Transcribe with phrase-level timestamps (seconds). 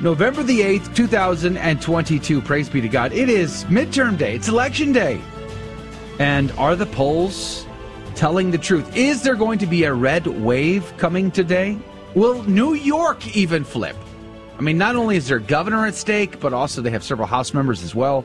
[0.00, 2.40] November the 8th, 2022.
[2.40, 3.12] Praise be to God.
[3.12, 5.20] It is midterm day, it's election day.
[6.18, 7.66] And are the polls
[8.14, 8.96] telling the truth?
[8.96, 11.78] Is there going to be a red wave coming today?
[12.14, 13.96] Will New York even flip?
[14.58, 17.52] I mean, not only is their governor at stake, but also they have several House
[17.52, 18.24] members as well.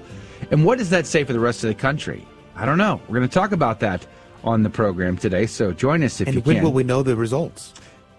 [0.51, 2.25] And what does that say for the rest of the country?
[2.55, 3.01] I don't know.
[3.09, 4.07] We're going to talk about that
[4.45, 5.45] on the program today.
[5.45, 6.63] So join us if and you when can.
[6.63, 7.73] will we know the results?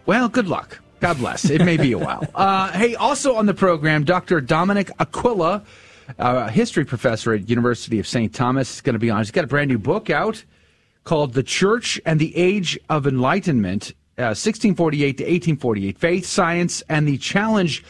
[0.05, 0.79] Well, good luck.
[1.07, 1.49] God bless.
[1.51, 2.25] It may be a while.
[2.35, 4.41] Uh, hey, also on the program, Dr.
[4.41, 5.63] Dominic Aquila,
[6.19, 8.35] a history professor at University of St.
[8.35, 9.19] Thomas, is going to be on.
[9.19, 10.45] He's got a brand new book out
[11.05, 17.07] called "The Church and the Age of Enlightenment: uh, 1648 to 1848: Faith, Science, and
[17.07, 17.85] the Challenge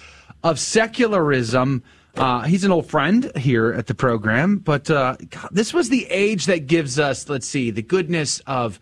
[0.45, 1.83] of Secularism."
[2.17, 6.07] Uh, he's an old friend here at the program, but uh, God, this was the
[6.07, 8.79] age that gives us, let's see, the goodness of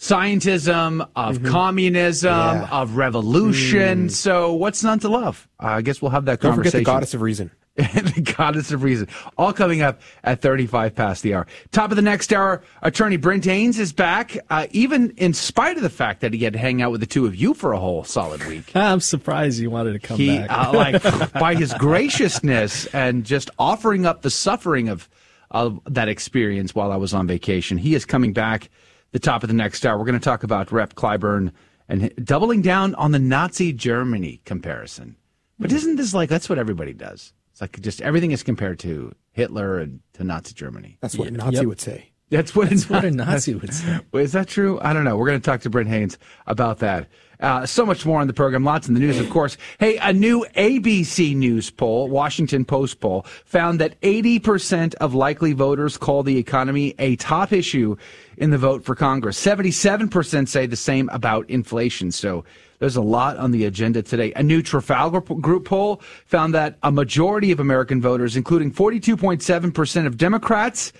[0.00, 1.46] scientism, of mm-hmm.
[1.46, 2.68] communism, yeah.
[2.72, 4.08] of revolution.
[4.08, 4.10] Mm.
[4.10, 5.46] So, what's not to love?
[5.62, 6.80] Uh, I guess we'll have that Don't conversation.
[6.80, 7.50] forget the goddess of reason.
[7.76, 9.08] the goddess of reason.
[9.38, 11.46] All coming up at 35 past the hour.
[11.70, 15.82] Top of the next hour, attorney Brent Haynes is back, uh, even in spite of
[15.82, 17.78] the fact that he had to hang out with the two of you for a
[17.78, 18.70] whole solid week.
[18.74, 20.50] I'm surprised you wanted to come he, back.
[20.50, 25.08] uh, like, by his graciousness and just offering up the suffering of,
[25.50, 28.68] of that experience while I was on vacation, he is coming back
[29.12, 29.98] the top of the next hour.
[29.98, 30.94] We're going to talk about Rep.
[30.94, 31.52] Clyburn
[31.88, 35.16] and doubling down on the Nazi Germany comparison.
[35.58, 35.76] But mm-hmm.
[35.76, 37.32] isn't this like that's what everybody does?
[37.52, 40.98] It's like just everything is compared to Hitler and to Nazi Germany.
[41.00, 41.66] That's what a Nazi yep.
[41.66, 42.10] would say.
[42.30, 44.00] That's what, that's what a Nazi would say.
[44.14, 44.78] Is that true?
[44.80, 45.16] I don't know.
[45.16, 46.16] We're going to talk to Brent Haynes
[46.46, 47.08] about that.
[47.40, 48.64] Uh, so much more on the program.
[48.64, 49.56] Lots in the news, of course.
[49.78, 55.96] Hey, a new ABC News poll, Washington Post poll, found that 80% of likely voters
[55.96, 57.96] call the economy a top issue
[58.36, 59.42] in the vote for Congress.
[59.42, 62.12] 77% say the same about inflation.
[62.12, 62.44] So
[62.78, 64.32] there's a lot on the agenda today.
[64.34, 70.16] A new Trafalgar Group poll found that a majority of American voters, including 42.7% of
[70.18, 70.92] Democrats,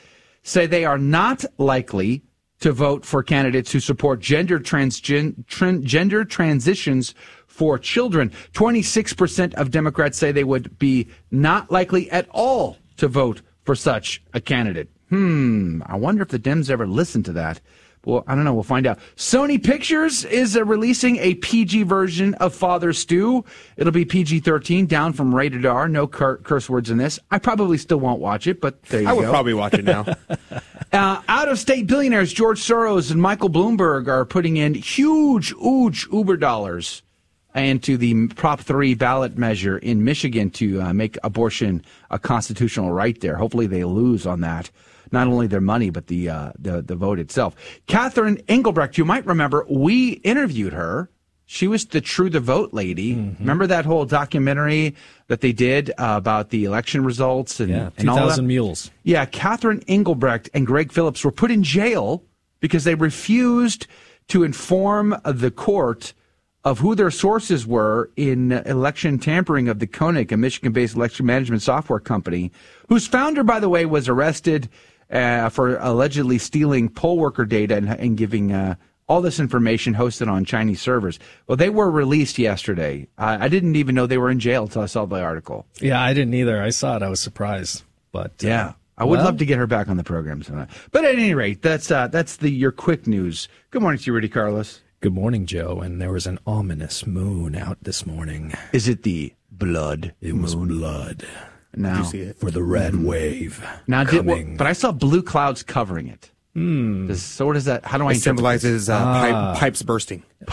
[0.42, 2.22] say they are not likely
[2.60, 7.14] to vote for candidates who support gender transgen, tran, gender transitions
[7.46, 8.30] for children.
[8.52, 14.22] 26% of Democrats say they would be not likely at all to vote for such
[14.34, 14.88] a candidate.
[15.08, 17.60] Hmm, I wonder if the Dems ever listen to that.
[18.04, 18.54] Well, I don't know.
[18.54, 18.98] We'll find out.
[19.16, 23.44] Sony Pictures is uh, releasing a PG version of Father Stu.
[23.76, 25.86] It'll be PG 13, down from rated R.
[25.86, 27.18] No cur- curse words in this.
[27.30, 29.18] I probably still won't watch it, but there you I go.
[29.18, 30.06] I would probably watch it now.
[30.92, 36.06] uh, out of state billionaires George Soros and Michael Bloomberg are putting in huge, huge
[36.12, 37.02] Uber dollars
[37.54, 43.20] into the Prop 3 ballot measure in Michigan to uh, make abortion a constitutional right
[43.20, 43.36] there.
[43.36, 44.70] Hopefully they lose on that
[45.12, 47.56] not only their money but the uh, the the vote itself.
[47.86, 51.10] Catherine Engelbrecht, you might remember, we interviewed her.
[51.52, 53.16] She was the True the Vote lady.
[53.16, 53.42] Mm-hmm.
[53.42, 54.94] Remember that whole documentary
[55.26, 58.22] that they did uh, about the election results and, yeah, and all that?
[58.22, 58.92] 2000 Mules.
[59.02, 62.22] Yeah, Catherine Engelbrecht and Greg Phillips were put in jail
[62.60, 63.88] because they refused
[64.28, 66.12] to inform the court
[66.62, 71.62] of who their sources were in election tampering of the Konnech, a Michigan-based election management
[71.62, 72.52] software company,
[72.88, 74.68] whose founder, by the way, was arrested
[75.10, 78.76] uh, for allegedly stealing poll worker data and, and giving uh,
[79.10, 81.18] all this information hosted on Chinese servers.
[81.48, 83.08] Well, they were released yesterday.
[83.18, 85.66] I, I didn't even know they were in jail until I saw the article.
[85.80, 86.62] Yeah, I didn't either.
[86.62, 87.02] I saw it.
[87.02, 87.82] I was surprised.
[88.12, 88.72] But uh, yeah.
[88.96, 90.68] I would well, love to get her back on the program tonight.
[90.92, 93.48] But at any rate, that's uh, that's the your quick news.
[93.72, 94.80] Good morning to you, Rudy Carlos.
[95.00, 95.80] Good morning, Joe.
[95.80, 98.52] And there was an ominous moon out this morning.
[98.72, 100.14] Is it the blood?
[100.20, 100.42] It moon?
[100.42, 101.26] was blood.
[101.74, 102.04] Now
[102.38, 103.06] for the red mm.
[103.06, 103.64] wave.
[103.86, 106.30] Now, did, well, but I saw blue clouds covering it.
[106.54, 107.06] Hmm.
[107.06, 107.84] Does, so what is that?
[107.84, 108.12] How do I?
[108.12, 109.52] It symbolizes uh, Ah.
[109.54, 110.24] pipe, pipes bursting.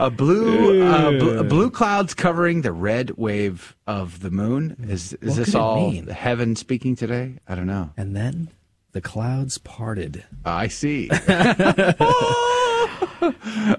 [0.00, 4.76] a blue, uh, bl- blue clouds covering the red wave of the moon.
[4.88, 6.06] Is is What this could all mean?
[6.06, 7.34] heaven speaking today?
[7.46, 7.90] I don't know.
[7.96, 8.48] And then
[8.92, 10.24] the clouds parted.
[10.44, 11.10] I see.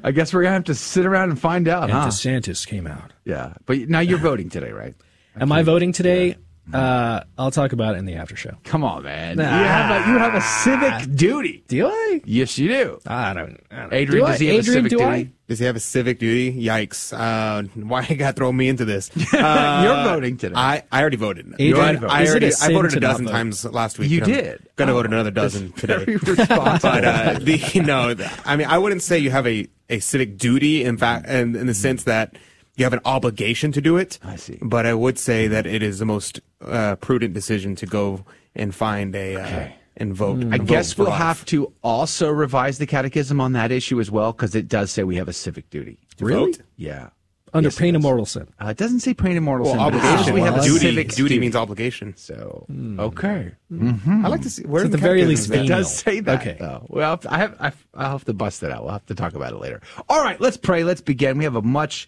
[0.04, 2.08] I guess we're gonna have to sit around and find out, and huh?
[2.08, 3.14] DeSantis came out.
[3.26, 4.94] Yeah, but now you're voting today, right?
[5.40, 6.36] Am I voting today?
[6.74, 8.56] Uh, I'll talk about it in the after show.
[8.64, 9.38] Come on, man.
[9.38, 11.64] You have a, you have a civic duty.
[11.68, 12.22] Do I?
[12.24, 13.00] Yes, you do.
[13.06, 13.60] I don't.
[13.72, 14.44] I don't Adrian, do does I?
[14.46, 15.04] he have a civic do duty?
[15.10, 15.30] I?
[15.50, 16.54] Does he have a civic duty?
[16.66, 17.12] Yikes!
[17.12, 19.12] Uh, why you got to throw me into this?
[19.34, 20.54] You're Uh, voting today.
[20.56, 21.54] I, I already voted.
[21.60, 22.10] Adrian But voted.
[22.10, 23.32] I already a I sin voted a dozen vote?
[23.32, 24.10] times last week.
[24.12, 24.68] You and I'm did?
[24.78, 26.06] Gonna Oh, vote another dozen today.
[26.26, 30.38] but uh, the no, the- I mean, I wouldn't say you have a, a civic
[30.38, 30.86] duty.
[30.86, 32.38] In fact, in, in the sense that
[32.82, 34.20] you have an obligation to do it.
[34.24, 34.58] I see.
[34.62, 38.26] But I would say that it is the most uh, prudent decision to go
[38.56, 39.68] and find a uh,
[39.98, 40.44] and vote.
[40.52, 41.20] I vote guess for we'll life.
[41.20, 45.04] have to also revise the catechism on that issue as well, because it does say
[45.04, 46.00] we have a civic duty.
[46.18, 46.52] To Really?
[46.54, 46.62] vote?
[46.76, 47.10] Yeah.
[47.54, 48.48] Under Yes, pain of mortal sin.
[48.64, 50.34] Uh, it doesn't say pain of mortal Well, sin, but it obligation.
[50.36, 50.86] we have a civic duty.
[50.96, 52.14] civic duty means obligation.
[52.16, 52.98] So Hmm.
[52.98, 55.68] okay, I like to see where So in at the very least, it that?
[55.68, 56.40] does say that.
[56.40, 56.56] Okay.
[56.58, 56.86] though.
[56.88, 58.84] Well, I have I have, I'll have to bust it out.
[58.84, 59.82] We'll have to talk about it later.
[60.08, 60.86] All right, let's pray.
[60.86, 61.38] Let's begin.
[61.38, 62.08] We have a much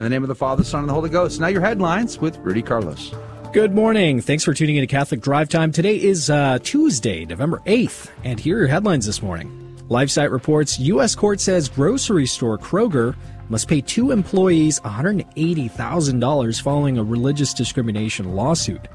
[0.00, 1.38] In the name of the Father, Son, and the Holy Ghost.
[1.38, 3.14] Now your headlines with Rudy Carlos.
[3.52, 4.20] Good morning.
[4.20, 5.70] Thanks for tuning in to Catholic Drive Time.
[5.70, 9.76] Today is uh, Tuesday, November 8th, and here are your headlines this morning.
[9.88, 11.14] LifeSite reports U.S.
[11.14, 13.14] court says grocery store Kroger
[13.48, 18.88] must pay two employees $180,000 following a religious discrimination lawsuit.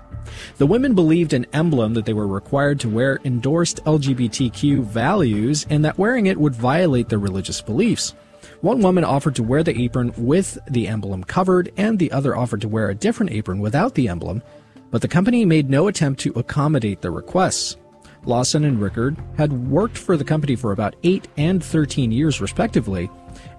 [0.57, 5.86] The women believed an emblem that they were required to wear endorsed LGBTQ values and
[5.86, 8.16] that wearing it would violate their religious beliefs.
[8.62, 12.60] One woman offered to wear the apron with the emblem covered, and the other offered
[12.62, 14.44] to wear a different apron without the emblem,
[14.92, 17.78] but the company made no attempt to accommodate the requests.
[18.26, 23.10] Lawson and Rickard had worked for the company for about 8 and 13 years, respectively,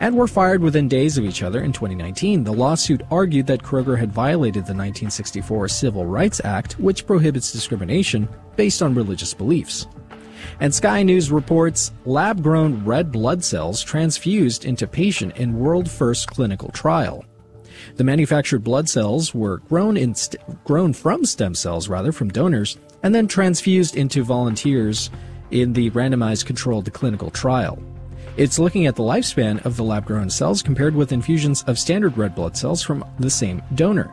[0.00, 2.44] and were fired within days of each other in 2019.
[2.44, 8.28] The lawsuit argued that Kroger had violated the 1964 Civil Rights Act, which prohibits discrimination
[8.56, 9.86] based on religious beliefs.
[10.60, 16.28] And Sky News reports lab grown red blood cells transfused into patient in world first
[16.28, 17.24] clinical trial.
[17.96, 22.78] The manufactured blood cells were grown in st- grown from stem cells rather from donors
[23.02, 25.10] and then transfused into volunteers
[25.50, 27.82] in the randomized controlled clinical trial.
[28.36, 32.16] It's looking at the lifespan of the lab grown cells compared with infusions of standard
[32.16, 34.10] red blood cells from the same donor.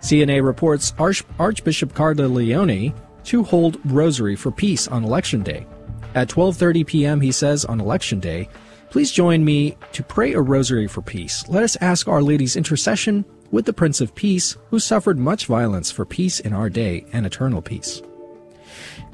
[0.00, 5.66] CNA reports Arch- Archbishop Cordileone to hold rosary for peace on election day.
[6.14, 7.20] At 12:30 p.m.
[7.20, 8.48] he says on election day,
[8.90, 11.44] "Please join me to pray a rosary for peace.
[11.48, 15.90] Let us ask Our Lady's intercession with the Prince of Peace, who suffered much violence
[15.90, 18.02] for peace in our day and eternal peace."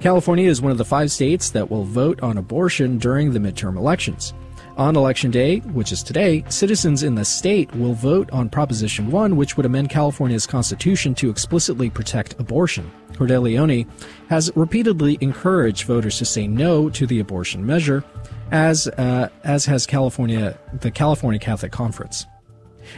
[0.01, 3.77] California is one of the five states that will vote on abortion during the midterm
[3.77, 4.33] elections.
[4.79, 9.35] On election day, which is today, citizens in the state will vote on Proposition 1,
[9.35, 12.89] which would amend California's constitution to explicitly protect abortion.
[13.15, 13.89] Cordileone
[14.29, 18.05] has repeatedly encouraged voters to say no to the abortion measure,
[18.53, 22.25] as, uh, as has California, the California Catholic Conference.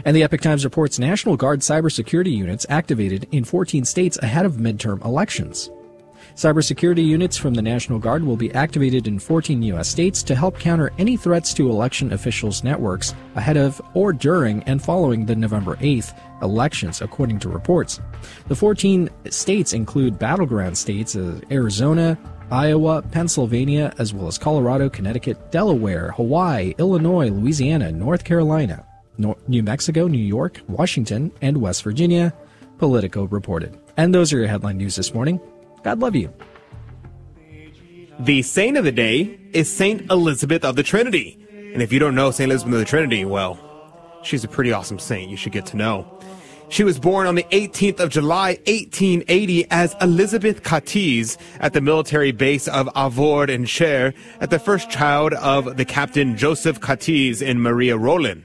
[0.05, 4.57] And the Epoch Times reports National Guard cybersecurity units activated in 14 states ahead of
[4.57, 5.71] midterm elections.
[6.41, 9.91] Cybersecurity units from the National Guard will be activated in 14 U.S.
[9.91, 14.83] states to help counter any threats to election officials' networks ahead of or during and
[14.83, 18.01] following the November 8th elections, according to reports.
[18.49, 22.19] The 14 states include battleground states of Arizona,
[22.51, 28.87] Iowa, Pennsylvania, as well as Colorado, Connecticut, Delaware, Hawaii, Illinois, Louisiana, North Carolina,
[29.19, 32.33] New Mexico, New York, Washington, and West Virginia,
[32.79, 33.79] Politico reported.
[33.99, 35.39] And those are your headline news this morning.
[35.83, 36.33] God love you.
[38.19, 41.39] The saint of the day is Saint Elizabeth of the Trinity.
[41.73, 43.59] And if you don't know Saint Elizabeth of the Trinity, well,
[44.23, 46.21] she's a pretty awesome saint you should get to know.
[46.69, 52.31] She was born on the 18th of July, 1880 as Elizabeth Catez at the military
[52.31, 57.61] base of Avord in Cher at the first child of the captain Joseph Catez and
[57.61, 58.45] Maria Roland.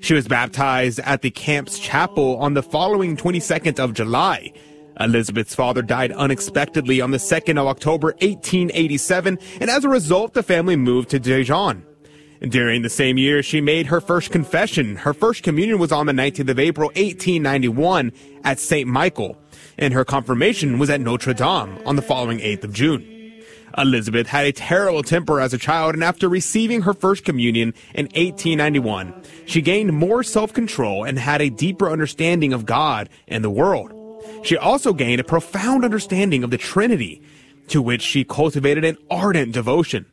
[0.00, 4.52] She was baptized at the camp's chapel on the following 22nd of July.
[5.00, 10.42] Elizabeth's father died unexpectedly on the 2nd of October 1887, and as a result, the
[10.42, 11.84] family moved to Dijon.
[12.40, 14.96] During the same year, she made her first confession.
[14.96, 18.12] Her first communion was on the 19th of April 1891
[18.44, 18.88] at St.
[18.88, 19.38] Michael,
[19.78, 23.10] and her confirmation was at Notre Dame on the following 8th of June.
[23.78, 28.06] Elizabeth had a terrible temper as a child, and after receiving her first communion in
[28.06, 29.14] 1891,
[29.46, 33.93] she gained more self control and had a deeper understanding of God and the world.
[34.42, 37.22] She also gained a profound understanding of the Trinity,
[37.68, 40.06] to which she cultivated an ardent devotion.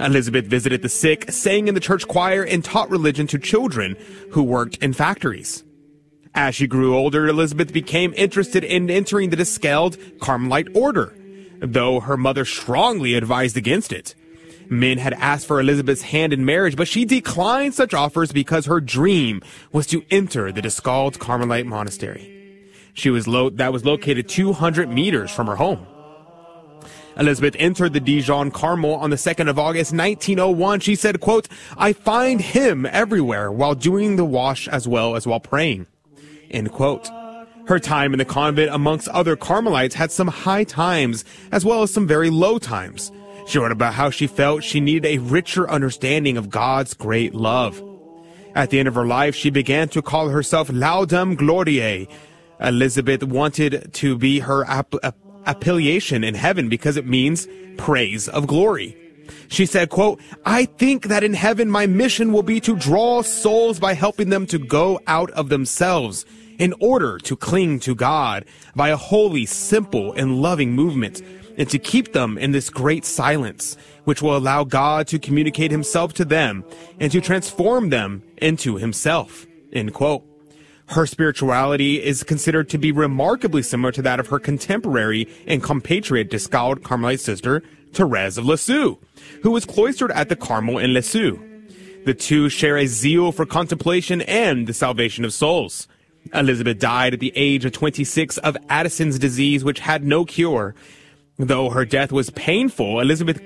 [0.00, 3.96] Elizabeth visited the sick, sang in the church choir, and taught religion to children
[4.30, 5.64] who worked in factories.
[6.34, 11.14] As she grew older, Elizabeth became interested in entering the Discalced Carmelite order,
[11.60, 14.14] though her mother strongly advised against it.
[14.70, 18.80] Men had asked for Elizabeth's hand in marriage, but she declined such offers because her
[18.80, 19.40] dream
[19.72, 22.37] was to enter the Discalced Carmelite monastery.
[22.98, 25.86] She was lo- that was located 200 meters from her home.
[27.16, 30.80] Elizabeth entered the Dijon Carmel on the 2nd of August 1901.
[30.80, 35.40] She said, quote, I find him everywhere while doing the wash as well as while
[35.40, 35.86] praying.
[36.50, 37.08] End quote.
[37.68, 41.92] Her time in the convent amongst other Carmelites had some high times as well as
[41.92, 43.12] some very low times.
[43.46, 47.82] She wrote about how she felt she needed a richer understanding of God's great love.
[48.54, 52.08] At the end of her life, she began to call herself Laudem Gloriae.
[52.60, 54.94] Elizabeth wanted to be her app-
[55.46, 58.96] appellation in heaven because it means praise of glory.
[59.48, 63.78] She said, quote, I think that in heaven my mission will be to draw souls
[63.78, 66.24] by helping them to go out of themselves
[66.58, 71.22] in order to cling to God by a holy, simple, and loving movement
[71.56, 76.14] and to keep them in this great silence, which will allow God to communicate himself
[76.14, 76.64] to them
[77.00, 79.46] and to transform them into himself.
[79.72, 80.27] End quote.
[80.88, 86.30] Her spirituality is considered to be remarkably similar to that of her contemporary and compatriot
[86.30, 88.96] Discalced Carmelite sister, Therese of Lisieux,
[89.42, 91.38] who was cloistered at the Carmel in Lisieux.
[92.06, 95.88] The two share a zeal for contemplation and the salvation of souls.
[96.32, 100.74] Elizabeth died at the age of 26 of Addison's disease, which had no cure.
[101.38, 103.40] Though her death was painful, Elizabeth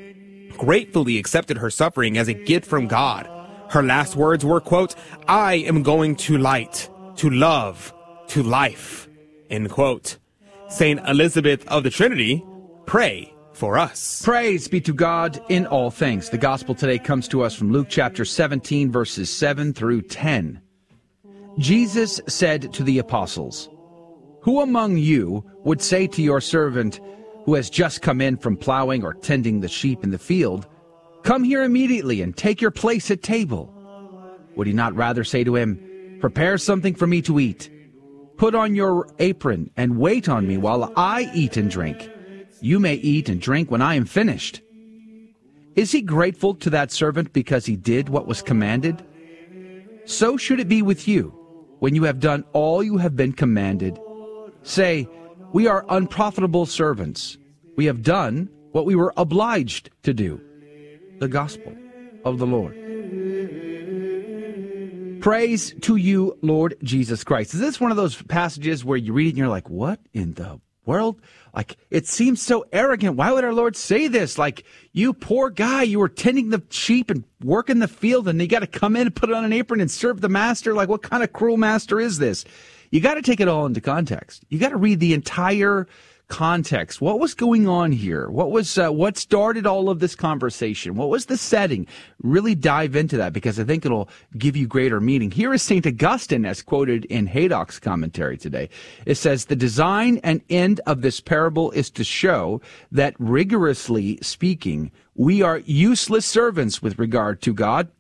[0.57, 3.29] gratefully accepted her suffering as a gift from God.
[3.71, 4.95] Her last words were, quote,
[5.27, 7.92] I am going to light, to love,
[8.28, 9.09] to life,
[9.50, 10.19] end quote.
[10.69, 12.45] Saint Elizabeth of the Trinity,
[12.87, 14.23] pray for us.
[14.25, 16.31] Praise be to God in all things.
[16.31, 20.61] The gospel today comes to us from Luke chapter 17, verses 7 through 10.
[21.59, 23.69] Jesus said to the apostles,
[24.42, 27.00] Who among you would say to your servant
[27.45, 30.66] who has just come in from plowing or tending the sheep in the field,
[31.23, 33.73] Come here immediately and take your place at table?
[34.57, 35.78] Would he not rather say to him,
[36.23, 37.69] Prepare something for me to eat?
[38.37, 42.09] Put on your apron and wait on me while I eat and drink.
[42.61, 44.62] You may eat and drink when I am finished.
[45.75, 49.05] Is he grateful to that servant because he did what was commanded?
[50.05, 51.31] So should it be with you
[51.81, 53.99] when you have done all you have been commanded.
[54.62, 55.09] Say,
[55.52, 57.37] We are unprofitable servants.
[57.75, 60.41] We have done what we were obliged to do.
[61.19, 61.76] The gospel
[62.25, 62.82] of the Lord.
[65.23, 67.55] Praise to you, Lord Jesus Christ.
[67.55, 70.35] Is this one of those passages where you read it and you're like, what in
[70.35, 71.21] the world?
[71.55, 73.17] Like, it seems so arrogant.
[73.17, 74.37] Why would our Lord say this?
[74.37, 78.49] Like, you poor guy, you were tending the sheep and working the field, and you
[78.49, 80.75] got to come in and put on an apron and serve the master.
[80.75, 82.45] Like, what kind of cruel master is this?
[82.91, 84.45] You got to take it all into context.
[84.49, 85.87] You got to read the entire
[86.33, 87.03] context.
[87.03, 88.31] What was going on here?
[88.31, 90.95] What was uh, what started all of this conversation?
[90.95, 91.87] What was the setting?
[92.23, 94.09] Really dive into that because I think it'll
[94.39, 95.31] give you greater meaning.
[95.31, 95.87] Here is St.
[95.87, 98.71] Augustine as quoted in Haydock's commentary today.
[99.05, 104.91] It says the design and end of this parable is to show that rigorously speaking,
[105.15, 107.91] we are useless servants with regard to God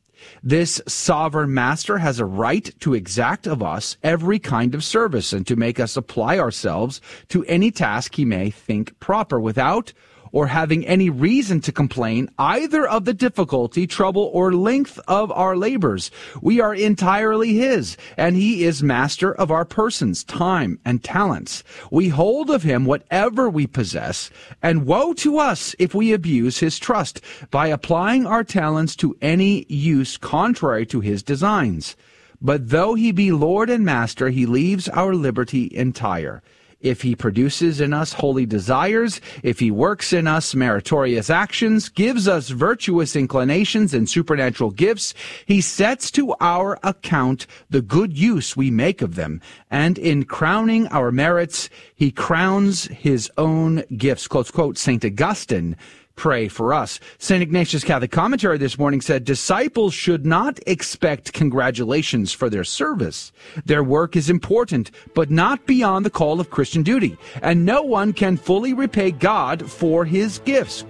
[0.42, 5.46] this sovereign master has a right to exact of us every kind of service and
[5.46, 9.92] to make us apply ourselves to any task he may think proper without
[10.32, 15.56] or having any reason to complain either of the difficulty, trouble, or length of our
[15.56, 16.10] labors.
[16.40, 21.62] We are entirely His, and He is master of our persons, time, and talents.
[21.90, 24.30] We hold of Him whatever we possess,
[24.62, 27.20] and woe to us if we abuse His trust
[27.50, 31.94] by applying our talents to any use contrary to His designs.
[32.40, 36.42] But though He be Lord and Master, He leaves our liberty entire
[36.82, 42.28] if he produces in us holy desires, if he works in us meritorious actions, gives
[42.28, 45.14] us virtuous inclinations and supernatural gifts,
[45.46, 50.86] he sets to our account the good use we make of them, and in crowning
[50.88, 54.28] our merits, he crowns his own gifts.
[54.28, 55.04] Close quote, St.
[55.04, 55.76] Augustine
[56.16, 57.00] pray for us.
[57.18, 57.42] St.
[57.42, 63.32] Ignatius Catholic Commentary this morning said disciples should not expect congratulations for their service.
[63.64, 68.12] Their work is important, but not beyond the call of Christian duty, and no one
[68.12, 70.84] can fully repay God for his gifts.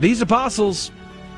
[0.00, 0.90] These apostles,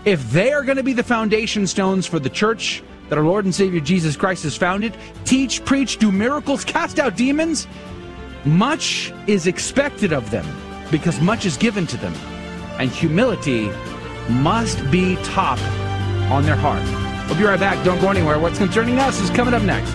[0.04, 3.44] if they are going to be the foundation stones for the church that our Lord
[3.44, 7.66] and Savior Jesus Christ has founded, teach, preach, do miracles, cast out demons,
[8.44, 10.46] much is expected of them
[10.90, 12.14] because much is given to them,
[12.78, 13.70] and humility
[14.28, 15.58] must be top
[16.30, 16.82] on their heart.
[17.28, 17.82] We'll be right back.
[17.84, 18.38] Don't go anywhere.
[18.38, 19.94] What's concerning us is coming up next.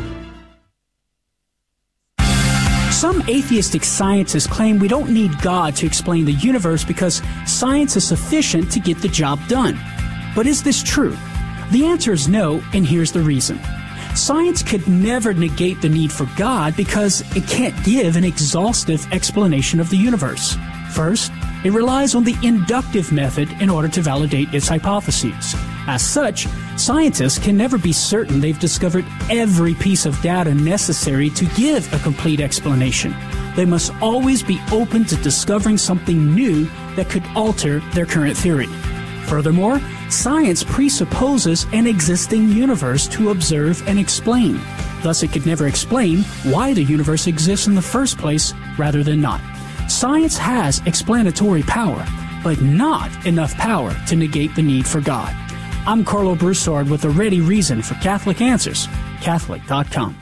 [2.99, 8.05] Some atheistic scientists claim we don't need God to explain the universe because science is
[8.05, 9.79] sufficient to get the job done.
[10.35, 11.15] But is this true?
[11.71, 13.59] The answer is no, and here's the reason.
[14.15, 19.79] Science could never negate the need for God because it can't give an exhaustive explanation
[19.79, 20.57] of the universe.
[20.91, 21.31] First,
[21.63, 25.55] it relies on the inductive method in order to validate its hypotheses.
[25.87, 31.45] As such, scientists can never be certain they've discovered every piece of data necessary to
[31.55, 33.13] give a complete explanation.
[33.55, 38.67] They must always be open to discovering something new that could alter their current theory.
[39.25, 44.59] Furthermore, science presupposes an existing universe to observe and explain.
[45.03, 49.21] Thus, it could never explain why the universe exists in the first place rather than
[49.21, 49.41] not.
[49.89, 52.05] Science has explanatory power,
[52.43, 55.33] but not enough power to negate the need for God.
[55.87, 58.87] I'm Karlo Broussard with a ready reason for Catholic Answers,
[59.21, 60.15] Catholic.com.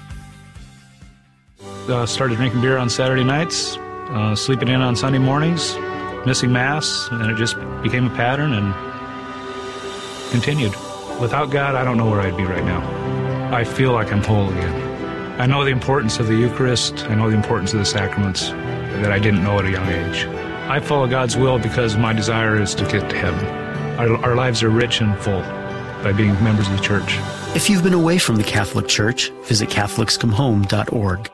[1.89, 5.75] Uh, started drinking beer on Saturday nights, uh, sleeping in on Sunday mornings,
[6.25, 8.74] missing Mass, and it just became a pattern and
[10.31, 10.71] continued.
[11.19, 13.53] Without God, I don't know where I'd be right now.
[13.53, 15.41] I feel like I'm whole again.
[15.41, 18.53] I know the importance of the Eucharist, I know the importance of the sacraments
[19.01, 20.25] that I didn't know at a young age.
[20.70, 23.46] I follow God's will because my desire is to get to heaven.
[23.98, 25.41] Our, our lives are rich and full
[26.03, 27.17] by being members of the church.
[27.56, 31.32] If you've been away from the Catholic Church, visit CatholicsComeHome.org.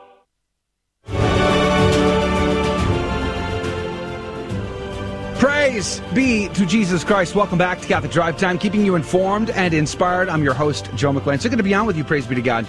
[5.38, 7.34] Praise be to Jesus Christ.
[7.34, 10.28] Welcome back to Catholic Drive Time, keeping you informed and inspired.
[10.28, 11.38] I'm your host, Joe McLean.
[11.40, 12.04] So good to be on with you.
[12.04, 12.66] Praise be to God.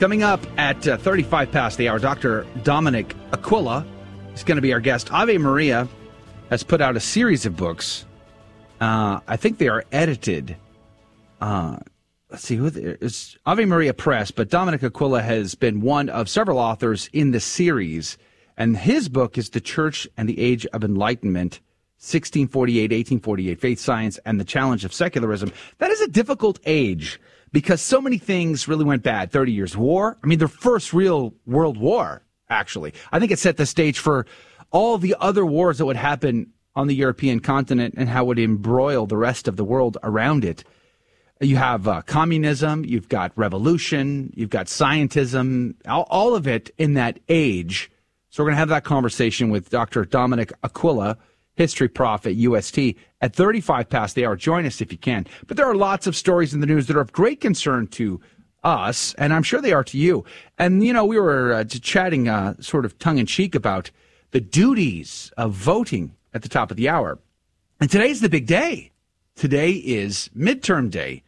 [0.00, 2.46] Coming up at uh, 35 past the hour, Dr.
[2.62, 3.84] Dominic Aquila
[4.32, 5.12] is going to be our guest.
[5.12, 5.88] Ave Maria
[6.50, 8.06] has put out a series of books.
[8.80, 10.56] Uh, I think they are edited.
[11.40, 11.78] Uh,
[12.30, 16.60] let's see who it's Ave Maria Press, but Dominic Aquila has been one of several
[16.60, 18.16] authors in the series,
[18.56, 21.58] and his book is The Church and the Age of Enlightenment.
[22.00, 25.52] 1648, 1848, Faith, Science, and the Challenge of Secularism.
[25.78, 27.20] That is a difficult age
[27.52, 29.30] because so many things really went bad.
[29.30, 30.18] 30 Years' War.
[30.22, 32.94] I mean, their first real world war, actually.
[33.12, 34.26] I think it set the stage for
[34.70, 38.38] all the other wars that would happen on the European continent and how it would
[38.38, 40.62] embroil the rest of the world around it.
[41.40, 46.94] You have uh, communism, you've got revolution, you've got scientism, all, all of it in
[46.94, 47.90] that age.
[48.30, 50.04] So we're going to have that conversation with Dr.
[50.04, 51.16] Dominic Aquila
[51.54, 52.78] history prof at UST
[53.20, 54.36] at 35 past the hour.
[54.36, 55.26] Join us if you can.
[55.46, 58.20] But there are lots of stories in the news that are of great concern to
[58.64, 60.24] us, and I'm sure they are to you.
[60.58, 63.90] And, you know, we were uh, chatting uh, sort of tongue in cheek about
[64.30, 67.18] the duties of voting at the top of the hour.
[67.80, 68.90] And today's the big day.
[69.36, 71.22] Today is midterm day.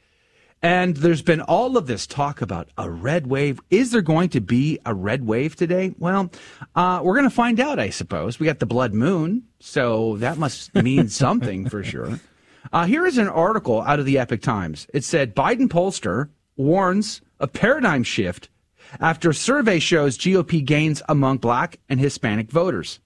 [0.63, 3.61] And there's been all of this talk about a red wave.
[3.71, 5.95] Is there going to be a red wave today?
[5.99, 6.31] Well,
[6.75, 8.39] uh, we're going to find out, I suppose.
[8.39, 12.21] We got the blood moon, so that must mean something for sure.
[12.73, 14.87] Uh, here is an article out of the Epoch Times.
[14.93, 18.51] It said Biden pollster warns a paradigm shift
[19.01, 23.01] after survey shows GOP gains among black and Hispanic voters.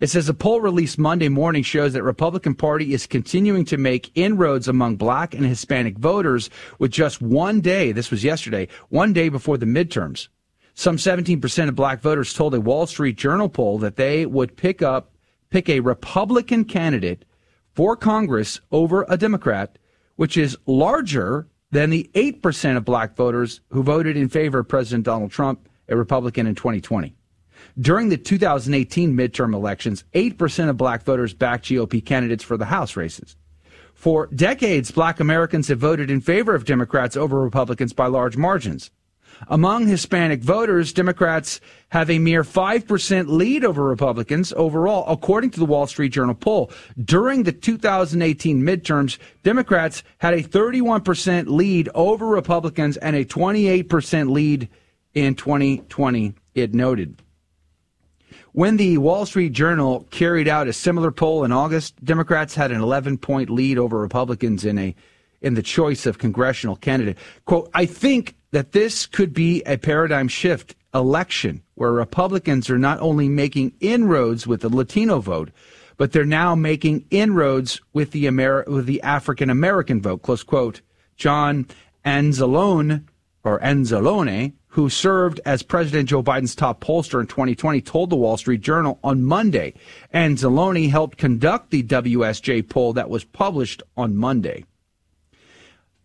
[0.00, 4.10] It says a poll released Monday morning shows that Republican Party is continuing to make
[4.14, 9.28] inroads among black and Hispanic voters with just one day, this was yesterday, one day
[9.28, 10.28] before the midterms.
[10.74, 14.82] Some 17% of black voters told a Wall Street Journal poll that they would pick
[14.82, 15.12] up
[15.50, 17.24] pick a Republican candidate
[17.74, 19.78] for Congress over a Democrat,
[20.16, 25.04] which is larger than the 8% of black voters who voted in favor of President
[25.04, 27.14] Donald Trump, a Republican in 2020.
[27.78, 32.96] During the 2018 midterm elections, 8% of black voters backed GOP candidates for the House
[32.96, 33.36] races.
[33.94, 38.90] For decades, black Americans have voted in favor of Democrats over Republicans by large margins.
[39.48, 45.66] Among Hispanic voters, Democrats have a mere 5% lead over Republicans overall, according to the
[45.66, 46.70] Wall Street Journal poll.
[47.02, 54.68] During the 2018 midterms, Democrats had a 31% lead over Republicans and a 28% lead
[55.14, 57.20] in 2020, it noted.
[58.54, 62.80] When the Wall Street Journal carried out a similar poll in August, Democrats had an
[62.80, 64.94] 11 point lead over Republicans in a
[65.42, 67.18] in the choice of congressional candidate.
[67.46, 73.00] Quote, I think that this could be a paradigm shift election where Republicans are not
[73.00, 75.50] only making inroads with the Latino vote,
[75.96, 80.22] but they're now making inroads with the Amer- with the African American vote.
[80.22, 80.80] Close quote.
[81.16, 81.66] John
[82.04, 83.02] Anzalone
[83.42, 88.36] or Anzalone, who served as President Joe Biden's top pollster in 2020, told the Wall
[88.36, 89.72] Street Journal on Monday.
[90.12, 94.64] Anzalone helped conduct the WSJ poll that was published on Monday.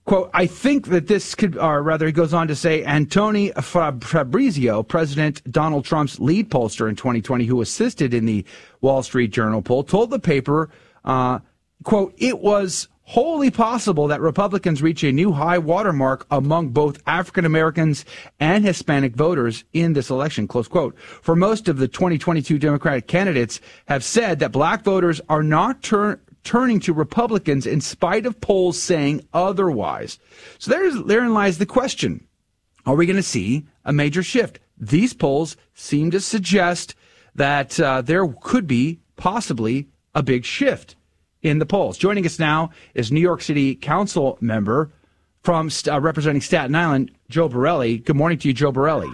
[0.06, 4.84] Quote, I think that this could, or rather, he goes on to say, Antony Fabrizio,
[4.84, 8.46] President Donald Trump's lead pollster in 2020, who assisted in the
[8.82, 10.70] Wall Street Journal poll, told the paper,
[11.04, 11.40] uh,
[11.84, 17.44] quote, it was wholly possible that Republicans reach a new high watermark among both African
[17.44, 18.06] Americans
[18.40, 20.96] and Hispanic voters in this election, close quote.
[21.00, 26.22] For most of the 2022 Democratic candidates have said that black voters are not turn,
[26.44, 30.20] turning to Republicans in spite of polls saying otherwise.
[30.60, 32.28] So there's, therein lies the question.
[32.86, 34.60] Are we going to see a major shift?
[34.78, 36.94] These polls seem to suggest
[37.34, 40.96] that uh, there could be possibly a big shift
[41.42, 41.98] in the polls.
[41.98, 44.92] Joining us now is New York City Council member
[45.44, 47.98] from uh, representing Staten Island, Joe Borelli.
[47.98, 49.10] Good morning to you, Joe Borelli.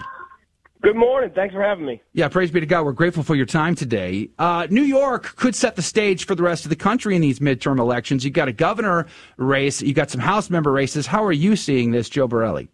[0.81, 1.31] Good morning.
[1.33, 2.01] Thanks for having me.
[2.13, 2.85] Yeah, praise be to God.
[2.85, 4.29] We're grateful for your time today.
[4.37, 7.39] Uh, New York could set the stage for the rest of the country in these
[7.39, 8.23] midterm elections.
[8.23, 9.07] You've got a governor
[9.37, 11.07] race, You've got some House member races.
[11.07, 12.69] How are you seeing this, Joe Borelli?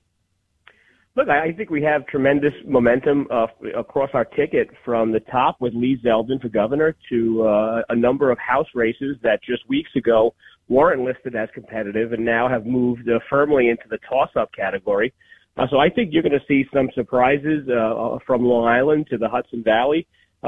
[1.17, 3.47] Look, I think we have tremendous momentum uh,
[3.77, 8.31] across our ticket from the top with Lee Zeldin for governor to uh, a number
[8.31, 10.33] of House races that just weeks ago
[10.69, 15.13] weren't listed as competitive and now have moved uh, firmly into the toss-up category.
[15.57, 19.07] Uh, so I think you're going to see some surprises uh, uh, from Long Island
[19.09, 20.07] to the Hudson Valley,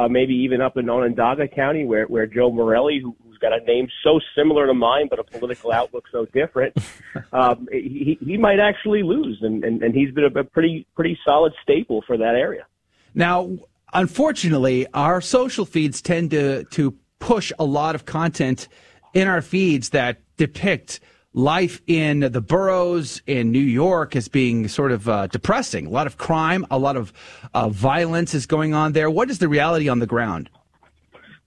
[0.10, 3.90] maybe even up in Onondaga County, where where Joe Morelli, who, who's got a name
[4.04, 6.76] so similar to mine but a political outlook so different,
[7.34, 11.20] um, he he might actually lose, and and, and he's been a, a pretty pretty
[11.24, 12.66] solid staple for that area.
[13.14, 13.52] Now,
[13.94, 18.68] unfortunately, our social feeds tend to to push a lot of content
[19.14, 21.00] in our feeds that depict
[21.34, 25.88] life in the boroughs in New York as being sort of uh, depressing.
[25.88, 27.12] A lot of crime, a lot of
[27.54, 29.10] uh, violence is going on there.
[29.10, 30.50] What is the reality on the ground?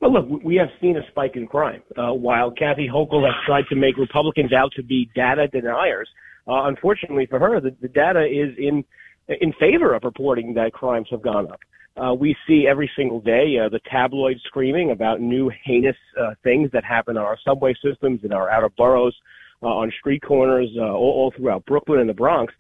[0.00, 1.82] Well, look, we have seen a spike in crime.
[1.96, 6.08] Uh, while Kathy Hochul has tried to make Republicans out to be data deniers,
[6.46, 8.84] uh, unfortunately for her, the, the data is in
[9.28, 11.58] in favor of reporting that crimes have gone up.
[11.96, 16.70] Uh, we see every single day uh, the tabloids screaming about new heinous uh, things
[16.72, 19.16] that happen on our subway systems, in our outer boroughs,
[19.62, 22.52] uh, on street corners uh, all, all throughout Brooklyn and the Bronx.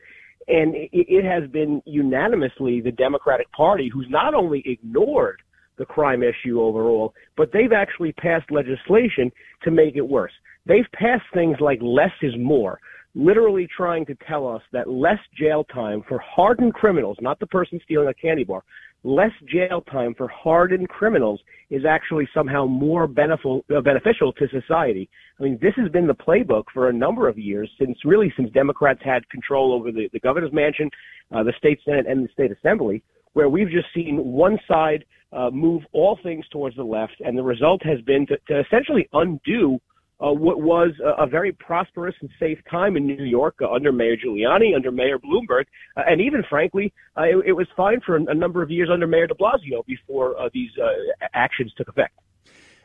[0.48, 5.42] And it, it has been unanimously the Democratic Party who's not only ignored
[5.78, 9.30] the crime issue overall, but they've actually passed legislation
[9.62, 10.32] to make it worse.
[10.66, 12.80] They've passed things like less is more,
[13.14, 17.80] literally trying to tell us that less jail time for hardened criminals, not the person
[17.84, 18.62] stealing a candy bar,
[19.04, 25.08] less jail time for hardened criminals is actually somehow more beneficial, uh, beneficial to society.
[25.38, 28.50] I mean, this has been the playbook for a number of years since really since
[28.52, 30.90] Democrats had control over the, the governor's mansion,
[31.32, 33.02] uh, the state senate, and the state assembly,
[33.34, 37.42] where we've just seen one side uh, move all things towards the left, and the
[37.42, 39.80] result has been to, to essentially undo
[40.18, 43.92] uh, what was a, a, very prosperous and safe time in New York uh, under
[43.92, 45.64] Mayor Giuliani, under Mayor Bloomberg,
[45.96, 49.06] uh, and even frankly, uh, it, it, was fine for a, number of years under
[49.06, 50.88] Mayor de Blasio before uh, these uh,
[51.34, 52.18] actions took effect.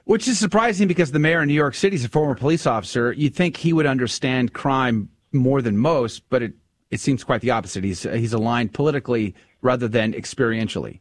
[0.04, 3.13] Which is surprising because the mayor in New York City is a former police officer.
[3.13, 6.54] You'd think he would understand crime more than most, but it,
[6.89, 7.84] it seems quite the opposite.
[7.84, 10.99] He's, he's aligned politically rather than experientially.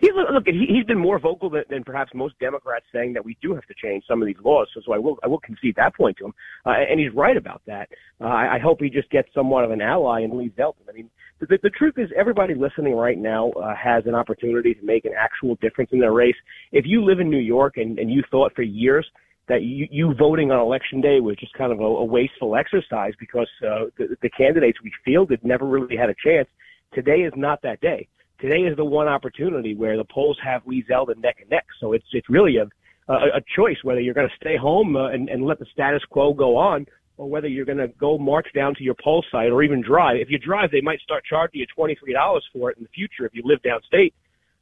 [0.00, 3.36] He's, look, he, he's been more vocal than, than perhaps most Democrats saying that we
[3.42, 4.68] do have to change some of these laws.
[4.74, 6.34] So, so I will I will concede that point to him,
[6.64, 7.88] uh, and he's right about that.
[8.20, 10.88] Uh, I, I hope he just gets somewhat of an ally in Lee Zeldin.
[10.88, 11.10] I mean,
[11.40, 15.04] the, the, the truth is, everybody listening right now uh, has an opportunity to make
[15.04, 16.36] an actual difference in their race.
[16.72, 19.06] If you live in New York and, and you thought for years
[19.48, 23.12] that you, you voting on election day was just kind of a, a wasteful exercise
[23.20, 26.48] because uh, the, the candidates we fielded never really had a chance.
[26.94, 28.08] Today is not that day
[28.38, 31.66] today is the one opportunity where the polls have Lee Zeldin neck and neck.
[31.80, 32.66] So it's it's really a
[33.08, 36.02] a, a choice whether you're going to stay home uh, and, and let the status
[36.10, 39.50] quo go on, or whether you're going to go march down to your poll site
[39.50, 40.16] or even drive.
[40.16, 42.88] If you drive, they might start charging you twenty three dollars for it in the
[42.90, 44.12] future if you live downstate.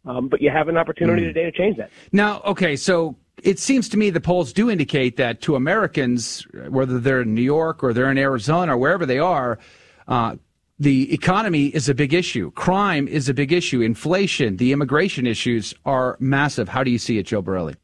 [0.06, 1.28] Um, but you have an opportunity mm.
[1.28, 1.90] today to change that.
[2.12, 6.98] Now, okay, so it seems to me the polls do indicate that to Americans, whether
[6.98, 9.58] they're in New York or they're in Arizona or wherever they are,
[10.06, 10.36] uh,
[10.84, 12.50] the economy is a big issue.
[12.52, 13.80] Crime is a big issue.
[13.80, 16.68] Inflation, the immigration issues are massive.
[16.68, 17.74] How do you see it, Joe Borelli?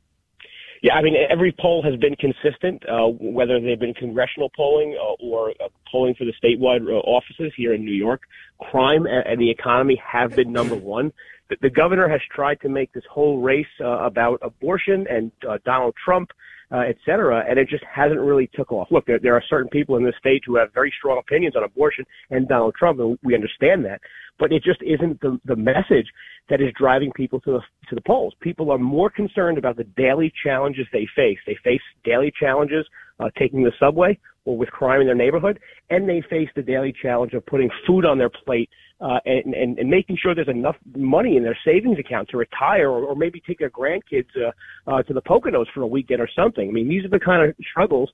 [0.82, 5.24] Yeah, I mean, every poll has been consistent, uh, whether they've been congressional polling uh,
[5.24, 8.22] or uh, polling for the statewide uh, offices here in New York.
[8.70, 11.12] Crime and the economy have been number one.
[11.60, 15.94] The, governor has tried to make this whole race uh, about abortion and uh, Donald
[16.02, 16.30] Trump
[16.72, 18.88] uh, et cetera, and it just hasn't really took off.
[18.90, 21.64] Look, there, there are certain people in this state who have very strong opinions on
[21.64, 24.00] abortion and Donald Trump, and we understand that.
[24.38, 26.06] But it just isn't the, the message
[26.48, 28.35] that is driving people to the to the polls.
[28.40, 31.38] People are more concerned about the daily challenges they face.
[31.46, 32.87] They face daily challenges
[33.20, 35.59] uh, taking the subway or with crime in their neighborhood,
[35.90, 39.78] and they face the daily challenge of putting food on their plate uh, and, and,
[39.78, 43.40] and making sure there's enough money in their savings account to retire or, or maybe
[43.46, 44.50] take their grandkids uh,
[44.90, 46.68] uh, to the Poconos for a weekend or something.
[46.68, 48.11] I mean, these are the kind of struggles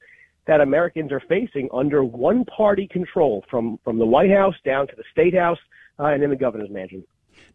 [0.46, 4.92] that Americans are facing under one party control from, from the White House down to
[4.96, 5.58] the State House
[5.98, 7.04] uh, and in the governor's mansion.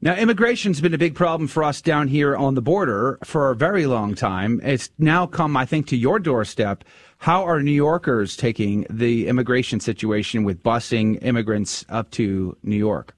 [0.02, 3.56] Now, immigration's been a big problem for us down here on the border for a
[3.56, 4.60] very long time.
[4.64, 6.84] It's now come, I think, to your doorstep.
[7.20, 13.16] How are New Yorkers taking the immigration situation with busing immigrants up to New York?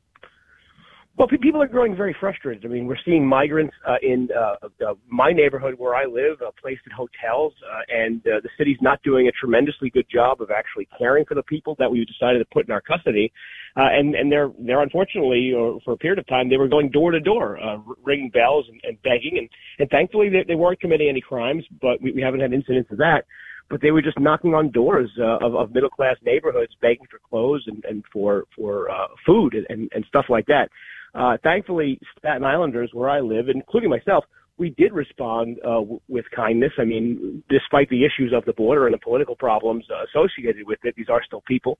[1.15, 2.65] Well, people are growing very frustrated.
[2.65, 6.49] I mean, we're seeing migrants uh, in uh, uh, my neighborhood where I live, uh,
[6.59, 10.49] placed in hotels, uh, and uh, the city's not doing a tremendously good job of
[10.49, 13.31] actually caring for the people that we decided to put in our custody.
[13.77, 16.89] Uh, and and they're they're unfortunately, or for a period of time, they were going
[16.89, 19.47] door to door, uh, ringing bells and, and begging, and
[19.77, 22.97] and thankfully they, they weren't committing any crimes, but we, we haven't had incidents of
[22.97, 23.25] that
[23.69, 27.19] but they were just knocking on doors uh, of, of middle class neighborhoods, begging for
[27.27, 30.69] clothes and, and for for uh, food and, and stuff like that.
[31.13, 34.25] Uh, thankfully, Staten Islanders, where I live, including myself,
[34.57, 36.71] we did respond uh, w- with kindness.
[36.77, 40.95] I mean, despite the issues of the border and the political problems associated with it,
[40.95, 41.77] these are still people.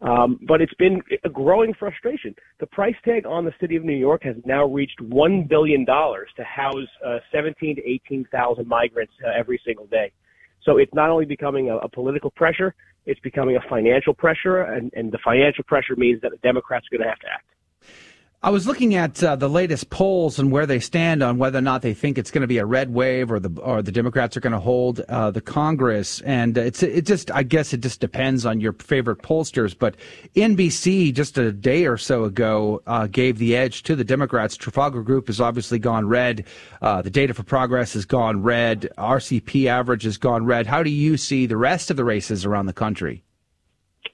[0.00, 2.34] Um, but it's been a growing frustration.
[2.58, 6.28] The price tag on the city of New York has now reached one billion dollars
[6.36, 10.10] to house uh, 17 to 18,000 migrants uh, every single day.
[10.64, 12.74] So it's not only becoming a, a political pressure,
[13.06, 16.96] it's becoming a financial pressure, and, and the financial pressure means that the Democrats are
[16.96, 17.46] going to have to act.
[18.44, 21.62] I was looking at uh, the latest polls and where they stand on whether or
[21.62, 24.36] not they think it's going to be a red wave or the or the Democrats
[24.36, 26.20] are going to hold uh, the Congress.
[26.22, 29.78] And it's it just I guess it just depends on your favorite pollsters.
[29.78, 29.94] But
[30.34, 34.56] NBC just a day or so ago uh, gave the edge to the Democrats.
[34.56, 36.44] Trafalgar Group has obviously gone red.
[36.80, 38.88] Uh, the Data for Progress has gone red.
[38.98, 40.66] RCP average has gone red.
[40.66, 43.22] How do you see the rest of the races around the country?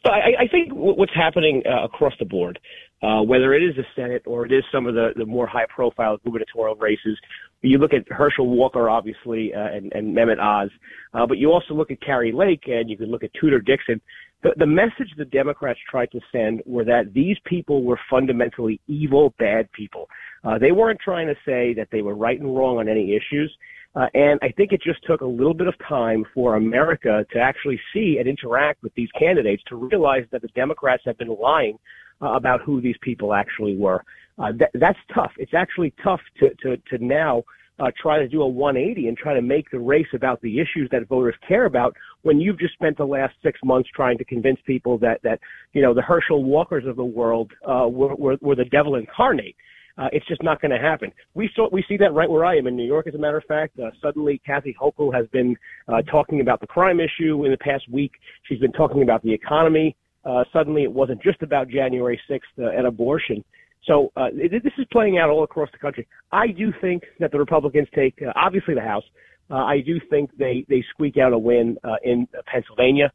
[0.05, 2.59] I, I think what's happening uh, across the board
[3.03, 5.67] uh, whether it is the Senate or it is some of the, the more high
[5.69, 7.19] profile gubernatorial races.
[7.63, 10.71] You look at Herschel Walker, obviously, uh, and, and Mehmet Oz,
[11.15, 14.01] uh, but you also look at Kari Lake and you can look at Tudor Dixon.
[14.43, 19.35] The, the message the Democrats tried to send were that these people were fundamentally evil,
[19.39, 20.09] bad people.
[20.45, 23.53] Uh, they weren't trying to say that they were right and wrong on any issues.
[23.97, 27.39] Uh, and I think it just took a little bit of time for America to
[27.41, 31.79] actually see and interact with these candidates to realize that the Democrats have been lying
[32.23, 34.05] uh, about who these people actually were.
[34.39, 35.33] Uh, that, that's tough.
[35.37, 37.43] It's actually tough to, to, to now
[37.81, 40.89] uh, try to do a 180 and try to make the race about the issues
[40.91, 44.59] that voters care about when you've just spent the last six months trying to convince
[44.67, 45.41] people that, that
[45.73, 49.57] you know, the Herschel Walkers of the world uh, were, were, were the devil incarnate.
[49.97, 51.11] Uh, it's just not going to happen.
[51.35, 53.09] We saw, we see that right where I am in New York.
[53.09, 55.57] As a matter of fact, uh, suddenly Kathy Hochul has been
[55.89, 58.13] uh, talking about the crime issue in the past week.
[58.45, 59.97] She's been talking about the economy.
[60.25, 63.45] Uh, suddenly, it wasn't just about January 6th uh, and abortion.
[63.85, 66.07] So uh, this is playing out all across the country.
[66.33, 69.05] I do think that the Republicans take, uh, obviously, the House.
[69.51, 73.11] Uh, I do think they they squeak out a win uh, in Pennsylvania.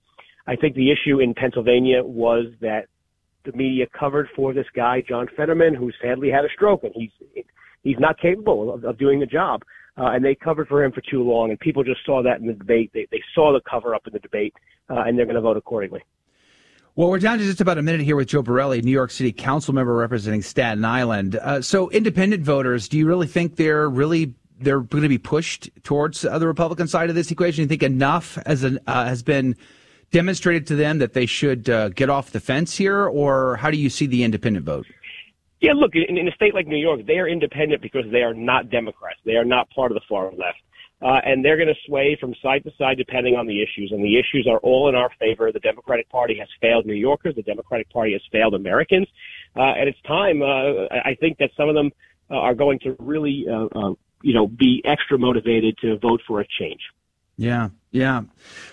[0.47, 2.87] I think the issue in Pennsylvania was that
[3.45, 7.11] the media covered for this guy John Fetterman, who sadly had a stroke, and he's
[7.83, 9.61] he's not capable of, of doing the job.
[9.95, 12.47] Uh, and they covered for him for too long, and people just saw that in
[12.47, 12.89] the debate.
[12.93, 14.55] They they saw the cover up in the debate,
[14.89, 16.01] uh, and they're going to vote accordingly.
[16.95, 19.31] Well, we're down to just about a minute here with Joe Borelli, New York City
[19.31, 21.35] council member representing Staten Island.
[21.37, 25.71] Uh, so, independent voters, do you really think they're really they're going to be pushed
[25.81, 27.63] towards uh, the Republican side of this equation?
[27.63, 29.55] You think enough as an, uh, has been
[30.11, 33.77] demonstrated to them that they should uh, get off the fence here, or how do
[33.77, 34.85] you see the independent vote?
[35.61, 38.35] Yeah, look, in, in a state like New York, they are independent because they are
[38.35, 39.17] not Democrats.
[39.25, 40.59] They are not part of the far left
[41.03, 43.91] uh, and they're going to sway from side to side depending on the issues.
[43.91, 45.51] And the issues are all in our favor.
[45.51, 47.35] The Democratic Party has failed New Yorkers.
[47.35, 49.07] The Democratic Party has failed Americans.
[49.55, 50.41] Uh, and it's time.
[50.41, 51.91] Uh, I think that some of them
[52.31, 56.39] uh, are going to really, uh, uh, you know, be extra motivated to vote for
[56.39, 56.81] a change.
[57.35, 58.21] Yeah, yeah.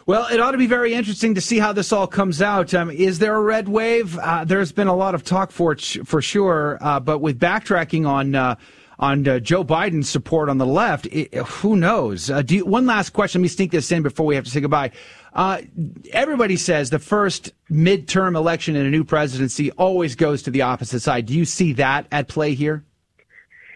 [0.06, 2.74] Well, it ought to be very interesting to see how this all comes out.
[2.74, 4.18] Um, is there a red wave?
[4.18, 8.34] Uh, there's been a lot of talk for for sure, uh, but with backtracking on
[8.34, 8.56] uh,
[9.00, 11.06] on uh, Joe Biden's support on the left.
[11.06, 12.30] It, who knows?
[12.30, 13.40] Uh, you, one last question.
[13.40, 14.92] Let me sneak this in before we have to say goodbye.
[15.32, 15.62] Uh,
[16.12, 21.00] everybody says the first midterm election in a new presidency always goes to the opposite
[21.00, 21.26] side.
[21.26, 22.84] Do you see that at play here?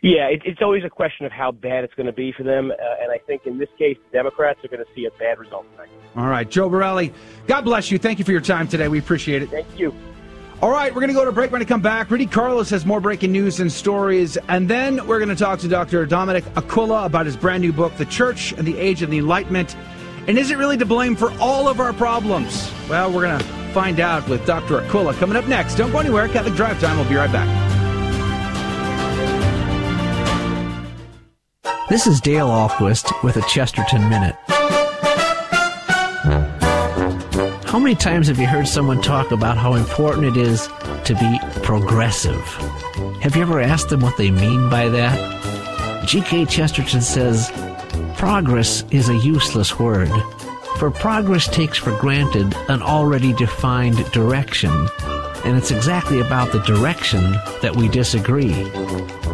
[0.03, 2.71] Yeah, it, it's always a question of how bad it's going to be for them,
[2.71, 5.39] uh, and I think in this case, the Democrats are going to see a bad
[5.39, 5.89] result tonight.
[6.15, 7.15] All right, Joe Borelli,
[7.47, 7.97] God bless you.
[7.97, 8.89] Thank you for your time today.
[8.89, 9.49] We appreciate it.
[9.49, 9.95] Thank you.
[10.65, 11.53] All right, we're going to go to break.
[11.53, 15.19] When we come back, Rudy Carlos has more breaking news and stories, and then we're
[15.19, 16.07] going to talk to Dr.
[16.07, 19.77] Dominic Aquila about his brand new book, The Church and the Age of the Enlightenment.
[20.27, 22.73] And is it really to blame for all of our problems?
[22.89, 24.81] Well, we're going to find out with Dr.
[24.81, 25.75] Aquila coming up next.
[25.75, 26.29] Don't go anywhere.
[26.29, 26.97] Catholic Drive Time.
[26.97, 27.47] We'll be right back.
[31.91, 34.35] This is Dale Ahlquist with a Chesterton Minute.
[37.75, 40.69] How many times have you heard someone talk about how important it is
[41.07, 42.41] to be progressive?
[43.21, 46.07] Have you ever asked them what they mean by that?
[46.07, 46.45] G.K.
[46.45, 47.51] Chesterton says,
[48.17, 50.13] Progress is a useless word,
[50.79, 54.71] for progress takes for granted an already defined direction,
[55.45, 58.71] and it's exactly about the direction that we disagree.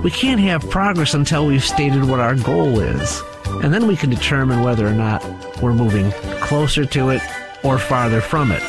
[0.03, 3.22] We can't have progress until we've stated what our goal is,
[3.62, 5.22] and then we can determine whether or not
[5.61, 7.20] we're moving closer to it
[7.62, 8.62] or farther from it.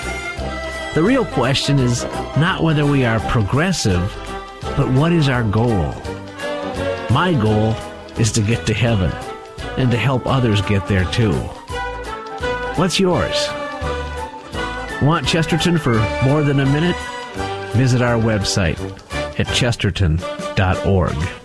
[0.93, 2.03] The real question is
[2.37, 4.01] not whether we are progressive,
[4.75, 5.93] but what is our goal?
[7.09, 7.75] My goal
[8.19, 9.11] is to get to heaven
[9.77, 11.33] and to help others get there too.
[12.75, 13.47] What's yours?
[15.01, 16.95] Want Chesterton for more than a minute?
[17.73, 18.77] Visit our website
[19.39, 21.40] at chesterton.org.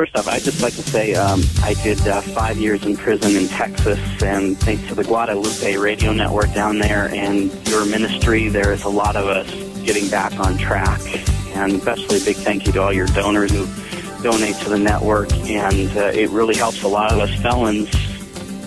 [0.00, 3.36] First off, I'd just like to say um, I did uh, five years in prison
[3.36, 8.72] in Texas, and thanks to the Guadalupe radio network down there and your ministry, there
[8.72, 9.46] is a lot of us
[9.84, 11.02] getting back on track.
[11.54, 13.66] And especially a big thank you to all your donors who
[14.22, 17.90] donate to the network, and uh, it really helps a lot of us felons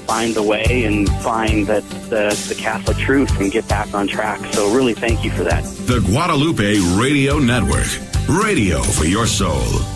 [0.05, 4.39] find the way and find that the, the Catholic truth and get back on track.
[4.53, 5.63] So really thank you for that.
[5.87, 7.87] The Guadalupe Radio Network.
[8.29, 9.92] Radio for your soul.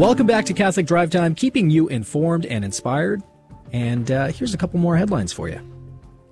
[0.00, 3.22] Welcome back to Catholic Drive Time, keeping you informed and inspired.
[3.70, 5.60] And uh, here's a couple more headlines for you.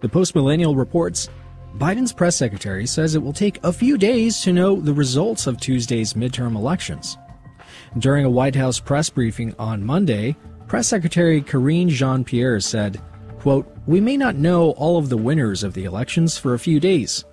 [0.00, 1.28] The Post Millennial reports
[1.76, 5.60] Biden's press secretary says it will take a few days to know the results of
[5.60, 7.18] Tuesday's midterm elections.
[7.98, 10.34] During a White House press briefing on Monday,
[10.66, 12.98] Press Secretary Karine Jean Pierre said,
[13.38, 16.80] quote, We may not know all of the winners of the elections for a few
[16.80, 17.26] days.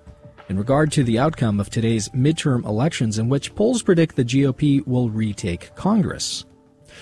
[0.48, 4.86] In regard to the outcome of today's midterm elections in which polls predict the GOP
[4.86, 6.44] will retake Congress.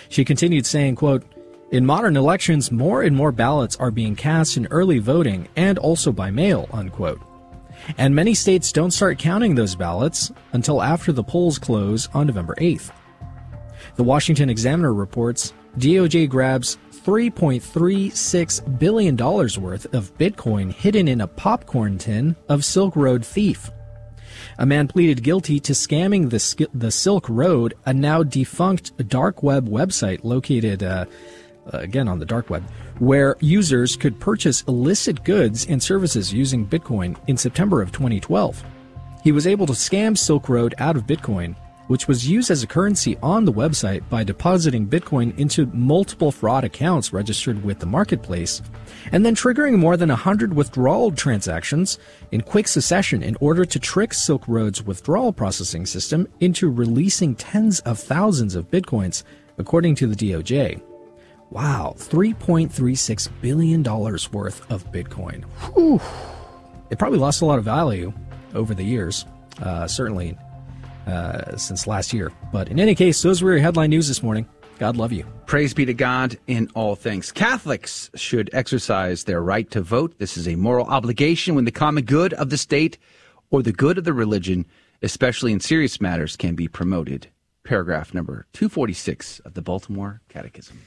[0.09, 1.24] She continued saying, quote,
[1.70, 6.11] in modern elections, more and more ballots are being cast in early voting and also
[6.11, 7.20] by mail, unquote.
[7.98, 12.54] And many states don't start counting those ballots until after the polls close on November
[12.54, 12.92] 8th.
[13.96, 21.99] The Washington Examiner reports DOJ grabs $3.36 billion worth of Bitcoin hidden in a popcorn
[21.99, 23.71] tin of Silk Road thief.
[24.59, 29.69] A man pleaded guilty to scamming the, the Silk Road, a now defunct dark web
[29.69, 31.05] website located, uh,
[31.67, 32.64] again on the dark web,
[32.99, 38.64] where users could purchase illicit goods and services using Bitcoin in September of 2012.
[39.23, 41.55] He was able to scam Silk Road out of Bitcoin
[41.88, 46.64] which was used as a currency on the website by depositing Bitcoin into multiple fraud
[46.64, 48.62] accounts registered with the marketplace,
[49.12, 51.99] and then triggering more than 100 withdrawal transactions
[52.33, 57.81] in quick succession in order to trick Silk Road's withdrawal processing system into releasing tens
[57.81, 59.23] of thousands of Bitcoins,
[59.59, 60.81] according to the DOJ.
[61.51, 65.44] Wow, $3.36 billion worth of Bitcoin.
[65.75, 66.01] Whew.
[66.90, 68.12] It probably lost a lot of value
[68.55, 69.25] over the years.
[69.62, 70.37] Uh, certainly
[71.07, 72.33] uh, since last year.
[72.53, 74.49] But in any case, those were your headline news this morning.
[74.79, 75.25] God love you.
[75.47, 77.31] Praise be to God in all things.
[77.31, 80.19] Catholics should exercise their right to vote.
[80.19, 82.99] This is a moral obligation when the common good of the state
[83.51, 84.67] or the good of the religion,
[85.03, 87.29] especially in serious matters, can be promoted.
[87.62, 90.81] Paragraph number 246 of the Baltimore Catechism.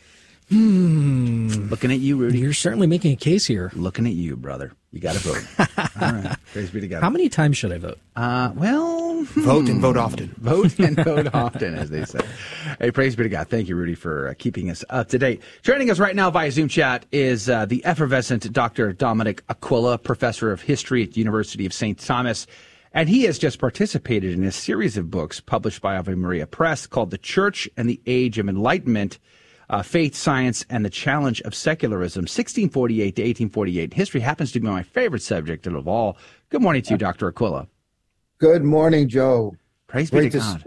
[0.49, 1.47] Hmm.
[1.69, 2.39] Looking at you, Rudy.
[2.39, 3.71] You're certainly making a case here.
[3.75, 4.73] Looking at you, brother.
[4.97, 5.45] You got to vote.
[6.01, 6.37] All right.
[6.53, 7.03] Praise be to God.
[7.03, 7.99] How many times should I vote?
[8.15, 10.29] Uh, well, vote and vote often.
[10.39, 12.19] Vote and vote often, as they say.
[12.79, 13.47] Hey, praise be to God.
[13.47, 15.43] Thank you, Rudy, for uh, keeping us up to date.
[15.61, 18.91] Joining us right now via Zoom chat is uh, the effervescent Dr.
[18.91, 21.99] Dominic Aquila, professor of history at the University of St.
[21.99, 22.47] Thomas.
[22.91, 26.87] And he has just participated in a series of books published by Ave Maria Press
[26.87, 29.19] called The Church and the Age of Enlightenment
[29.69, 33.93] uh, Faith, Science, and the Challenge of Secularism, 1648 to 1848.
[33.93, 36.17] History happens to be my favorite subject of all.
[36.49, 37.27] Good morning to you, Dr.
[37.27, 37.67] Aquila.
[38.39, 39.55] Good morning, Joe.
[39.87, 40.63] Praise Great be to God.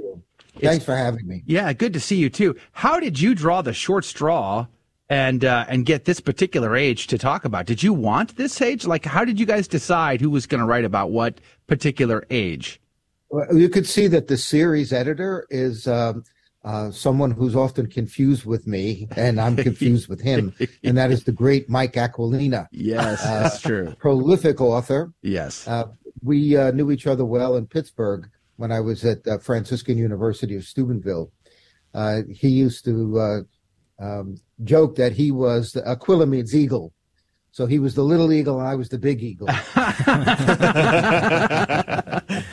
[0.61, 1.43] Thanks for having me.
[1.47, 2.57] Yeah, good to see you too.
[2.73, 4.67] How did you draw the short straw
[5.11, 7.67] and uh, and get this particular age to talk about.
[7.67, 8.87] Did you want this age?
[8.87, 12.81] Like, how did you guys decide who was going to write about what particular age?
[13.29, 16.25] Well, you could see that the series editor is um,
[16.65, 20.55] uh, someone who's often confused with me, and I'm confused with him,
[20.85, 22.69] and that is the great Mike Aquilina.
[22.71, 23.95] Yes, uh, that's true.
[23.99, 25.13] Prolific author.
[25.23, 25.67] Yes.
[25.67, 25.87] Uh,
[26.23, 30.55] we uh, knew each other well in Pittsburgh when I was at uh, Franciscan University
[30.57, 31.33] of Steubenville.
[31.95, 33.47] Uh, he used to
[33.99, 36.93] um, joke that he was Aquila means eagle.
[37.53, 39.49] So he was the little eagle and I was the big eagle.
[39.51, 39.57] it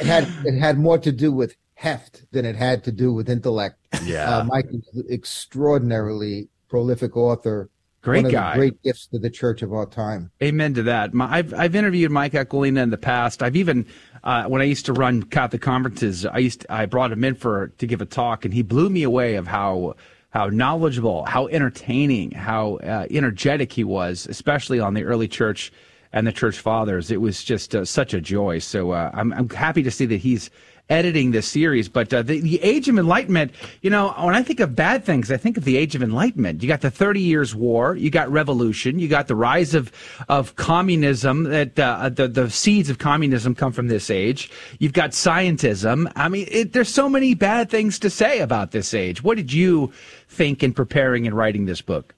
[0.05, 3.77] had it had more to do with heft than it had to do with intellect.
[4.03, 7.69] Yeah, uh, Mike is extraordinarily prolific author.
[8.01, 8.55] Great guy.
[8.55, 10.31] great gifts to the church of our time.
[10.41, 11.13] Amen to that.
[11.13, 13.43] My, I've I've interviewed Mike Aquilina in the past.
[13.43, 13.85] I've even
[14.23, 17.35] uh, when I used to run Catholic conferences, I used to, I brought him in
[17.35, 19.95] for to give a talk, and he blew me away of how
[20.29, 25.71] how knowledgeable, how entertaining, how uh, energetic he was, especially on the early church
[26.13, 27.11] and the church fathers.
[27.11, 28.59] It was just uh, such a joy.
[28.59, 30.49] So uh, I'm, I'm happy to see that he's
[30.89, 31.89] editing this series.
[31.89, 35.31] But uh, the, the Age of Enlightenment, you know, when I think of bad things,
[35.31, 36.61] I think of the Age of Enlightenment.
[36.61, 39.91] You got the Thirty Years' War, you got revolution, you got the rise of
[40.29, 41.43] of communism.
[41.43, 44.49] That uh, the the seeds of communism come from this age.
[44.79, 46.11] You've got scientism.
[46.15, 49.23] I mean, it, there's so many bad things to say about this age.
[49.23, 49.91] What did you
[50.27, 52.15] think in preparing and writing this book?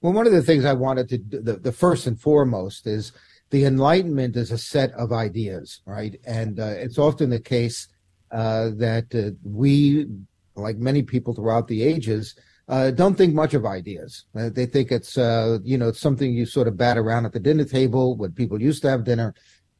[0.00, 3.12] Well, one of the things I wanted to do, the, the first and foremost is
[3.52, 6.18] the Enlightenment is a set of ideas, right?
[6.26, 7.86] And uh, it's often the case
[8.30, 10.06] uh, that uh, we,
[10.56, 12.34] like many people throughout the ages,
[12.68, 14.24] uh, don't think much of ideas.
[14.34, 17.32] Uh, they think it's, uh, you know, it's something you sort of bat around at
[17.32, 19.34] the dinner table when people used to have dinner.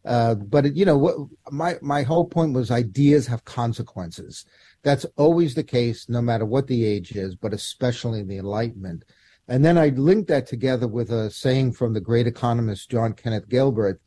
[0.04, 1.16] but it, you know, what,
[1.50, 4.44] my my whole point was ideas have consequences.
[4.82, 9.04] That's always the case, no matter what the age is, but especially in the Enlightenment.
[9.52, 13.50] And then I linked that together with a saying from the great economist John Kenneth
[13.50, 13.98] Galbraith,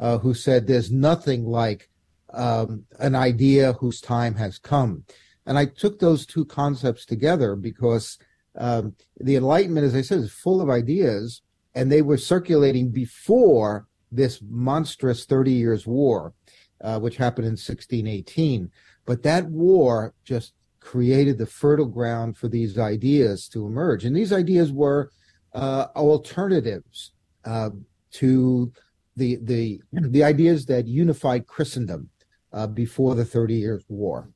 [0.00, 1.90] uh, who said, There's nothing like
[2.32, 5.04] um, an idea whose time has come.
[5.44, 8.16] And I took those two concepts together because
[8.56, 11.42] um, the Enlightenment, as I said, is full of ideas,
[11.74, 16.32] and they were circulating before this monstrous 30 Years' War,
[16.80, 18.70] uh, which happened in 1618.
[19.04, 24.04] But that war just created the fertile ground for these ideas to emerge.
[24.04, 25.10] And these ideas were
[25.54, 27.12] uh, alternatives
[27.44, 27.70] uh,
[28.12, 28.70] to
[29.16, 32.10] the the the ideas that unified Christendom
[32.52, 34.28] uh, before the Thirty Years' War.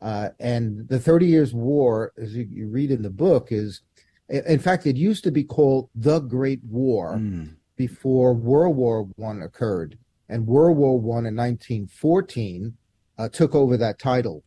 [0.00, 3.82] Uh, and the Thirty Years' War, as you, you, read in the book, is
[4.28, 7.54] in fact it used to be called the Great War mm.
[7.76, 9.98] before World War One occurred,
[10.28, 12.74] and World War One in 1914
[13.18, 14.44] uh, took over that title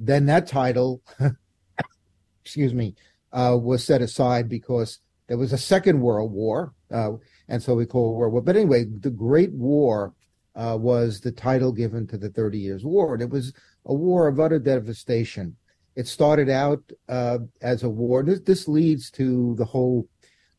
[0.00, 1.02] then that title,
[2.42, 2.94] excuse me,
[3.32, 4.98] uh, was set aside because
[5.28, 7.12] there was a second world war, uh,
[7.48, 8.42] and so we call it World War.
[8.42, 10.14] But anyway, the Great War
[10.56, 13.52] uh, was the title given to the Thirty Years' War, and it was
[13.84, 15.56] a war of utter devastation.
[15.94, 18.22] It started out uh, as a war.
[18.22, 20.08] This, this, leads to the whole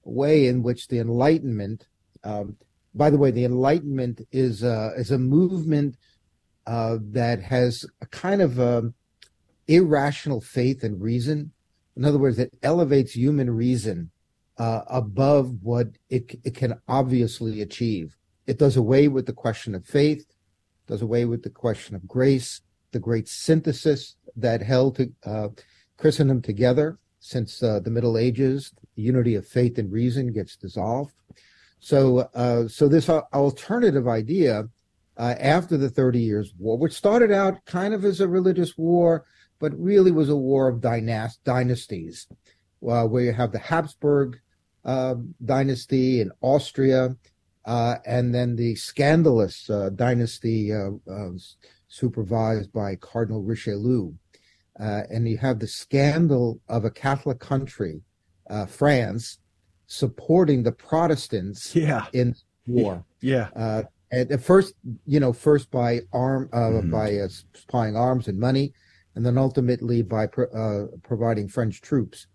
[0.04, 1.88] way in which the Enlightenment.
[2.24, 2.58] Um,
[2.94, 5.98] by the way, the Enlightenment is is a movement
[6.68, 8.94] uh, that has a kind of a um,
[9.68, 11.52] irrational faith and reason.
[11.96, 14.12] In other words, it elevates human reason
[14.58, 18.16] uh, above what it, it can obviously achieve.
[18.48, 20.26] It does away with the question of faith,
[20.88, 25.50] does away with the question of grace, the great synthesis that held to, uh,
[25.98, 28.74] Christendom together since uh, the Middle Ages.
[28.96, 31.14] The unity of faith and reason gets dissolved.
[31.80, 34.68] So, uh, so this alternative idea
[35.18, 39.26] uh, after the Thirty Years' War, which started out kind of as a religious war,
[39.62, 42.28] but really was a war of dynast- dynasties,
[42.86, 44.40] uh, where you have the Habsburg
[44.84, 47.16] uh, dynasty in Austria,
[47.66, 50.90] uh, and then the scandalous uh, dynasty uh,
[51.88, 54.14] supervised by Cardinal Richelieu.
[54.80, 58.02] Uh, and you have the scandal of a Catholic country,
[58.68, 59.38] France,
[59.86, 62.08] supporting the Protestants yeah.
[62.14, 62.34] in
[62.66, 63.06] war.
[63.22, 63.84] Yeah.
[64.12, 64.74] at first,
[65.06, 66.90] you know, first by arm mm.
[66.90, 67.20] by
[67.54, 68.74] supplying arms and money,
[69.16, 72.28] and then ultimately by uh, providing French troops.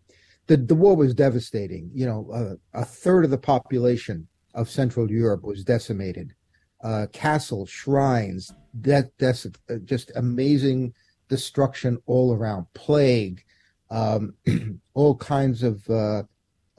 [0.46, 1.90] The, the war was devastating.
[1.94, 6.34] You know, uh, a third of the population of Central Europe was decimated.
[6.82, 10.92] Uh, castles, shrines, that that's uh, just amazing
[11.28, 12.66] destruction all around.
[12.74, 13.42] Plague,
[13.90, 14.34] um,
[14.94, 16.22] all kinds of uh,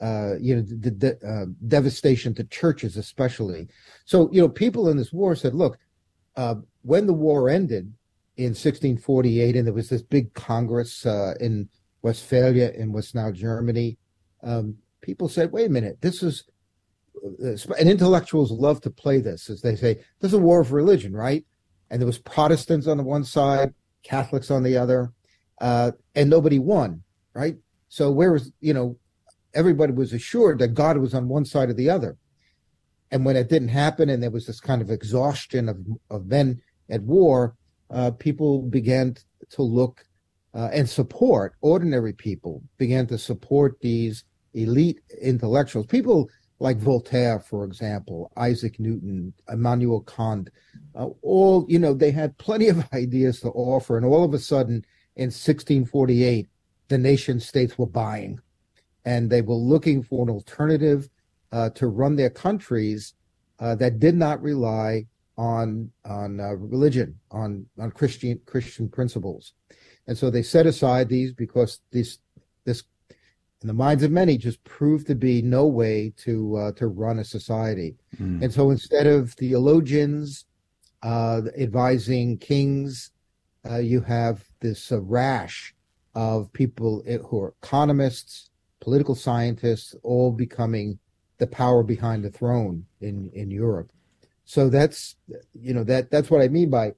[0.00, 3.68] uh, you know the, the devastation to churches, especially.
[4.04, 5.78] So you know, people in this war said, "Look,
[6.82, 7.92] when the war ended,
[8.38, 11.68] in 1648, and there was this big congress uh, in
[12.02, 13.98] Westphalia, in what's now Germany.
[14.44, 16.44] Um, people said, wait a minute, this is,
[17.20, 20.70] uh, and intellectuals love to play this, as they say, this is a war of
[20.70, 21.44] religion, right?
[21.90, 23.74] And there was Protestants on the one side,
[24.04, 25.12] Catholics on the other,
[25.60, 27.02] uh, and nobody won,
[27.34, 27.56] right?
[27.88, 28.96] So where was, you know,
[29.52, 32.16] everybody was assured that God was on one side or the other.
[33.10, 35.78] And when it didn't happen and there was this kind of exhaustion of,
[36.08, 37.56] of men at war,
[37.90, 39.16] uh, people began
[39.50, 40.04] to look
[40.54, 44.24] uh, and support ordinary people, began to support these
[44.54, 45.86] elite intellectuals.
[45.86, 46.28] People
[46.60, 50.50] like Voltaire, for example, Isaac Newton, Immanuel Kant,
[50.96, 53.96] uh, all, you know, they had plenty of ideas to offer.
[53.96, 54.84] And all of a sudden,
[55.16, 56.48] in 1648,
[56.88, 58.40] the nation states were buying
[59.04, 61.08] and they were looking for an alternative
[61.52, 63.14] uh, to run their countries
[63.60, 65.06] uh, that did not rely
[65.38, 69.54] on on uh, religion, on on Christian Christian principles,
[70.06, 72.18] and so they set aside these because this
[72.64, 72.82] this
[73.62, 77.20] in the minds of many just proved to be no way to uh, to run
[77.20, 78.42] a society, mm.
[78.42, 80.44] and so instead of theologians
[81.04, 83.12] uh, advising kings,
[83.70, 85.72] uh, you have this rash
[86.16, 90.98] of people who are economists, political scientists, all becoming
[91.38, 93.92] the power behind the throne in in Europe.
[94.48, 95.14] So that's
[95.60, 96.94] you know that that's what I mean by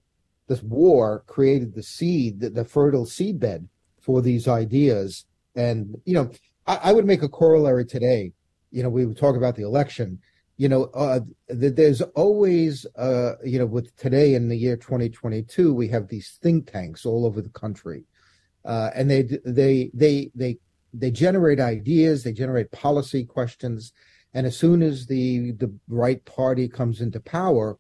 [0.46, 3.66] this war created the seed, the, the fertile seedbed
[4.00, 5.24] for these ideas.
[5.56, 6.30] And you know,
[6.68, 8.32] I, I, would make a corollary today.
[8.70, 10.20] You know, we would talk about the election.
[10.58, 15.88] You know, uh, there's always, uh, you know, with today in the year 2022, we
[15.88, 18.04] have these think tanks all over the country,
[18.64, 20.58] uh, and they they they they
[20.94, 23.92] they generate ideas, they generate policy questions,
[24.34, 27.78] and as soon as the the right party comes into power,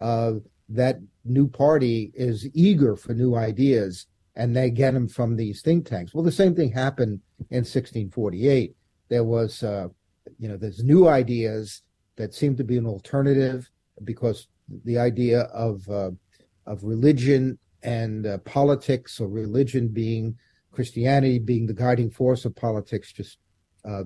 [0.00, 0.34] uh,
[0.68, 5.86] that new party is eager for new ideas, and they get them from these think
[5.86, 6.12] tanks.
[6.14, 7.20] Well, the same thing happened
[7.50, 8.76] in 1648.
[9.08, 9.88] There was, uh,
[10.38, 11.82] you know, there's new ideas
[12.16, 13.70] that seem to be an alternative
[14.04, 14.48] because
[14.84, 16.10] the idea of uh,
[16.66, 20.36] of religion and uh, politics, or religion being
[20.72, 23.38] Christianity being the guiding force of politics, just
[23.84, 24.02] uh,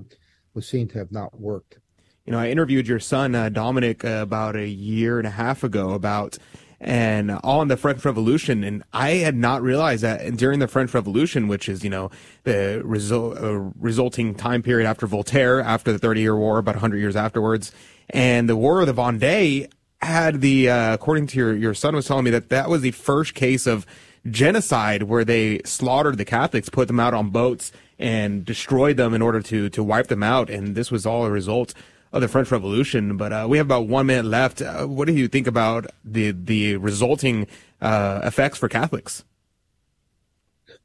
[0.54, 1.78] was seen to have not worked.
[2.26, 5.64] You know, I interviewed your son uh, Dominic uh, about a year and a half
[5.64, 6.38] ago about
[6.80, 8.64] and all in the French Revolution.
[8.64, 12.10] And I had not realized that during the French Revolution, which is, you know,
[12.44, 16.98] the result, uh, resulting time period after Voltaire, after the Thirty Year War, about 100
[16.98, 17.72] years afterwards,
[18.08, 19.70] and the War of the Vendée
[20.00, 22.92] had the, uh, according to your, your son was telling me that that was the
[22.92, 23.84] first case of
[24.30, 29.20] genocide where they slaughtered the Catholics, put them out on boats and destroyed them in
[29.22, 30.48] order to, to wipe them out.
[30.48, 31.74] And this was all a result
[32.12, 33.16] of the French Revolution.
[33.16, 34.62] But uh, we have about one minute left.
[34.62, 37.46] Uh, what do you think about the the resulting
[37.80, 39.24] uh, effects for Catholics?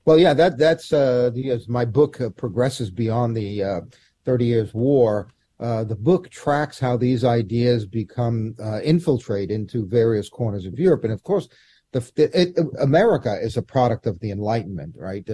[0.04, 1.32] Well, yeah, that that's uh,
[1.68, 3.82] my book uh, progresses beyond the uh,
[4.26, 5.30] Thirty Years' War.
[5.60, 11.24] the book tracks how these ideas become infiltrate into various corners of Europe, and of
[11.24, 11.48] course,
[11.92, 15.28] the, it, America is a product of the Enlightenment, right?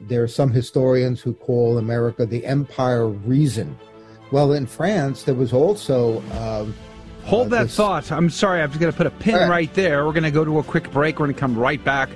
[0.00, 3.78] There are some historians who call America the empire of reason
[4.34, 6.20] well, in France, there was also.
[6.32, 6.74] Um,
[7.24, 7.76] Hold uh, that this...
[7.76, 8.10] thought.
[8.10, 9.48] I'm sorry, I'm just going to put a pin right.
[9.48, 10.04] right there.
[10.04, 11.20] We're going to go to a quick break.
[11.20, 12.08] We're going to come right back.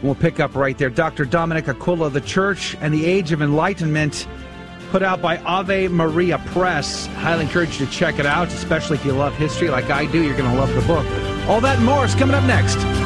[0.00, 0.90] We'll pick up right there.
[0.90, 1.24] Dr.
[1.24, 4.28] Dominic Aquila, The Church and the Age of Enlightenment,
[4.90, 7.06] put out by Ave Maria Press.
[7.06, 10.22] Highly encourage you to check it out, especially if you love history like I do.
[10.22, 11.06] You're going to love the book.
[11.48, 13.05] All that and more is coming up next.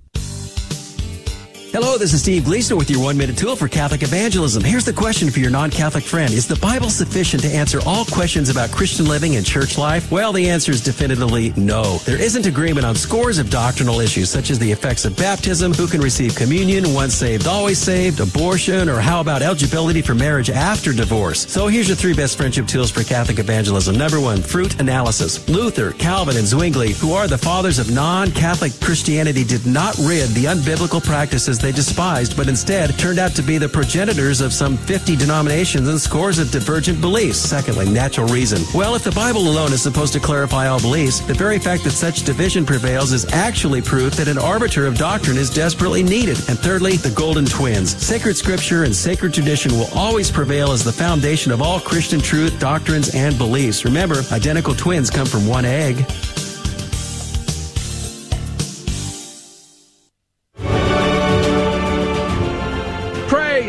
[1.71, 4.61] Hello, this is Steve Gleason with your one minute tool for Catholic evangelism.
[4.61, 8.03] Here's the question for your non Catholic friend Is the Bible sufficient to answer all
[8.03, 10.11] questions about Christian living and church life?
[10.11, 11.99] Well, the answer is definitively no.
[11.99, 15.87] There isn't agreement on scores of doctrinal issues, such as the effects of baptism, who
[15.87, 20.91] can receive communion, once saved, always saved, abortion, or how about eligibility for marriage after
[20.91, 21.49] divorce.
[21.49, 23.97] So here's your three best friendship tools for Catholic evangelism.
[23.97, 25.47] Number one, fruit analysis.
[25.47, 30.27] Luther, Calvin, and Zwingli, who are the fathers of non Catholic Christianity, did not rid
[30.31, 34.77] the unbiblical practices they despised, but instead turned out to be the progenitors of some
[34.77, 37.37] 50 denominations and scores of divergent beliefs.
[37.37, 38.61] Secondly, natural reason.
[38.73, 41.91] Well, if the Bible alone is supposed to clarify all beliefs, the very fact that
[41.91, 46.37] such division prevails is actually proof that an arbiter of doctrine is desperately needed.
[46.49, 47.95] And thirdly, the golden twins.
[48.01, 52.59] Sacred scripture and sacred tradition will always prevail as the foundation of all Christian truth,
[52.59, 53.85] doctrines, and beliefs.
[53.85, 56.05] Remember, identical twins come from one egg.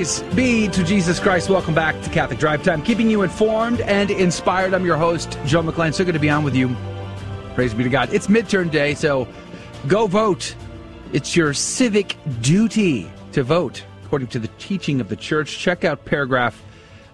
[0.02, 1.48] Praise be to Jesus Christ.
[1.48, 4.74] Welcome back to Catholic Drive Time, keeping you informed and inspired.
[4.74, 5.94] I'm your host, Joe McClane.
[5.94, 6.74] So good to be on with you.
[7.54, 8.12] Praise be to God.
[8.12, 9.28] It's midterm day, so
[9.86, 10.56] go vote.
[11.12, 15.56] It's your civic duty to vote, according to the teaching of the church.
[15.60, 16.60] Check out paragraph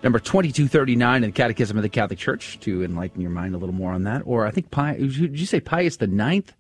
[0.03, 3.75] number 2239 in the Catechism of the Catholic Church to enlighten your mind a little
[3.75, 4.23] more on that.
[4.25, 6.55] Or I think, Pi, did you say Pius the Ninth?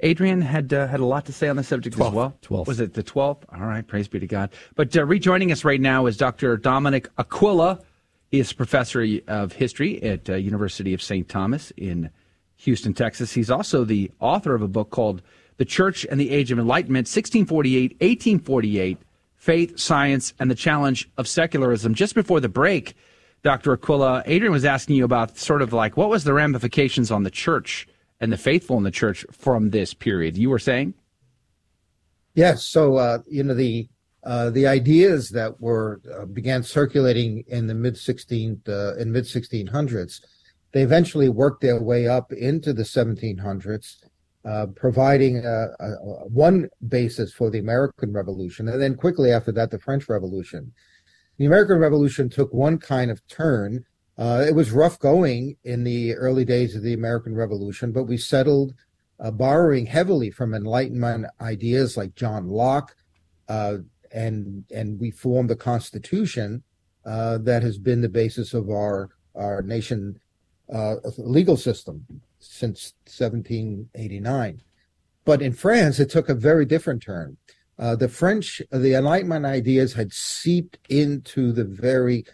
[0.00, 2.36] Adrian had uh, had a lot to say on the subject 12th, as well.
[2.42, 2.66] 12th.
[2.66, 3.42] Was it the 12th?
[3.52, 4.50] All right, praise be to God.
[4.76, 6.56] But uh, rejoining us right now is Dr.
[6.56, 7.80] Dominic Aquila.
[8.30, 11.28] He is professor of history at uh, University of St.
[11.28, 12.10] Thomas in
[12.58, 13.32] Houston, Texas.
[13.32, 15.22] He's also the author of a book called
[15.56, 18.98] The Church and the Age of Enlightenment, 1648, 1848,
[19.36, 21.94] Faith, Science, and the Challenge of Secularism.
[21.94, 22.94] Just before the break,
[23.42, 23.72] Dr.
[23.72, 27.30] Aquila, Adrian was asking you about sort of like what was the ramifications on the
[27.30, 27.88] church
[28.20, 30.36] and the faithful in the church from this period.
[30.36, 30.94] You were saying?
[32.34, 32.64] Yes.
[32.64, 33.88] So uh, you know the
[34.24, 39.24] uh, the ideas that were uh, began circulating in the mid 16th uh, in mid
[39.24, 40.20] 1600s,
[40.72, 43.96] they eventually worked their way up into the 1700s,
[44.44, 49.52] uh, providing a, a, a one basis for the American Revolution, and then quickly after
[49.52, 50.72] that, the French Revolution.
[51.38, 53.84] The American Revolution took one kind of turn
[54.18, 58.16] uh, it was rough going in the early days of the American Revolution, but we
[58.16, 58.74] settled
[59.20, 62.94] uh, borrowing heavily from Enlightenment ideas like John Locke,
[63.48, 63.78] uh,
[64.12, 66.62] and and we formed the constitution
[67.04, 70.18] uh, that has been the basis of our our nation
[70.72, 72.04] uh, legal system
[72.40, 74.62] since 1789.
[75.24, 77.36] But in France, it took a very different turn.
[77.78, 82.24] Uh, the French, the Enlightenment ideas had seeped into the very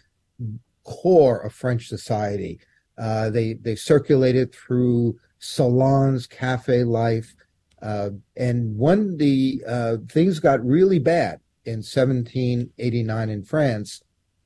[0.85, 2.59] core of French society.
[2.97, 7.35] Uh, they they circulated through salons, cafe life,
[7.81, 14.01] uh, and when the uh, things got really bad in 1789 in France,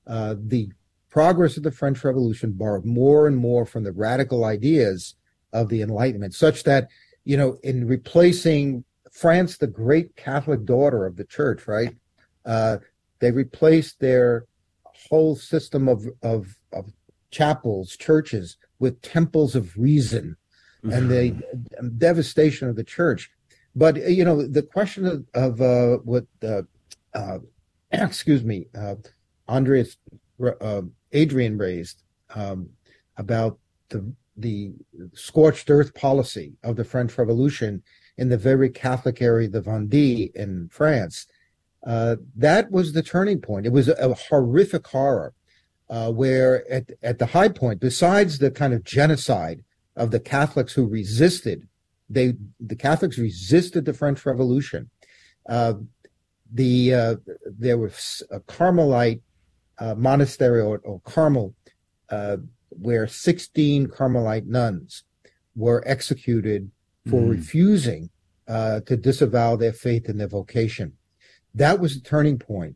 [0.08, 0.70] uh, the
[1.10, 5.16] progress of the French Revolution borrowed more and more from the radical ideas
[5.54, 6.88] of the Enlightenment, such that
[7.24, 11.96] you know, in replacing France, the great Catholic daughter of the Church, right?
[12.46, 12.78] Uh,
[13.20, 14.46] they replaced their
[15.10, 16.92] whole system of, of, of
[17.32, 20.36] chapels, churches with temples of reason
[20.84, 21.98] and the mm-hmm.
[21.98, 23.30] devastation of the church.
[23.76, 26.64] But, you know, the question of, of uh, what, uh,
[27.14, 27.40] uh,
[27.92, 28.96] excuse me, uh,
[29.48, 29.98] Andreas,
[30.62, 30.82] uh,
[31.12, 32.04] Adrian raised
[32.36, 32.70] um,
[33.18, 34.74] about the, the
[35.14, 37.84] scorched earth policy of the French Revolution
[38.18, 41.28] in the very Catholic area, the Vendée in France,
[41.86, 43.66] uh, that was the turning point.
[43.66, 45.34] It was a, a horrific horror
[45.90, 49.64] uh, where, at, at the high point, besides the kind of genocide
[49.96, 51.68] of the Catholics who resisted,
[52.10, 54.90] they the Catholics resisted the French Revolution.
[55.48, 55.74] Uh,
[56.52, 57.16] the uh,
[57.46, 59.22] there was a Carmelite
[59.78, 61.54] uh, monastery or, or Carmel
[62.70, 65.04] where 16 Carmelite nuns
[65.56, 66.72] were executed
[67.08, 67.30] for mm.
[67.30, 68.10] refusing
[68.48, 70.94] to disavow their faith and their vocation
[71.56, 72.76] that was a turning point.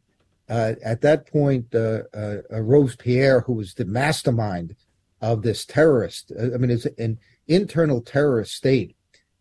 [0.49, 4.75] Uh, at that point, uh, uh, uh Robespierre, who was the mastermind
[5.21, 7.17] of this terrorist, uh, I mean, it's an
[7.47, 8.95] internal terrorist state,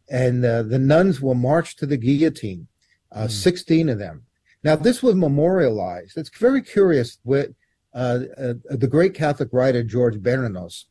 [0.09, 2.69] and uh, the nuns were marched to the guillotine,
[3.15, 3.31] mm.
[3.31, 4.25] 16 of them.
[4.63, 6.17] Now, this was memorialized.
[6.17, 7.19] It's very curious.
[7.25, 7.53] With,
[7.93, 10.85] the great Catholic writer George Bernanos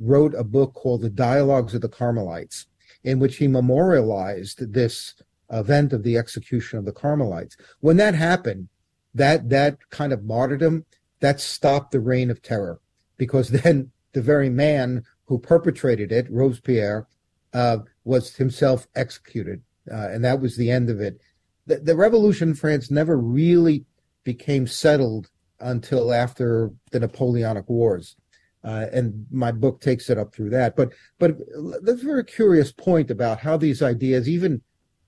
[0.00, 2.66] wrote a book called The Dialogues of the Carmelites,
[3.04, 5.14] in which he memorialized this
[5.52, 7.56] event of the execution of the Carmelites.
[7.80, 8.68] When that happened,
[9.14, 10.86] that that kind of martyrdom
[11.20, 12.80] that stopped the reign of terror
[13.16, 17.06] because then the very man who perpetrated it, Robespierre,
[17.54, 21.20] uh, was himself executed, uh, and that was the end of it.
[21.66, 23.84] The, the, revolution in France never really
[24.24, 25.30] became settled
[25.60, 28.16] until after the Napoleonic Wars.
[28.64, 30.76] Uh, and my book takes it up through that.
[30.76, 31.36] But but
[31.82, 34.62] that's a very curious point about how these ideas, even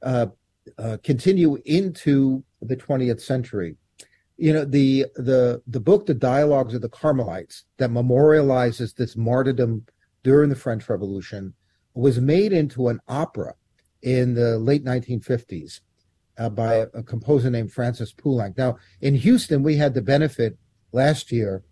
[0.05, 0.27] uh,
[0.79, 3.77] uh, continue into the 20th century.
[4.37, 9.87] You know, the the the book, The Dialogues of the Carmelites, that memorializes this martyrdom
[10.23, 11.55] during the French Revolution,
[11.95, 13.55] was made into an opera
[14.03, 15.81] in the late 1950s.
[16.37, 18.59] uh, by a, a, composer named Francis Poulenc.
[18.59, 20.59] Now, in Houston, we had the benefit
[20.93, 21.63] last year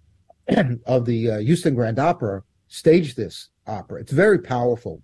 [0.87, 4.01] of the uh, Houston Grand Opera stage this opera.
[4.01, 5.03] It's very powerful.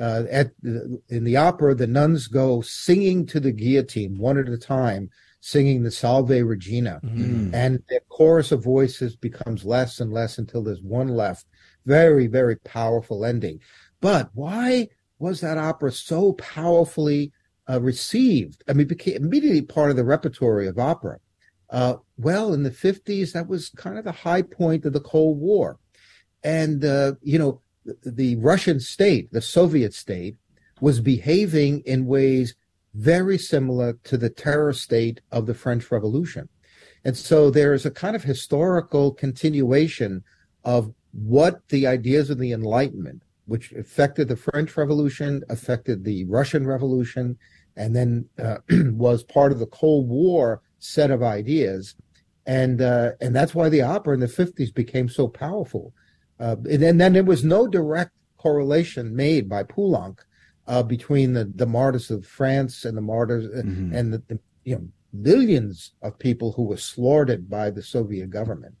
[0.00, 4.48] Uh, at the, in the opera, the nuns go singing to the guillotine one at
[4.48, 7.52] a time, singing the Salve Regina, mm.
[7.52, 11.46] and the chorus of voices becomes less and less until there's one left.
[11.86, 13.60] Very, very powerful ending.
[14.00, 14.88] But why
[15.18, 17.32] was that opera so powerfully
[17.68, 18.62] uh, received?
[18.68, 21.18] I mean, became immediately part of the repertory of opera.
[21.70, 25.38] Uh, well, in the 50s, that was kind of the high point of the Cold
[25.38, 25.78] War.
[26.42, 27.60] And, uh, you know,
[28.04, 30.36] the, Russian state, the Soviet state,
[30.80, 32.54] was behaving in ways
[32.94, 36.48] very similar to the terror state of the French Revolution.
[37.04, 40.24] And so there is a kind of historical continuation
[40.64, 46.66] of what the ideas of the Enlightenment, which affected the French Revolution, affected the Russian
[46.66, 47.38] Revolution,
[47.76, 51.94] and then uh, was part of the Cold War set of ideas,
[52.46, 55.92] and uh, and that's why the opera in the fifties became so powerful.
[56.40, 60.18] Uh, and, and, then there was no direct correlation made by Poulenc
[60.66, 63.94] uh, between the, the martyrs of France and the martyrs uh, mm-hmm.
[63.94, 68.74] and the, the, you know millions of people who were slaughtered by the Soviet government.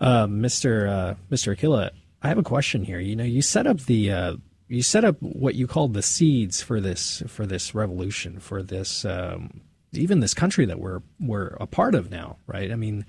[0.00, 1.14] Uh, Mr.
[1.30, 1.52] Mr.
[1.52, 1.90] Aquila,
[2.22, 3.00] I have a question here.
[3.00, 6.62] You know, you set up the uh, you set up what you called the seeds
[6.62, 9.60] for this for this revolution for this um,
[9.92, 12.70] even this country that we're we're a part of now, right?
[12.70, 13.04] I mean,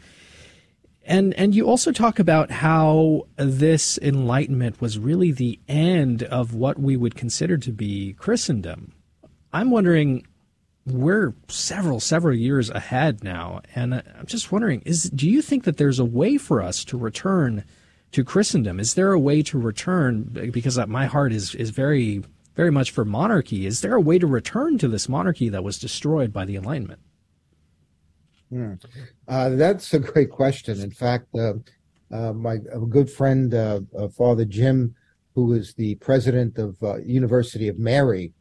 [1.12, 6.80] and and you also talk about how this enlightenment was really the end of what
[6.80, 8.94] we would consider to be Christendom.
[9.52, 10.26] I'm wondering
[10.86, 15.76] we're several several years ahead now and I'm just wondering is do you think that
[15.76, 17.66] there's a way for us to return
[18.14, 18.80] to Christendom.
[18.80, 20.24] Is there a way to return?
[20.52, 22.24] Because my heart is is very
[22.56, 23.66] very much for monarchy.
[23.66, 27.02] Is there a way to return to this monarchy that was destroyed by the Enlightenment?
[28.52, 28.74] Hmm.
[29.28, 30.82] Uh, that's a great question.
[30.82, 31.54] In fact, uh,
[32.12, 32.58] uh, my
[32.90, 34.94] good friend uh, uh, Father Jim,
[35.36, 38.34] who is the president of uh, University of Mary,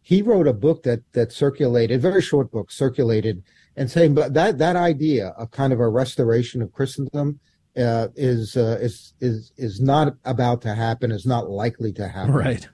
[0.00, 3.42] he wrote a book that that circulated, very short book, circulated,
[3.76, 7.38] and saying, but that that idea of kind of a restoration of Christendom
[7.76, 11.12] uh, is uh, is is is not about to happen.
[11.12, 12.32] Is not likely to happen.
[12.32, 12.66] Right.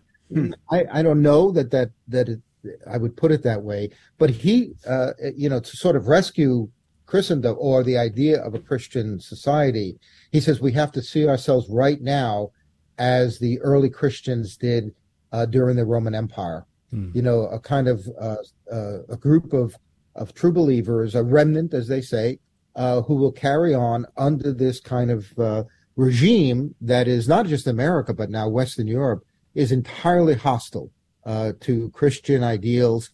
[0.70, 2.40] I, I don't know that that that it,
[2.88, 3.90] I would put it that way.
[4.18, 6.68] But he, uh, you know, to sort of rescue
[7.14, 9.96] Christendom or the idea of a Christian society,
[10.32, 12.50] he says we have to see ourselves right now
[12.98, 14.92] as the early Christians did
[15.30, 16.66] uh, during the Roman Empire.
[16.90, 17.10] Hmm.
[17.14, 18.38] You know, a kind of uh,
[18.68, 19.76] uh, a group of
[20.16, 22.40] of true believers, a remnant, as they say,
[22.74, 25.62] uh, who will carry on under this kind of uh,
[25.94, 30.90] regime that is not just America, but now Western Europe is entirely hostile
[31.24, 33.10] uh, to Christian ideals.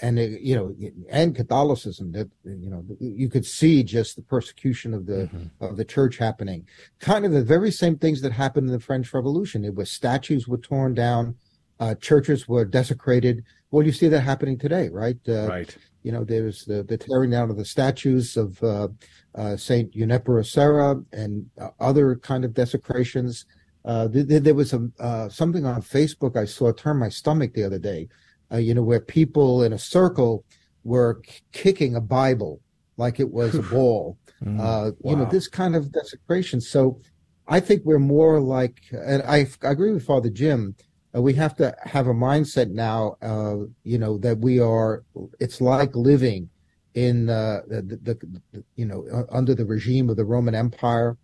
[0.00, 0.74] And you know,
[1.10, 2.12] and Catholicism.
[2.12, 5.64] That you know, you could see just the persecution of the mm-hmm.
[5.64, 6.66] of the church happening.
[7.00, 9.64] Kind of the very same things that happened in the French Revolution.
[9.64, 11.34] It was statues were torn down,
[11.80, 13.44] uh, churches were desecrated.
[13.70, 15.18] Well, you see that happening today, right?
[15.28, 15.76] Uh, right.
[16.02, 18.88] You know, there's the, the tearing down of the statues of uh,
[19.34, 23.44] uh, Saint Junipero Serra and uh, other kind of desecrations.
[23.84, 27.64] Uh, th- there was a, uh, something on Facebook I saw turn my stomach the
[27.64, 28.08] other day.
[28.52, 30.44] Uh, you know, where people in a circle
[30.84, 32.60] were k- kicking a Bible
[32.96, 34.16] like it was a ball.
[34.44, 34.92] Mm, wow.
[35.04, 36.60] You know, this kind of desecration.
[36.60, 37.00] So
[37.48, 40.76] I think we're more like, and I, I agree with Father Jim
[41.16, 45.04] uh, we have to have a mindset now, uh, you know, that we are,
[45.40, 46.48] it's like living
[46.94, 48.14] in uh, the, the,
[48.52, 51.16] the, you know, under the regime of the Roman Empire.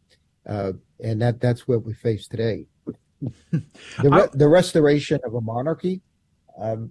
[0.46, 2.66] Uh, and that that's what we face today.
[3.52, 6.00] the, re- the restoration of a monarchy,
[6.58, 6.90] um,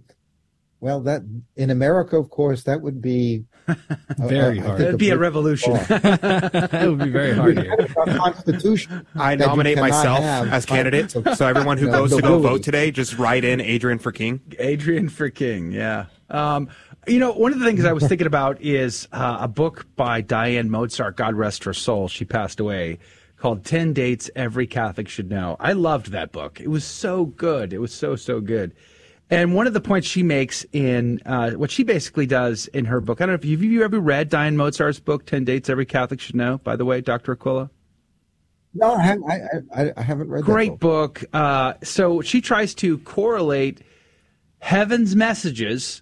[0.82, 1.22] well, that
[1.56, 3.46] in America, of course, that would be
[4.18, 4.82] very uh, hard.
[4.82, 5.74] That'd be a revolution.
[5.74, 7.60] that would be very hard.
[7.60, 7.78] Here.
[8.18, 9.06] Constitution.
[9.16, 11.12] I nominate myself as candidate.
[11.12, 14.42] So everyone who goes to go vote today, just write in Adrian for King.
[14.58, 15.72] Adrian for King.
[15.72, 16.08] Yeah.
[16.32, 16.68] Um,
[17.08, 20.22] you know, one of the things I was thinking about is uh, a book by
[20.22, 21.16] Diane Moczar.
[21.16, 22.08] God rest her soul.
[22.08, 22.98] She passed away.
[23.38, 25.58] Called 10 Dates Every Catholic Should Know.
[25.60, 26.60] I loved that book.
[26.60, 27.74] It was so good.
[27.74, 28.74] It was so, so good.
[29.32, 33.00] And one of the points she makes in uh, what she basically does in her
[33.00, 35.86] book, I don't know if you've you ever read Diane Moczar's book, 10 Dates Every
[35.86, 37.32] Catholic Should Know, by the way, Dr.
[37.32, 37.70] Aquila?
[38.74, 41.22] No, I haven't, I, I haven't read Great book.
[41.22, 41.34] book.
[41.34, 43.82] Uh, so she tries to correlate
[44.60, 46.02] heaven's messages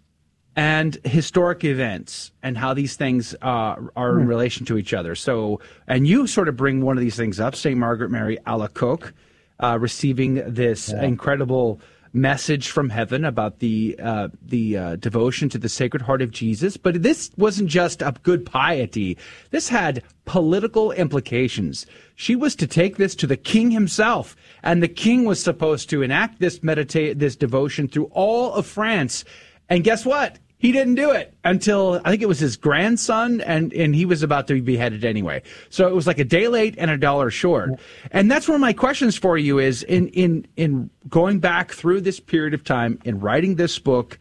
[0.56, 4.28] and historic events and how these things uh, are in hmm.
[4.28, 5.14] relation to each other.
[5.14, 7.78] So, and you sort of bring one of these things up, St.
[7.78, 9.14] Margaret Mary Alacoque,
[9.60, 11.04] uh, receiving this yeah.
[11.04, 11.80] incredible
[12.14, 16.78] message from heaven about the uh, the uh, devotion to the Sacred Heart of Jesus.
[16.78, 19.18] But this wasn't just a good piety.
[19.52, 21.86] This had political implications.
[22.16, 26.02] She was to take this to the king himself, and the king was supposed to
[26.02, 29.24] enact this meditate this devotion through all of France.
[29.70, 30.40] And guess what?
[30.60, 34.24] He didn't do it until I think it was his grandson, and, and he was
[34.24, 35.42] about to be beheaded anyway.
[35.70, 37.72] So it was like a day late and a dollar short.
[38.12, 42.02] And that's one of my questions for you is in, in, in going back through
[42.02, 44.20] this period of time in writing this book,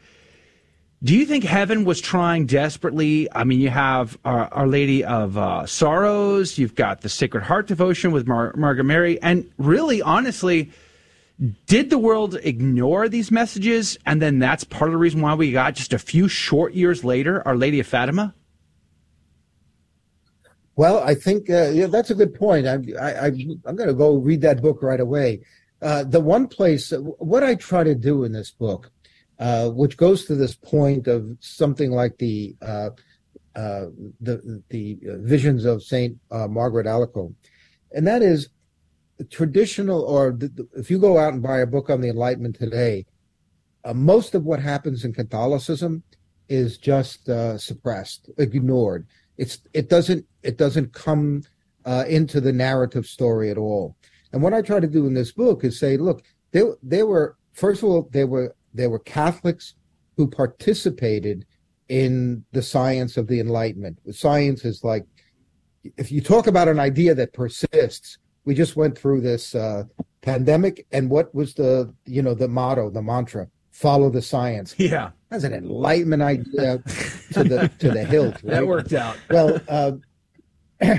[1.02, 3.28] do you think heaven was trying desperately?
[3.32, 7.66] I mean, you have Our, Our Lady of uh, Sorrows, you've got the Sacred Heart
[7.66, 10.70] devotion with Mar- Margaret Mary, and really, honestly,
[11.66, 13.96] did the world ignore these messages?
[14.04, 17.04] And then that's part of the reason why we got just a few short years
[17.04, 18.34] later Our Lady of Fatima?
[20.74, 22.66] Well, I think uh, yeah, that's a good point.
[22.66, 23.26] I, I,
[23.66, 25.40] I'm going to go read that book right away.
[25.82, 28.90] Uh, the one place, what I try to do in this book,
[29.38, 32.90] uh, which goes to this point of something like the uh,
[33.56, 33.86] uh,
[34.20, 37.34] the the visions of Saint uh, Margaret Alacoque,
[37.92, 38.48] and that is
[39.24, 40.02] traditional.
[40.02, 43.06] Or the, the, if you go out and buy a book on the Enlightenment today,
[43.94, 46.02] most of what happens in Catholicism
[46.48, 47.26] is just
[47.58, 49.06] suppressed, ignored.
[49.36, 51.42] It's it doesn't it doesn't come
[51.84, 53.96] uh, into the narrative story at all.
[54.32, 57.36] And what I try to do in this book is say, look, they they were
[57.52, 59.74] first of all they were they were Catholics
[60.16, 61.46] who participated
[61.88, 63.98] in the science of the Enlightenment.
[64.10, 65.06] Science is like
[65.96, 68.18] if you talk about an idea that persists.
[68.48, 69.84] We just went through this uh,
[70.22, 73.46] pandemic, and what was the you know the motto, the mantra?
[73.72, 74.74] Follow the science.
[74.78, 76.78] Yeah, that's an Enlightenment idea
[77.34, 78.36] to the to the hilt.
[78.36, 78.52] Right?
[78.52, 79.18] That worked out.
[79.28, 79.92] Well, uh,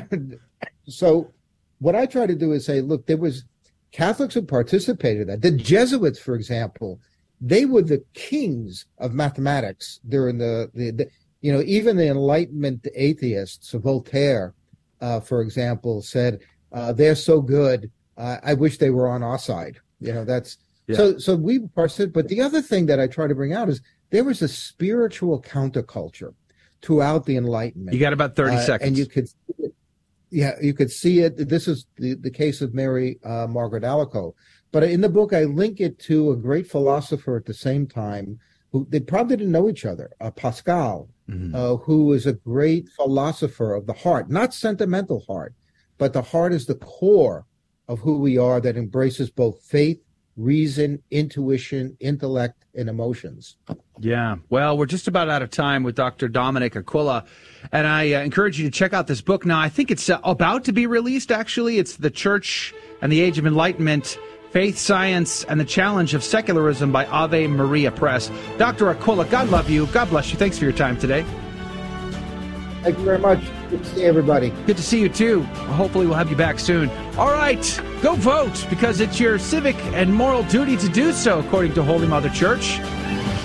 [0.88, 1.32] so
[1.80, 3.45] what I try to do is say, look, there was
[3.91, 5.41] Catholics who participated in that.
[5.41, 7.00] The Jesuits, for example,
[7.41, 11.10] they were the kings of mathematics during the, the, the
[11.41, 14.54] you know, even the Enlightenment atheists, Voltaire,
[15.02, 16.41] uh, for example, said,
[16.72, 17.91] uh, they're so good.
[18.17, 19.78] Uh, I wish they were on our side.
[19.99, 20.57] You know, that's
[20.88, 20.97] yeah.
[20.97, 22.13] so, so we participated.
[22.13, 25.41] But the other thing that I try to bring out is there was a spiritual
[25.41, 26.34] counterculture
[26.82, 27.93] throughout the Enlightenment.
[27.93, 28.88] You got about 30 Uh, seconds.
[28.88, 29.28] And you could,
[30.32, 31.49] yeah, you could see it.
[31.49, 34.34] This is the, the case of Mary uh, Margaret Alacoque.
[34.72, 38.39] But in the book, I link it to a great philosopher at the same time
[38.72, 41.09] who they probably didn't know each other, uh, Pascal,
[41.53, 45.53] uh, who is a great philosopher of the heart, not sentimental heart,
[46.00, 47.45] but the heart is the core
[47.88, 50.02] of who we are that embraces both faith,
[50.38, 53.58] reason, intuition, intellect, and emotions.
[54.00, 54.38] Yeah.
[54.50, 56.30] Well, we're just about out of time with Dr.
[56.30, 57.26] Dominic Aquila.
[57.72, 59.60] And I uh, encourage you to check out this book now.
[59.60, 61.78] I think it's uh, about to be released, actually.
[61.78, 64.18] It's The Church and the Age of Enlightenment
[64.52, 68.32] Faith, Science, and the Challenge of Secularism by Ave Maria Press.
[68.58, 68.89] Dr.
[68.89, 69.86] Aquila, God love you.
[69.88, 70.39] God bless you.
[70.39, 71.24] Thanks for your time today.
[72.82, 73.41] Thank you very much.
[73.70, 74.49] Good to see everybody.
[74.65, 75.43] Good to see you too.
[75.43, 76.89] Hopefully, we'll have you back soon.
[77.17, 81.74] All right, go vote because it's your civic and moral duty to do so, according
[81.76, 82.80] to Holy Mother Church.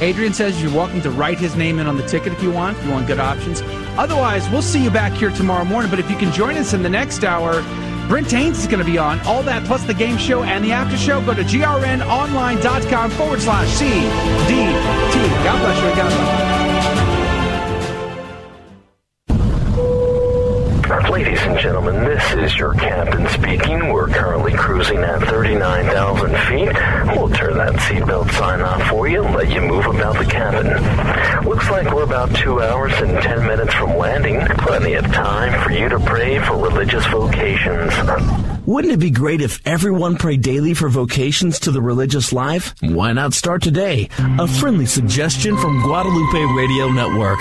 [0.01, 2.77] Adrian says you're welcome to write his name in on the ticket if you want,
[2.79, 3.63] if you want good options.
[3.97, 5.91] Otherwise, we'll see you back here tomorrow morning.
[5.91, 7.63] But if you can join us in the next hour,
[8.09, 9.21] Brent Haynes is going to be on.
[9.21, 11.25] All that plus the game show and the after show.
[11.25, 15.45] Go to grnonline.com forward slash CDT.
[15.45, 15.97] God bless you.
[15.97, 16.64] God bless you.
[21.45, 23.93] And gentlemen, this is your captain speaking.
[23.93, 27.17] We're currently cruising at 39,000 feet.
[27.17, 30.67] We'll turn that seatbelt sign off for you and let you move about the cabin.
[31.49, 34.41] Looks like we're about two hours and 10 minutes from landing.
[34.59, 37.93] Plenty of time for you to pray for religious vocations.
[38.67, 42.75] Wouldn't it be great if everyone prayed daily for vocations to the religious life?
[42.81, 44.09] Why not start today?
[44.39, 47.41] A friendly suggestion from Guadalupe Radio Network.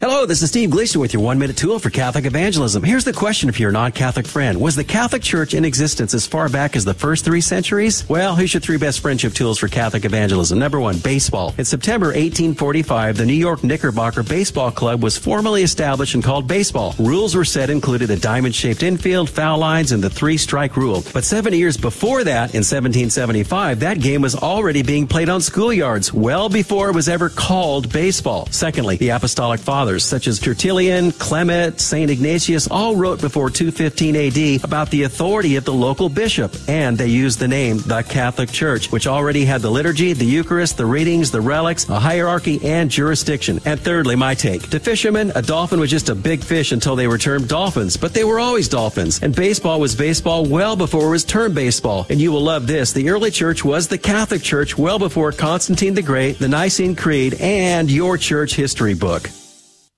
[0.00, 2.82] Hello, this is Steve Gleason with your one minute tool for Catholic evangelism.
[2.82, 6.26] Here's the question for your non Catholic friend Was the Catholic Church in existence as
[6.26, 8.08] far back as the first three centuries?
[8.08, 10.58] Well, here's your three best friendship tools for Catholic evangelism.
[10.58, 11.54] Number one, baseball.
[11.58, 16.94] In September 1845, the New York Knickerbocker Baseball Club was formally established and called baseball.
[16.98, 21.04] Rules were set included a diamond shaped infield, foul lines, and the three strike rule.
[21.12, 26.10] But seven years before that, in 1775, that game was already being played on schoolyards,
[26.10, 28.46] well before it was ever called baseball.
[28.46, 29.89] Secondly, the Apostolic Fathers.
[29.90, 32.10] Fathers such as Tertullian, Clement, St.
[32.10, 37.08] Ignatius all wrote before 215 AD about the authority of the local bishop, and they
[37.08, 41.32] used the name the Catholic Church, which already had the liturgy, the Eucharist, the readings,
[41.32, 43.58] the relics, a hierarchy, and jurisdiction.
[43.64, 44.70] And thirdly, my take.
[44.70, 48.14] To fishermen, a dolphin was just a big fish until they were termed dolphins, but
[48.14, 49.20] they were always dolphins.
[49.22, 52.06] And baseball was baseball well before it was termed baseball.
[52.10, 52.92] And you will love this.
[52.92, 57.34] The early church was the Catholic Church well before Constantine the Great, the Nicene Creed,
[57.40, 59.28] and your church history book.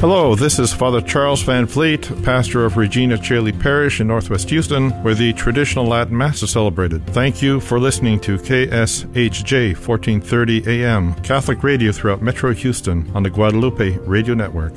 [0.00, 4.90] Hello, this is Father Charles Van Fleet, pastor of Regina Caeli Parish in Northwest Houston,
[5.02, 7.04] where the traditional Latin Mass is celebrated.
[7.08, 13.30] Thank you for listening to KSHJ 1430 AM, Catholic radio throughout Metro Houston on the
[13.30, 14.74] Guadalupe Radio Network.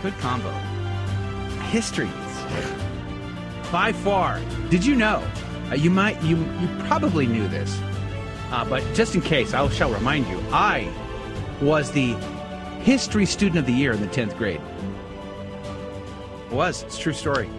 [0.00, 0.52] Good combo.
[1.72, 2.12] Histories.
[3.72, 4.40] By far.
[4.70, 5.28] Did you know?
[5.72, 7.80] Uh, you might, you, you probably knew this,
[8.52, 10.40] uh, but just in case, I shall remind you.
[10.52, 10.88] I
[11.60, 12.14] was the
[12.86, 14.60] history student of the year in the 10th grade.
[16.50, 16.84] It was.
[16.84, 17.50] It's a true story.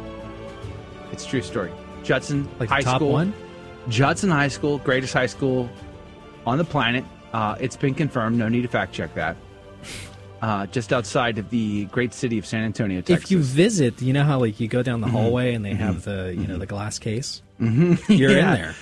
[1.12, 1.72] It's a true story.
[2.04, 3.12] Judson Like High School.
[3.12, 3.34] one?
[3.90, 5.70] Judson High School, greatest high school
[6.46, 7.04] on the planet.
[7.34, 8.38] Uh, it's been confirmed.
[8.38, 9.36] No need to fact check that.
[10.40, 13.24] Uh, just outside of the great city of San Antonio, Texas.
[13.26, 15.12] If you visit, you know how like you go down the Mhm.
[15.12, 15.78] hallway and they Mhm.
[15.78, 17.42] have the you know the glass case.
[17.60, 17.98] Mhm.
[18.16, 18.54] You're Yeah.
[18.54, 18.76] in there.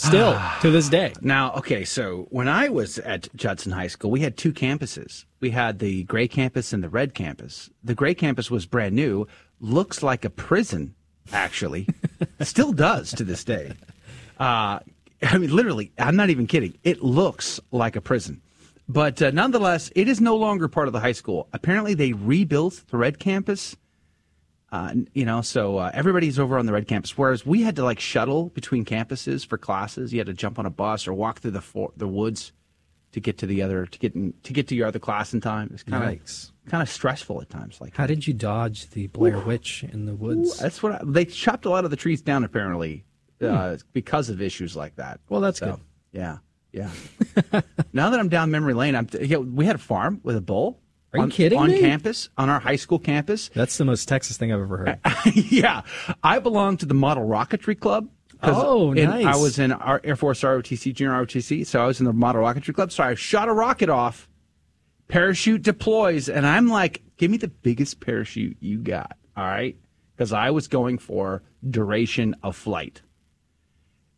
[0.00, 1.12] Still to this day.
[1.20, 5.26] Now, okay, so when I was at Judson High School, we had two campuses.
[5.40, 7.68] We had the gray campus and the red campus.
[7.84, 9.26] The gray campus was brand new,
[9.60, 10.94] looks like a prison,
[11.34, 11.86] actually.
[12.40, 13.74] Still does to this day.
[14.38, 14.78] Uh,
[15.22, 16.78] I mean, literally, I'm not even kidding.
[16.82, 18.40] It looks like a prison.
[18.88, 21.46] But uh, nonetheless, it is no longer part of the high school.
[21.52, 23.76] Apparently, they rebuilt the red campus.
[24.72, 27.18] Uh, you know, so uh, everybody's over on the red campus.
[27.18, 30.12] Whereas we had to like shuttle between campuses for classes.
[30.12, 32.52] You had to jump on a bus or walk through the for- the woods
[33.12, 35.40] to get to the other to get in, to get to your other class in
[35.40, 35.70] time.
[35.74, 37.80] It's kind of kind of stressful at times.
[37.80, 40.56] Like How did you dodge the Blair Witch in the woods?
[40.58, 43.04] that's what I, they chopped a lot of the trees down apparently
[43.42, 45.18] uh, because of issues like that.
[45.28, 45.80] Well, that's So, good.
[46.12, 46.38] Yeah,
[46.72, 46.90] yeah.
[47.92, 50.78] now that I'm down memory lane, I'm yeah, we had a farm with a bull.
[51.12, 51.80] Are you on, kidding On me?
[51.80, 53.50] campus, on our high school campus.
[53.52, 54.98] That's the most Texas thing I've ever heard.
[55.34, 55.82] yeah,
[56.22, 58.08] I belong to the Model Rocketry Club.
[58.42, 59.26] Oh, nice.
[59.26, 62.42] I was in our Air Force ROTC, junior ROTC, so I was in the Model
[62.42, 62.90] Rocketry Club.
[62.92, 64.28] So I shot a rocket off,
[65.08, 69.76] parachute deploys, and I'm like, give me the biggest parachute you got, all right?
[70.16, 73.02] Because I was going for duration of flight.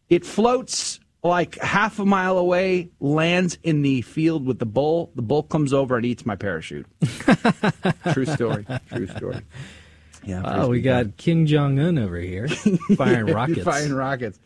[0.08, 5.12] It floats like half a mile away, lands in the field with the bull.
[5.14, 6.86] The bull comes over and eats my parachute.
[8.12, 8.66] True story.
[8.88, 9.40] True story.
[10.24, 10.42] Yeah.
[10.44, 12.48] Oh, we got Kim Jong Un over here
[12.96, 13.62] firing rockets.
[13.62, 14.38] Firing rockets.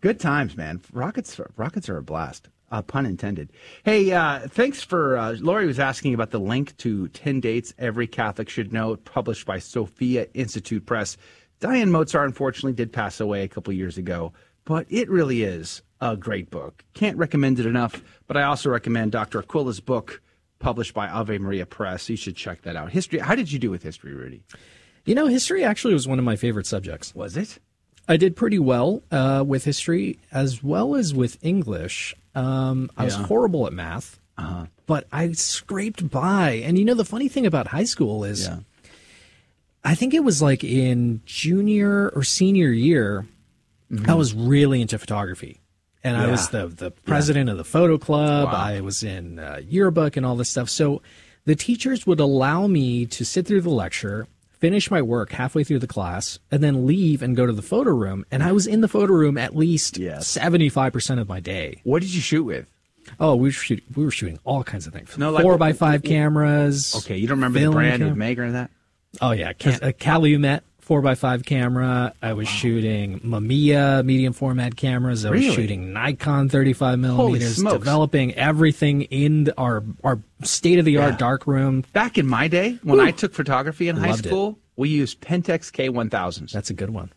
[0.00, 0.80] Good times, man.
[0.92, 1.40] Rockets.
[1.56, 2.48] Rockets are a blast.
[2.70, 3.52] Uh, pun intended.
[3.84, 5.16] Hey, uh, thanks for.
[5.16, 9.46] Uh, Lori was asking about the link to 10 dates every Catholic should know, published
[9.46, 11.16] by Sophia Institute Press.
[11.60, 14.32] Diane Moczar, unfortunately, did pass away a couple years ago,
[14.64, 16.84] but it really is a great book.
[16.94, 19.38] Can't recommend it enough, but I also recommend Dr.
[19.40, 20.20] Aquila's book,
[20.58, 22.08] published by Ave Maria Press.
[22.08, 22.90] You should check that out.
[22.90, 23.18] History.
[23.18, 24.42] How did you do with history, Rudy?
[25.06, 27.14] You know, history actually was one of my favorite subjects.
[27.14, 27.58] Was it?
[28.06, 32.14] I did pretty well uh, with history as well as with English.
[32.34, 34.66] Um, I was horrible at math, Uh-huh.
[34.86, 36.50] but I scraped by.
[36.64, 38.58] And you know, the funny thing about high school is, yeah.
[39.84, 43.26] I think it was like in junior or senior year,
[44.08, 45.60] I was really into photography.
[46.04, 48.48] And I was the, the president of the photo club.
[48.52, 50.68] I was in uh, yearbook and all this stuff.
[50.68, 51.00] So
[51.46, 55.78] the teachers would allow me to sit through the lecture, finish my work halfway through
[55.78, 58.24] the class, and then leave and go to the photo room.
[58.30, 61.80] And I was in the photo room at least 75% of my day.
[61.84, 62.66] What did you shoot with?
[63.20, 65.16] Oh, we were shooting, we were shooting all kinds of things.
[65.18, 66.94] No, like- Four by five cameras.
[66.98, 68.70] Okay, you don't remember the brand with Meg or that?
[69.20, 72.12] Oh yeah, Ca- uh, Calumet four by five camera.
[72.22, 75.24] I was shooting Mamiya medium format cameras.
[75.24, 75.54] I was Really?
[75.54, 77.56] shooting Nikon 35 millimeters.
[77.56, 81.18] Developing everything in our our state of the art Yeah.
[81.18, 81.84] dark room.
[81.92, 84.28] Back in my day, when I took photography in high Loved it.
[84.28, 86.52] school, we used Pentax K1000s.
[86.52, 87.10] That's a good one.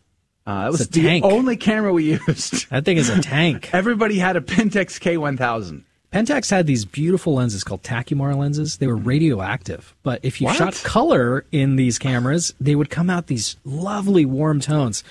[0.46, 1.24] Uh, that It's was a the tank.
[1.26, 2.70] only camera we used.
[2.70, 3.68] That thing is a tank.
[3.74, 5.82] Everybody had a Pentax K1000.
[6.12, 8.78] Pentax had these beautiful lenses called Takumar lenses.
[8.78, 9.04] They were hmm.
[9.08, 10.56] radioactive, but if you What?
[10.56, 15.04] shot color in these cameras, they would come out these lovely warm tones.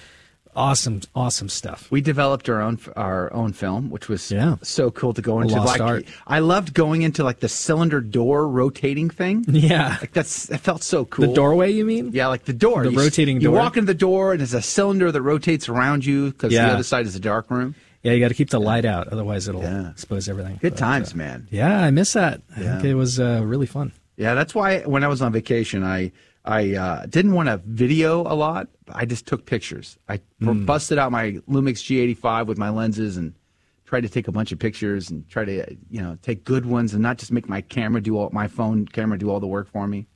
[0.56, 1.86] Awesome, awesome stuff.
[1.91, 4.56] We developed our own our own film, which was Yeah.
[4.64, 5.54] so cool to go into.
[5.54, 6.06] lost like, art.
[6.26, 9.45] I loved going into like the cylinder door rotating thing.
[9.50, 9.98] Yeah.
[10.02, 11.28] like that's that felt so cool.
[11.28, 12.10] The doorway, you mean?
[12.12, 13.56] Yeah, like the door, The You rotating You door?
[13.58, 16.66] walk into the door, and there's a cylinder that rotates around you because Yeah.
[16.70, 17.76] the other side is a dark room.
[18.08, 20.58] Yeah, you got to keep the light out, otherwise it'll expose everything.
[20.62, 21.47] Good But, times, uh, man.
[21.51, 22.41] Yeah, I miss that.
[22.55, 23.91] I think it was uh, really fun.
[24.16, 26.14] Yeah, that's why when I was on vacation, I
[26.45, 28.70] I uh, didn't want to video a lot.
[28.93, 29.97] I just took pictures.
[30.08, 30.64] I Hmm.
[30.64, 33.34] busted out my Lumix G85 with my lenses and
[33.86, 36.93] tried to take a bunch of pictures and try to you know take good ones
[36.93, 39.68] and not just make my camera do all my phone camera do all the work
[39.70, 40.08] for me.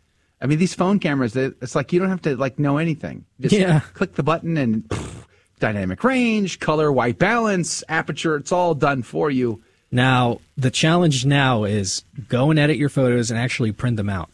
[0.41, 3.25] I mean, these phone cameras, they, it's like you don't have to like know anything.
[3.41, 3.81] Just Yeah.
[3.93, 5.20] click the button and pff,
[5.61, 8.35] dynamic range, color, white balance, aperture.
[8.35, 9.63] It's all done for you.
[9.91, 14.29] Now, the challenge now is go and edit your photos and actually print them out.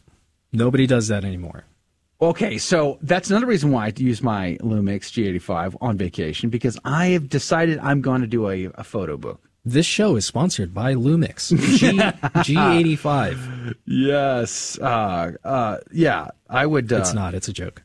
[0.51, 1.65] Nobody does that anymore.
[2.19, 7.07] Okay, so that's another reason why I use my Lumix G85 on vacation because I
[7.07, 9.39] have decided I'm going to do a, a photo book.
[9.63, 13.75] This show is sponsored by Lumix G, G85.
[13.85, 14.79] Yes.
[14.79, 16.91] Uh, uh, yeah, I would.
[16.91, 17.33] Uh, It's not.
[17.35, 17.83] It's a joke.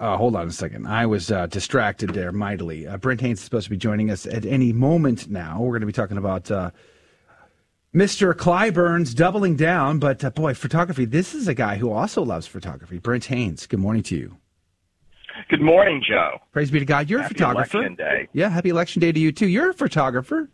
[0.00, 0.86] Uh, hold on a second.
[0.86, 2.86] I was uh, distracted there mightily.
[2.86, 5.60] Uh, Brent Haynes is supposed to be joining us at any moment now.
[5.60, 6.70] We're going to be talking about uh,
[7.94, 8.36] Mr.
[8.36, 9.98] Clyburn's doubling down.
[9.98, 12.98] But uh, boy, photography, this is a guy who also loves photography.
[12.98, 14.36] Brent Haynes, good morning to you.
[15.48, 16.38] Good morning, Joe.
[16.52, 17.08] Praise be to God.
[17.08, 17.78] You're Happy a photographer.
[17.78, 18.28] Election Day.
[18.32, 19.46] Yeah, happy election day to you too.
[19.46, 20.50] You're a photographer.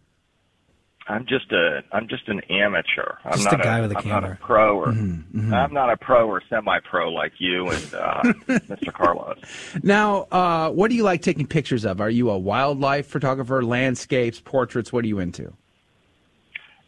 [1.07, 3.17] I'm just a I'm just an amateur.
[3.25, 5.91] I'm Just not a guy with a I'm not a pro or Mm-hmm, I'm not
[5.91, 8.91] a pro or semi-pro like you and uh, Mr.
[8.93, 9.37] Carlos.
[9.83, 12.01] Now, uh, what do you like taking pictures of?
[12.01, 14.93] Are you a wildlife photographer, landscapes, portraits?
[14.95, 15.53] What are you into?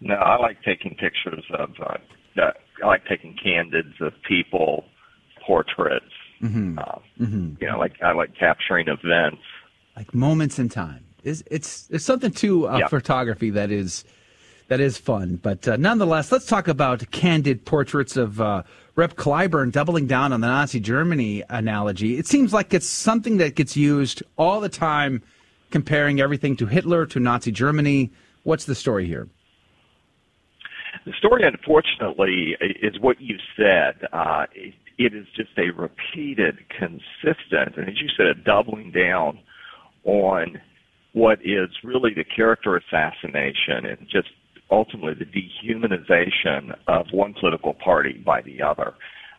[0.01, 1.71] No, I like taking pictures of.
[1.81, 1.97] Uh,
[2.41, 2.51] uh,
[2.83, 4.85] I like taking candids of people,
[5.47, 6.05] portraits.
[6.43, 6.79] Mm-hmm.
[6.79, 7.55] Uh, Mm-hmm.
[7.63, 9.41] you know, like I like capturing events.
[9.97, 11.06] Like moments in time.
[11.27, 12.89] It's it's, it's something to uh, Yeah.
[12.89, 14.05] photography that is
[14.69, 15.39] that is fun.
[15.43, 18.63] But uh, nonetheless, let's talk about candid portraits of uh,
[18.95, 19.15] Rep.
[19.15, 22.19] Clyburn doubling down on the Nazi Germany analogy.
[22.19, 25.23] It seems like it's something that gets used all the time,
[25.71, 28.11] comparing everything to Hitler to Nazi Germany.
[28.45, 29.29] What's the story here?
[31.05, 34.09] The story, unfortunately, is what you said.
[34.13, 39.39] Uh, it, it is just a repeated, consistent, and as you said, a doubling down
[40.05, 40.61] on
[41.17, 44.29] what is really the character assassination and just
[44.71, 48.93] ultimately the dehumanization of one political party by the other.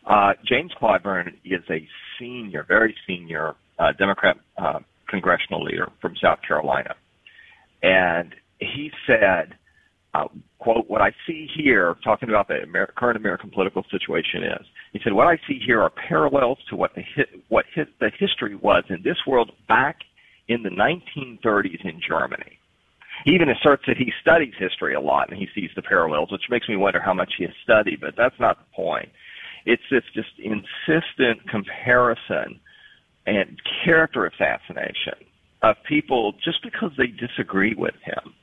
[0.09, 1.88] Uh, James Clyburn is a
[2.19, 6.95] senior, very senior uh, Democrat uh, congressional leader from South Carolina.
[7.84, 9.53] And he said,
[10.15, 14.65] uh, quote, what I see here, talking about the Amer- current American political situation is,
[14.93, 18.09] he said, what I see here are parallels to what the, hi- what his, the
[18.17, 19.97] history was in this world back
[20.47, 22.59] in the 1930s in Germany.
[23.25, 26.49] He even asserts that he studies history a lot and he sees the parallels, which
[26.49, 29.09] makes me wonder how much he has studied, but that's not the point.
[29.65, 32.59] It's this just insistent comparison
[33.25, 35.27] and character assassination
[35.61, 38.33] of people just because they disagree with him.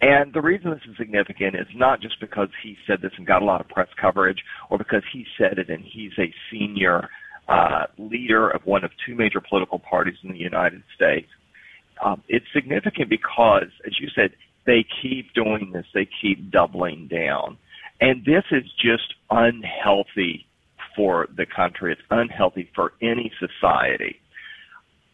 [0.00, 3.42] And the reason this is significant is not just because he said this and got
[3.42, 7.08] a lot of press coverage or because he said it and he's a senior
[7.48, 11.28] uh, leader of one of two major political parties in the United States.
[12.04, 14.30] Um, it's significant because, as you said,
[14.66, 15.86] they keep doing this.
[15.94, 17.58] They keep doubling down.
[18.00, 20.46] And this is just unhealthy
[20.96, 21.92] for the country.
[21.92, 24.16] It's unhealthy for any society.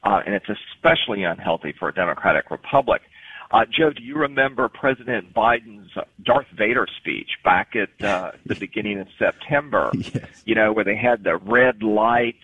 [0.05, 3.03] Uh, and it's especially unhealthy for a democratic republic.
[3.51, 5.91] Uh, Joe, do you remember President Biden's
[6.23, 9.91] Darth Vader speech back at uh, the beginning of September?
[9.95, 10.43] Yes.
[10.45, 12.37] You know, where they had the red lights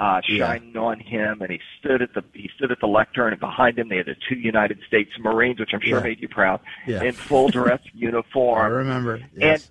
[0.00, 0.46] uh, Yeah.
[0.46, 3.78] shining on him, and he stood at the he stood at the lectern, and behind
[3.78, 6.02] him they had the two United States Marines, which I'm sure Yeah.
[6.04, 7.04] made you proud, Yeah.
[7.04, 8.60] in full dress uniform.
[8.60, 9.20] I remember.
[9.40, 9.64] And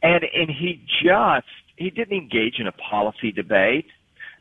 [0.00, 3.86] and and he just he didn't engage in a policy debate.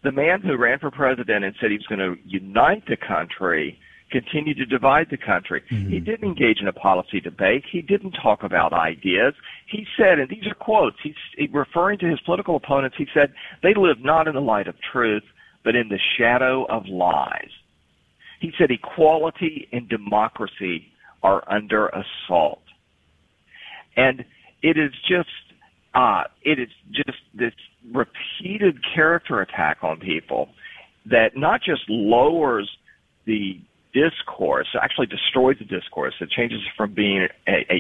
[0.04, 3.80] The man who ran for president and said he was going to unite the country
[4.10, 5.62] continued to divide the country.
[5.70, 7.64] He didn't engage in a policy debate.
[7.70, 9.34] He didn't talk about ideas.
[9.70, 13.74] He said, and these are quotes, he's referring to his political opponents, he said, they
[13.74, 15.24] live not in the light of truth,
[15.64, 17.50] but in the shadow of lies.
[18.40, 20.88] He said equality and democracy
[21.24, 22.62] are under assault.
[23.96, 24.24] And
[24.62, 25.30] it is just,
[25.96, 27.54] uh, it is just this
[27.92, 30.50] repeated character attack on people
[31.10, 32.70] that not just lowers
[33.26, 33.60] the
[34.02, 36.14] discourse, actually destroys the discourse.
[36.20, 37.80] It changes from being a, a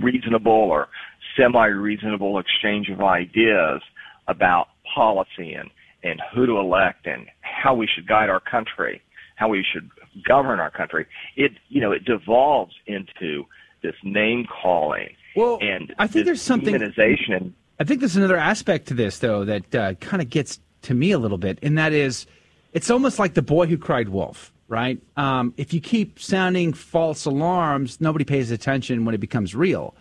[0.00, 0.88] reasonable or
[1.36, 3.80] semi-reasonable exchange of ideas
[4.26, 5.70] about policy and,
[6.02, 9.02] and who to elect and how we should guide our country,
[9.36, 9.88] how we should
[10.26, 11.06] govern our country.
[11.36, 13.44] It, you know, it devolves into
[13.82, 17.52] this name calling well, and I think there's something demonization.
[17.78, 21.12] I think there's another aspect to this though that uh, kind of gets to me
[21.12, 22.26] a little bit, and that is,
[22.72, 25.00] it's almost like the boy who cried wolf, right?
[25.16, 29.94] Um, if you keep sounding false alarms, nobody pays attention when it becomes real.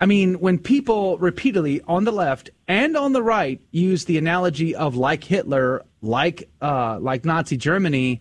[0.00, 4.74] I mean, when people repeatedly on the left and on the right use the analogy
[4.74, 8.20] of like Hitler, like uh, like Nazi Germany,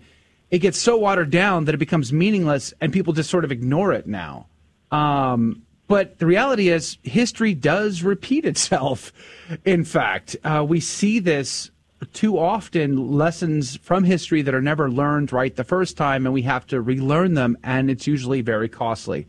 [0.52, 3.92] it gets so watered down that it becomes meaningless, and people just sort of ignore
[3.92, 4.48] it now.
[4.92, 9.12] Um, but the reality is, history does repeat itself.
[9.66, 11.72] In fact, uh, we see this
[12.06, 16.44] too often lessons from history that are never learned right the first time, and we
[16.44, 19.28] have to relearn them, and it's usually very costly.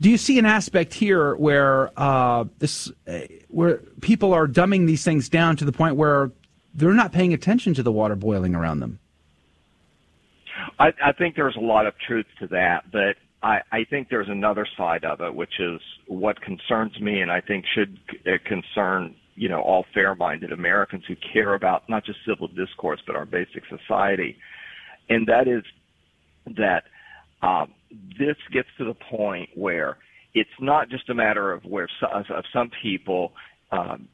[0.00, 5.04] Do you see an aspect here where uh, this, uh, where people are dumbing these
[5.04, 6.30] things down to the point where
[6.74, 8.98] they're not paying attention to the water boiling around them?
[10.78, 14.28] I, I think there's a lot of truth to that, but I, I think there's
[14.28, 19.14] another side of it, which is what concerns me, and I think should uh, concern
[19.40, 23.62] you know all fair-minded Americans who care about not just civil discourse but our basic
[23.70, 24.36] society,
[25.08, 25.62] and that is
[26.58, 26.84] that
[27.40, 27.72] um,
[28.18, 29.96] this gets to the point where
[30.34, 33.32] it's not just a matter of where some, of some people
[33.72, 34.08] um,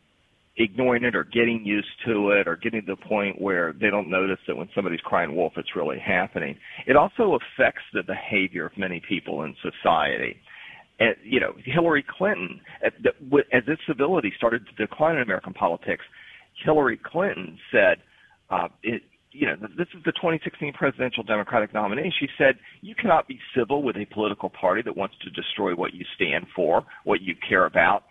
[0.59, 4.09] ignoring it or getting used to it or getting to the point where they don't
[4.09, 6.57] notice that when somebody's crying wolf, it's really happening.
[6.87, 10.37] It also affects the behavior of many people in society.
[10.99, 16.05] And, you know, Hillary Clinton, as this civility started to decline in American politics,
[16.65, 17.99] Hillary Clinton said,
[18.49, 19.03] uh, it,
[19.33, 22.11] you know, this is the 2016 presidential Democratic nominee.
[22.19, 25.93] She said, you cannot be civil with a political party that wants to destroy what
[25.93, 28.05] you stand for, what you care about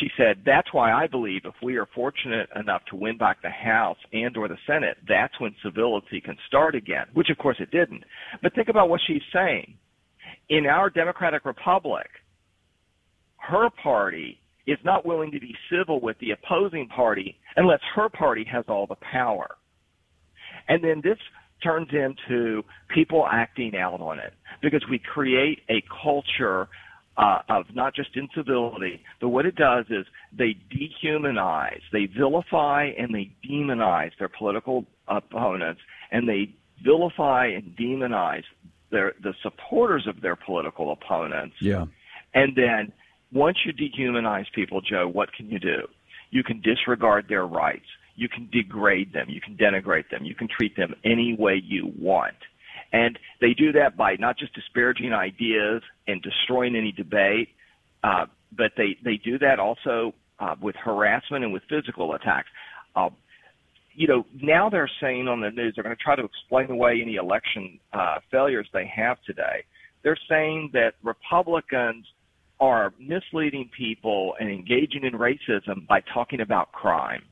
[0.00, 3.50] she said, that's why I believe if we are fortunate enough to win back the
[3.50, 7.70] House and or the Senate, that's when civility can start again, which of course it
[7.70, 8.04] didn't.
[8.42, 9.74] But think about what she's saying.
[10.48, 12.08] In our democratic republic,
[13.48, 18.44] her party is not willing to be civil with the opposing party unless her party
[18.44, 19.56] has all the power.
[20.68, 21.18] And then this
[21.62, 22.62] turns into
[22.94, 26.68] people acting out on it because we create a culture
[27.16, 30.06] uh, of not just incivility, but what it does is
[30.36, 38.44] they dehumanize, they vilify and they demonize their political opponents, and they vilify and demonize
[38.90, 41.56] their the supporters of their political opponents.
[41.60, 41.84] Yeah.
[42.34, 42.92] And then
[43.32, 45.88] once you dehumanize people, Joe, what can you do?
[46.30, 47.86] You can disregard their rights.
[48.14, 49.26] You can degrade them.
[49.28, 50.24] You can denigrate them.
[50.24, 52.36] You can treat them any way you want.
[52.92, 57.48] And they do that by not just disparaging ideas and destroying any debate,
[58.04, 58.26] uh,
[58.56, 62.48] but they, they do that also uh, with harassment and with physical attacks.
[62.94, 63.08] Uh,
[63.94, 67.00] you know, now they're saying on the news they're going to try to explain away
[67.02, 69.64] any election uh, failures they have today.
[70.02, 72.04] They're saying that Republicans
[72.62, 77.22] are misleading people and engaging in racism by talking about crime.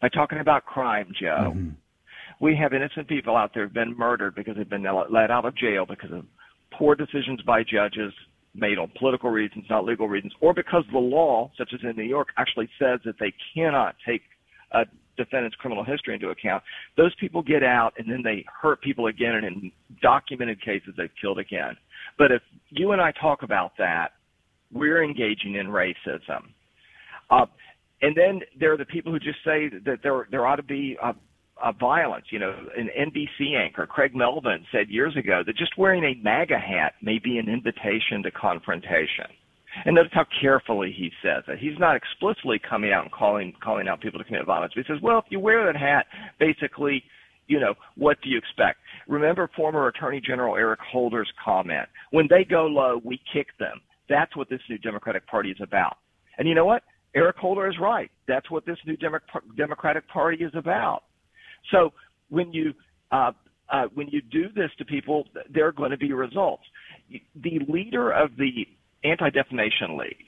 [0.00, 1.54] By talking about crime, Joe.
[1.56, 1.70] Mm-hmm
[2.40, 5.56] we have innocent people out there who've been murdered because they've been let out of
[5.56, 6.24] jail because of
[6.72, 8.12] poor decisions by judges
[8.54, 12.02] made on political reasons, not legal reasons, or because the law, such as in New
[12.08, 14.22] York, actually says that they cannot take
[14.72, 14.84] a
[15.16, 16.62] defendant's criminal history into account.
[16.96, 19.72] Those people get out and then they hurt people again, and in
[20.02, 21.76] documented cases, they've killed again.
[22.18, 24.12] But if you and I talk about that,
[24.72, 26.42] we're engaging in racism.
[27.30, 27.46] Uh,
[28.02, 30.96] and then there are the people who just say that there there ought to be
[31.02, 31.14] a,
[31.62, 32.26] uh, violence.
[32.30, 36.58] You know, an NBC anchor, Craig Melvin, said years ago that just wearing a MAGA
[36.58, 39.26] hat may be an invitation to confrontation.
[39.84, 41.58] And notice how carefully he says it.
[41.58, 44.72] He's not explicitly coming out and calling calling out people to commit violence.
[44.74, 46.06] But he says, well, if you wear that hat,
[46.38, 47.02] basically,
[47.46, 48.78] you know, what do you expect?
[49.06, 54.36] Remember former Attorney General Eric Holder's comment: "When they go low, we kick them." That's
[54.36, 55.98] what this new Democratic Party is about.
[56.38, 56.82] And you know what?
[57.14, 58.10] Eric Holder is right.
[58.28, 59.18] That's what this new Demo-
[59.56, 61.04] Democratic Party is about.
[61.70, 61.92] So
[62.28, 62.74] when you
[63.10, 63.32] uh,
[63.68, 66.62] uh, when you do this to people, there are going to be results.
[67.10, 68.66] The leader of the
[69.04, 70.24] Anti Defamation League,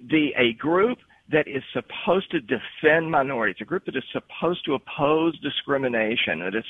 [0.00, 0.98] the a group
[1.30, 6.54] that is supposed to defend minorities, a group that is supposed to oppose discrimination, that
[6.56, 6.64] is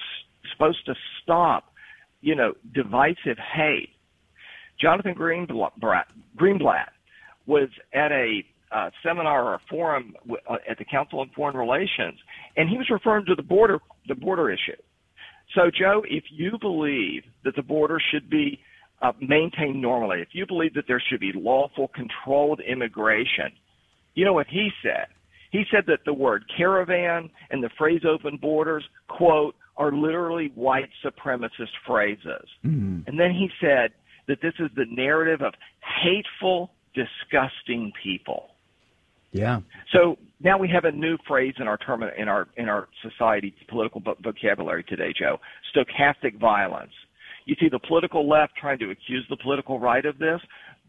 [0.53, 1.73] supposed to stop,
[2.20, 3.91] you know, divisive hate.
[4.81, 6.05] Jonathan Greenblatt,
[6.36, 6.89] Greenblatt
[7.47, 8.43] was at a
[8.73, 12.19] uh, seminar or a forum w- uh, at the Council on Foreign Relations,
[12.57, 13.78] and he was referring to the border,
[14.09, 14.81] the border issue.
[15.55, 18.61] So, Joe, if you believe that the border should be
[19.02, 23.51] uh, maintained normally, if you believe that there should be lawful, controlled immigration,
[24.15, 25.07] you know what he said?
[25.51, 30.90] He said that the word caravan and the phrase open borders, quote, are literally white
[31.05, 32.47] supremacist phrases.
[32.65, 33.01] Mm-hmm.
[33.09, 33.90] And then he said
[34.31, 35.52] that this is the narrative of
[36.02, 38.51] hateful, disgusting people.
[39.32, 39.61] Yeah.
[39.93, 43.55] So now we have a new phrase in our term in our in our society
[43.69, 45.39] political vocabulary today, Joe.
[45.74, 46.93] Stochastic violence.
[47.44, 50.40] You see the political left trying to accuse the political right of this,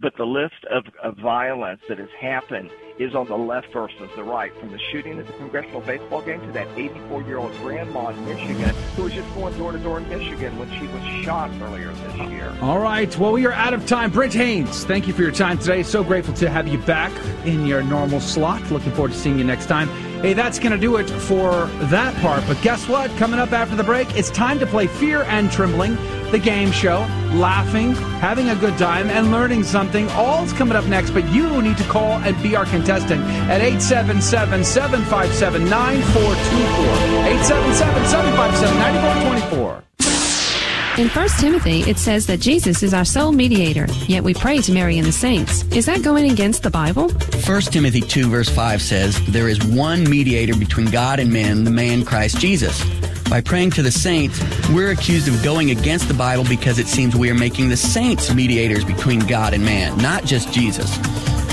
[0.01, 4.23] but the list of, of violence that has happened is on the left versus the
[4.23, 4.51] right.
[4.59, 8.25] From the shooting at the congressional baseball game to that 84 year old grandma in
[8.25, 11.91] Michigan who was just going door to door in Michigan when she was shot earlier
[11.91, 12.55] this year.
[12.61, 13.15] All right.
[13.17, 14.11] Well, we are out of time.
[14.11, 15.83] Brent Haynes, thank you for your time today.
[15.83, 17.11] So grateful to have you back
[17.45, 18.69] in your normal slot.
[18.71, 19.87] Looking forward to seeing you next time.
[20.21, 22.43] Hey, that's going to do it for that part.
[22.47, 23.09] But guess what?
[23.17, 25.97] Coming up after the break, it's time to play Fear and Trembling,
[26.31, 26.99] the game show,
[27.33, 30.09] laughing, having a good time, and learning something.
[30.11, 34.63] All's coming up next, but you need to call and be our contestant at 877
[34.63, 36.85] 757 9424.
[37.27, 39.81] 877 757 9424.
[40.97, 44.73] In 1 Timothy, it says that Jesus is our sole mediator, yet we pray to
[44.73, 45.63] Mary and the saints.
[45.71, 47.09] Is that going against the Bible?
[47.09, 51.71] 1 Timothy 2 verse 5 says, There is one mediator between God and men, the
[51.71, 52.83] man Christ Jesus.
[53.31, 54.41] By praying to the saints,
[54.71, 58.33] we're accused of going against the Bible because it seems we are making the saints
[58.33, 60.97] mediators between God and man, not just Jesus.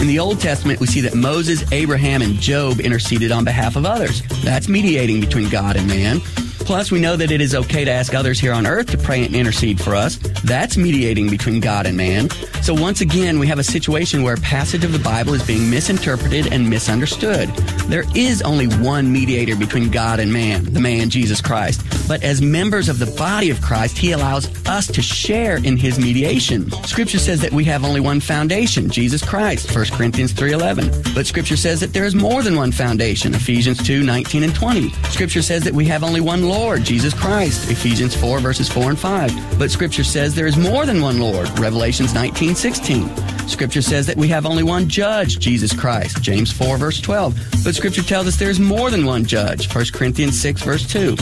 [0.00, 3.86] In the Old Testament, we see that Moses, Abraham, and Job interceded on behalf of
[3.86, 4.22] others.
[4.42, 6.20] That's mediating between God and man.
[6.68, 9.24] Plus, we know that it is okay to ask others here on earth to pray
[9.24, 10.16] and intercede for us.
[10.44, 12.28] That's mediating between God and man.
[12.60, 15.70] So once again, we have a situation where a passage of the Bible is being
[15.70, 17.48] misinterpreted and misunderstood.
[17.88, 21.80] There is only one mediator between God and man, the man Jesus Christ.
[22.08, 25.98] But as members of the body of Christ, he allows us to share in his
[25.98, 26.70] mediation.
[26.84, 31.14] Scripture says that we have only one foundation, Jesus Christ, 1 Corinthians 3.11.
[31.14, 34.90] But Scripture says that there is more than one foundation, Ephesians 2:19 and 20.
[35.10, 38.98] Scripture says that we have only one Lord, Jesus Christ, Ephesians 4 verses 4 and
[38.98, 39.58] 5.
[39.58, 43.10] But Scripture says there is more than one Lord, Revelations 19:16.
[43.48, 47.34] Scripture says that we have only one judge, Jesus Christ, James 4 verse 12.
[47.64, 51.16] But Scripture tells us there is more than one judge, 1 Corinthians 6 verse 2.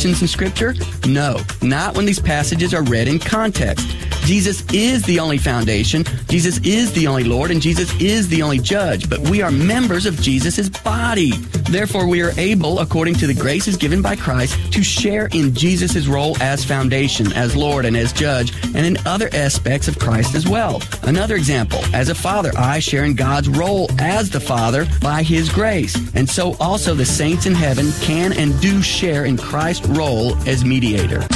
[0.00, 0.74] Contradictions in Scripture?
[1.06, 3.86] No, not when these passages are read in context.
[4.30, 8.60] Jesus is the only foundation, Jesus is the only Lord, and Jesus is the only
[8.60, 11.32] judge, but we are members of Jesus' body.
[11.68, 16.06] Therefore, we are able, according to the graces given by Christ, to share in Jesus'
[16.06, 20.46] role as foundation, as Lord, and as judge, and in other aspects of Christ as
[20.46, 20.80] well.
[21.02, 25.48] Another example, as a father, I share in God's role as the Father by His
[25.48, 30.36] grace, and so also the saints in heaven can and do share in Christ's role
[30.48, 31.26] as mediator.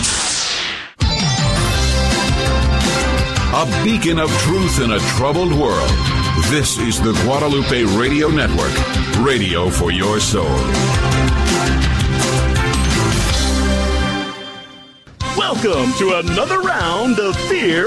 [3.56, 5.88] A beacon of truth in a troubled world.
[6.50, 8.74] This is the Guadalupe Radio Network,
[9.24, 10.42] radio for your soul.
[15.36, 17.86] Welcome to another round of Fear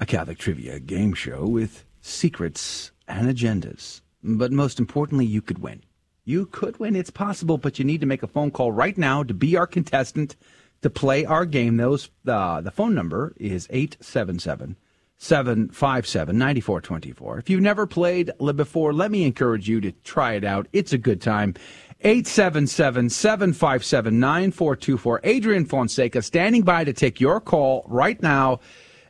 [0.00, 4.00] a Catholic trivia game show with secrets and agendas.
[4.22, 5.82] But most importantly, you could win.
[6.24, 6.96] You could win.
[6.96, 9.66] It's possible, but you need to make a phone call right now to be our
[9.66, 10.36] contestant
[10.82, 11.76] to play our game.
[11.76, 14.76] Those uh, the phone number is 877
[15.18, 17.38] 757 9424.
[17.38, 20.66] If you've never played before, let me encourage you to try it out.
[20.72, 21.54] It's a good time.
[22.00, 25.20] 877 757 9424.
[25.24, 28.60] Adrian Fonseca standing by to take your call right now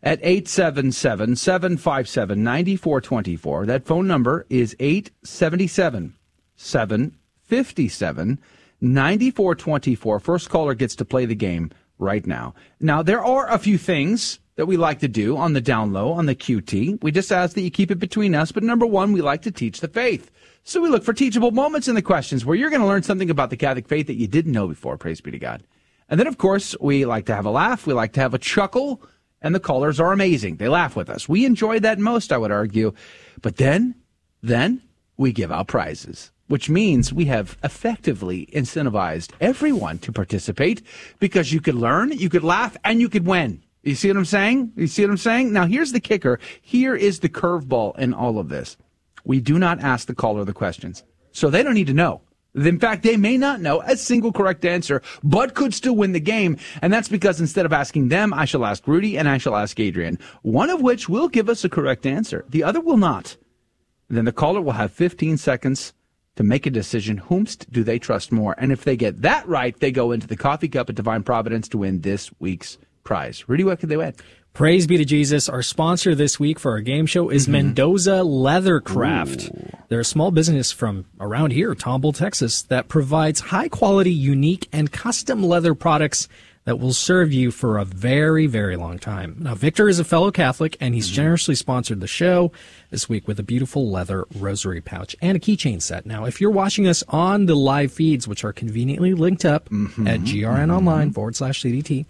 [0.04, 3.66] at 877 757 9424.
[3.66, 6.14] That phone number is 877
[6.56, 8.38] 757
[8.80, 10.20] 9424.
[10.20, 12.54] First caller gets to play the game right now.
[12.80, 16.12] Now, there are a few things that we like to do on the down low,
[16.12, 17.02] on the QT.
[17.02, 18.52] We just ask that you keep it between us.
[18.52, 20.30] But number one, we like to teach the faith.
[20.64, 23.30] So we look for teachable moments in the questions where you're going to learn something
[23.30, 24.96] about the Catholic faith that you didn't know before.
[24.96, 25.64] Praise be to God.
[26.08, 27.86] And then, of course, we like to have a laugh.
[27.86, 29.02] We like to have a chuckle.
[29.44, 30.56] And the callers are amazing.
[30.56, 31.28] They laugh with us.
[31.28, 32.94] We enjoy that most, I would argue.
[33.42, 33.94] But then,
[34.42, 34.80] then
[35.18, 40.80] we give out prizes, which means we have effectively incentivized everyone to participate
[41.18, 43.62] because you could learn, you could laugh, and you could win.
[43.82, 44.72] You see what I'm saying?
[44.76, 45.52] You see what I'm saying?
[45.52, 46.40] Now, here's the kicker.
[46.62, 48.78] Here is the curveball in all of this.
[49.26, 51.04] We do not ask the caller the questions.
[51.32, 52.22] So they don't need to know.
[52.54, 56.20] In fact, they may not know a single correct answer, but could still win the
[56.20, 56.56] game.
[56.82, 59.78] And that's because instead of asking them, I shall ask Rudy and I shall ask
[59.80, 62.44] Adrian, one of which will give us a correct answer.
[62.48, 63.36] The other will not.
[64.08, 65.92] Then the caller will have 15 seconds
[66.36, 67.18] to make a decision.
[67.18, 68.54] Whomst do they trust more?
[68.58, 71.68] And if they get that right, they go into the coffee cup at Divine Providence
[71.68, 73.48] to win this week's prize.
[73.48, 74.14] Rudy, what could they win?
[74.54, 75.48] Praise be to Jesus.
[75.48, 77.52] Our sponsor this week for our game show is mm-hmm.
[77.54, 79.80] Mendoza Leathercraft.
[79.88, 84.92] They're a small business from around here, Tomball, Texas, that provides high quality, unique, and
[84.92, 86.28] custom leather products
[86.66, 89.38] that will serve you for a very, very long time.
[89.40, 91.16] Now, Victor is a fellow Catholic, and he's mm-hmm.
[91.16, 92.52] generously sponsored the show
[92.90, 96.06] this week with a beautiful leather rosary pouch and a keychain set.
[96.06, 100.06] Now, if you're watching us on the live feeds, which are conveniently linked up mm-hmm.
[100.06, 102.06] at grnonline forward slash CDT,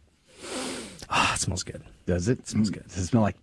[1.09, 1.83] ah, it smells good.
[2.07, 2.47] Does it?
[2.49, 2.87] smells good.
[2.89, 3.37] Does it smell like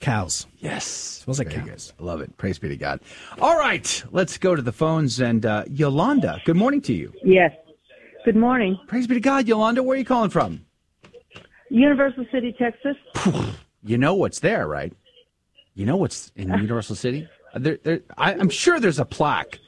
[0.00, 0.46] cows?
[0.58, 0.86] Yes.
[0.86, 1.92] it smells like Very cows.
[1.96, 2.02] good.
[2.02, 2.36] I love it.
[2.36, 3.00] Praise be to God.
[3.40, 4.04] All right.
[4.10, 5.20] Let's go to the phones.
[5.20, 7.12] And uh, Yolanda, good morning to you.
[7.22, 7.52] Yes.
[8.24, 8.78] Good morning.
[8.88, 9.46] Praise be to God.
[9.48, 10.64] Yolanda, where are you calling from?
[11.70, 12.96] Universal City, Texas.
[13.84, 14.92] You know what's there, right?
[15.74, 17.28] You know what's in Universal City?
[17.54, 19.58] Uh, There, there, I, I'm sure there's a plaque.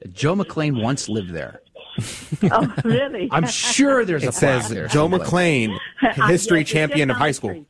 [0.00, 1.60] that Joe McClane once lived there.
[2.50, 3.28] oh, really?
[3.32, 4.86] I'm sure there's a It plaque says there.
[4.88, 5.30] Joe someplace.
[5.30, 5.78] McClane,
[6.28, 7.64] history Yes, champion of high school.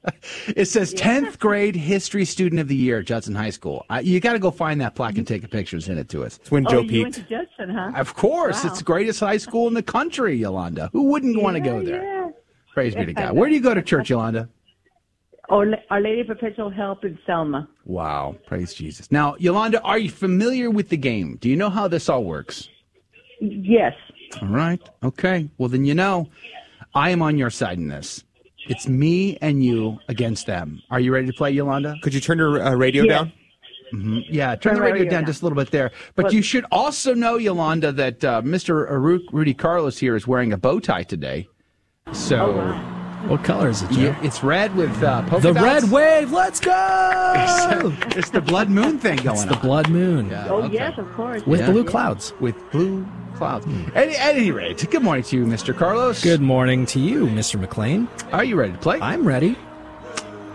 [0.56, 3.84] It says 10th grade history student of the year, Judson High School.
[3.90, 6.08] Uh, you got to go find that plaque and take a picture and send it
[6.08, 6.38] to us.
[6.38, 7.28] It's when oh, Joe you went peaked.
[7.28, 7.92] to Judson, huh?
[7.96, 8.70] Of course, Wow.
[8.70, 10.88] it's the greatest high school in the country, Yolanda.
[10.92, 12.02] Who wouldn't want to go there?
[12.02, 12.30] Yeah.
[12.72, 13.34] Praise be to God.
[13.36, 14.48] Where do you go to church, Yolanda?
[15.50, 17.68] Our, Our Lady of Perpetual Help in Selma.
[17.84, 19.12] Wow, praise Jesus.
[19.12, 21.36] Now, Yolanda, are you familiar with the game?
[21.40, 22.68] Do you know how this all works?
[23.40, 23.92] Yes.
[24.40, 24.80] All right.
[25.02, 25.48] Okay.
[25.58, 26.28] Well, then you know,
[26.94, 28.24] I am on your side in this.
[28.68, 30.80] It's me and you against them.
[30.90, 31.96] Are you ready to play, Yolanda?
[32.02, 33.10] Could you turn your uh, radio Yes.
[33.18, 33.32] down?
[33.90, 35.26] hmm Yeah, turn Turn the the radio radio down down.
[35.26, 35.90] just a little bit there.
[36.14, 38.88] But But- you should also know, Yolanda, that uh, Mr.
[38.90, 41.46] Ru- Rudy Carlos here is wearing a bow tie today.
[42.12, 42.54] So
[43.28, 44.00] What color is it, Joe?
[44.00, 45.64] you- it's red with uh, polka the dots.
[45.84, 46.30] red wave.
[46.32, 47.92] Let's go!
[48.16, 49.34] it's the blood moon thing going on.
[49.34, 50.74] It's the blood moon Yeah, Oh, okay.
[50.74, 51.44] yes, of course.
[51.46, 51.70] with Yeah.
[51.70, 52.32] blue clouds.
[52.40, 53.06] With blue
[53.36, 53.66] clouds.
[53.94, 55.76] At, at any rate, good morning to you, Mr.
[55.76, 56.22] Carlos.
[56.22, 57.62] Good morning to you, Mr.
[57.64, 58.08] McClane.
[58.32, 58.98] Are you ready to play?
[59.00, 59.56] I'm ready.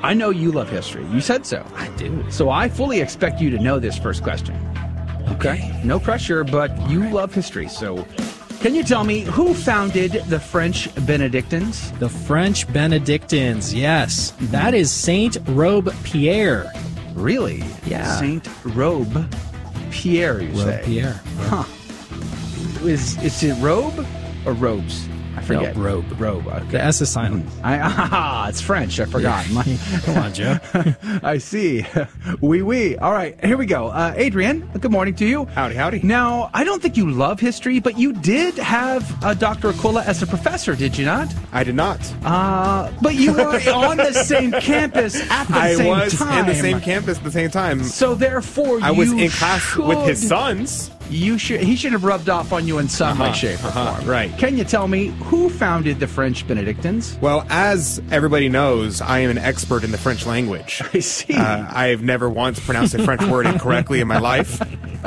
[0.01, 1.05] I know you love history.
[1.11, 1.65] You said so.
[1.75, 2.23] I do.
[2.29, 4.55] So I fully expect you to know this first question.
[5.31, 5.77] Okay.
[5.83, 7.67] No pressure, but you love history.
[7.67, 8.05] So
[8.59, 11.91] can you tell me who founded the French Benedictines?
[11.93, 14.31] The French Benedictines, yes.
[14.31, 14.51] Mm-hmm.
[14.51, 16.71] That is Saint Robespierre.
[17.13, 17.63] Really?
[17.85, 18.19] Yeah.
[18.19, 19.27] Saint Robe
[19.91, 20.65] Pierre, you say?
[20.65, 21.21] Robespierre.
[21.37, 21.63] Huh.
[22.85, 24.05] Is, is it robe
[24.45, 25.07] or robes?
[25.35, 25.75] I forget.
[25.75, 26.19] No, robe.
[26.19, 26.47] Robe.
[26.47, 26.65] Okay.
[26.71, 27.45] The S is silent.
[27.63, 28.99] I, ah, it's French.
[28.99, 29.45] I forgot.
[30.03, 30.57] Come on, Joe.
[31.23, 31.85] I see.
[32.41, 32.97] Oui, oui.
[32.97, 33.87] All right, here we go.
[33.87, 35.45] Uh, Adrian, good morning to you.
[35.45, 36.01] Howdy, howdy.
[36.03, 39.69] Now, I don't think you love history, but you did have uh, Dr.
[39.69, 41.33] Aquila as a professor, did you not?
[41.51, 41.99] I did not.
[42.23, 46.33] Uh, but you were on the same campus at the I same time.
[46.33, 47.83] I was in the same campus at the same time.
[47.83, 50.91] So therefore, I was in class with his sons.
[51.09, 51.61] You should.
[51.61, 54.07] He should have rubbed off on you in some way, Uh-huh, shape, or uh-huh, form.
[54.09, 54.37] right.
[54.37, 57.17] Can you tell me who founded the French Benedictines?
[57.19, 60.81] Well, as everybody knows, I am an expert in the French language.
[60.93, 61.33] I see.
[61.33, 64.61] Uh, I have never once pronounced a French word incorrectly in my life,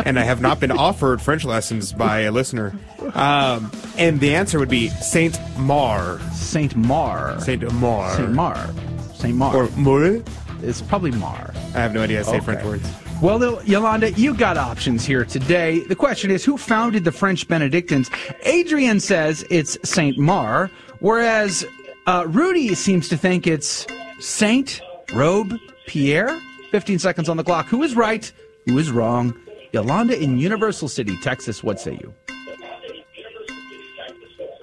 [0.04, 2.74] and I have not been offered French lessons by a listener.
[3.14, 6.18] Um, and the answer would be Saint Mar.
[6.32, 7.38] Saint Mar.
[7.40, 8.16] Saint Mar.
[8.16, 8.70] Saint Mar.
[9.14, 9.54] Saint Mar.
[9.56, 10.20] Or Mar.
[10.62, 11.52] it's probably Mar.
[11.74, 12.44] I have no idea how to say Okay.
[12.44, 12.88] French words.
[13.22, 15.78] Well, Yolanda, you got options here today.
[15.78, 18.10] The question is, who founded the French Benedictines?
[18.42, 20.72] Adrian says it's Saint Mar.
[20.98, 21.64] Whereas
[22.08, 23.86] uh, Rudy seems to think it's
[24.18, 24.80] Saint
[25.14, 26.36] Robe Pierre.
[26.72, 27.66] 15 seconds on the clock.
[27.66, 28.30] Who is right?
[28.66, 29.40] Who is wrong?
[29.70, 31.62] Yolanda in Universal City, Texas.
[31.62, 32.12] What say you?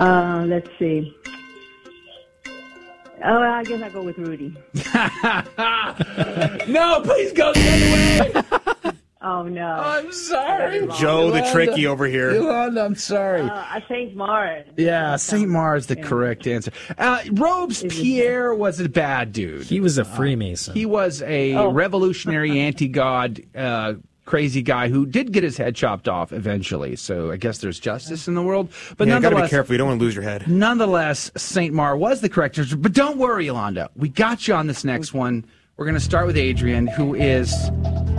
[0.02, 1.16] Uh, let's see.
[3.24, 4.56] Oh, I guess I go with Rudy.
[6.68, 8.92] no, please go the other way.
[9.22, 9.68] Oh no!
[9.68, 12.32] I'm sorry, Joe the tricky over here.
[12.36, 13.42] Yolanda, I'm sorry.
[13.42, 14.66] Uh, I think Mars.
[14.78, 16.72] Yeah, Saint Mars the correct answer.
[16.98, 19.64] Uh, Robes Pierre was a bad dude.
[19.64, 20.74] He was a Freemason.
[20.74, 21.70] He was a Oh.
[21.70, 23.96] revolutionary anti-god, uh,
[24.30, 26.96] crazy guy who did get his head chopped off eventually.
[26.96, 28.70] So I guess there's justice in the world.
[28.96, 29.74] But yeah, you gotta be nonetheless, careful.
[29.74, 30.48] You don't want to lose your head.
[30.48, 32.78] nonetheless, Saint Mar was the correct answer.
[32.78, 33.90] But don't worry, Yolanda.
[33.96, 35.46] We got you on this next one.
[35.78, 37.52] We're going to start with Adrian, who is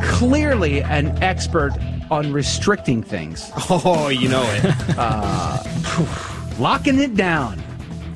[0.02, 1.72] clearly an expert
[2.10, 3.52] on restricting things.
[3.70, 4.64] Oh, you know it.
[4.98, 7.62] uh, phew, locking it down.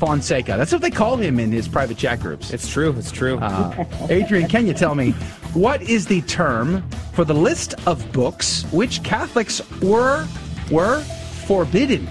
[0.01, 0.57] Fonseca.
[0.57, 2.53] That's what they call him in his private chat groups.
[2.53, 2.93] It's true.
[2.99, 3.39] It's true.
[3.39, 5.15] Uh, Adrian, can you tell me
[5.55, 6.83] what is the term
[7.13, 10.27] for the list of books which Catholics were
[10.71, 11.01] were
[11.47, 12.09] forbidden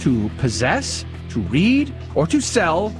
[0.00, 2.94] to possess, to read, or to sell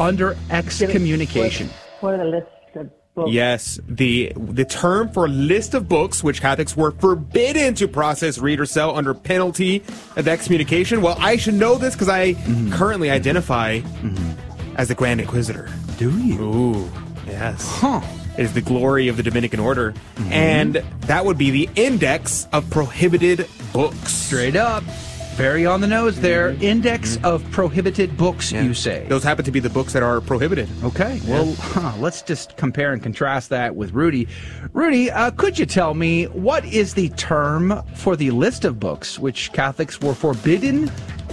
[0.00, 1.70] under excommunication?
[2.00, 3.30] What are the list of books?
[3.30, 8.58] Yes, the the term for list of books which Catholics were forbidden to process, read,
[8.58, 9.82] or sell under penalty
[10.16, 11.02] of excommunication.
[11.02, 12.72] Well, I should know this because I mm-hmm.
[12.72, 14.76] currently identify mm-hmm.
[14.76, 15.68] as the Grand Inquisitor.
[15.98, 16.42] Do you?
[16.42, 16.90] Ooh,
[17.26, 17.64] yes.
[17.78, 18.00] Huh.
[18.38, 19.94] Is the glory of the Dominican Order,
[20.30, 24.12] and that would be the Index of Prohibited Books.
[24.12, 24.84] Straight up.
[25.36, 26.56] Very on the nose there.
[26.62, 29.04] Index of prohibited books, you say.
[29.06, 30.66] Those happen to be the books that are prohibited.
[30.82, 34.28] Okay, well, huh, let's just compare and contrast that with Rudy.
[34.72, 39.18] Rudy, uh, could you tell me what is the term for the list of books
[39.18, 40.90] which Catholics were forbidden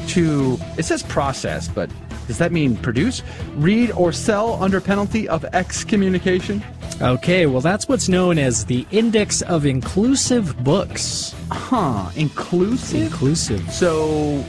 [0.08, 1.90] to, it says process, but
[2.28, 3.22] does that mean produce,
[3.56, 6.64] read, or sell under penalty of excommunication?
[7.02, 11.36] Okay, well, that's what's known as the Index of Inclusive Books.
[11.52, 13.02] Huh, inclusive?
[13.04, 13.70] Inclusive.
[13.72, 14.44] So.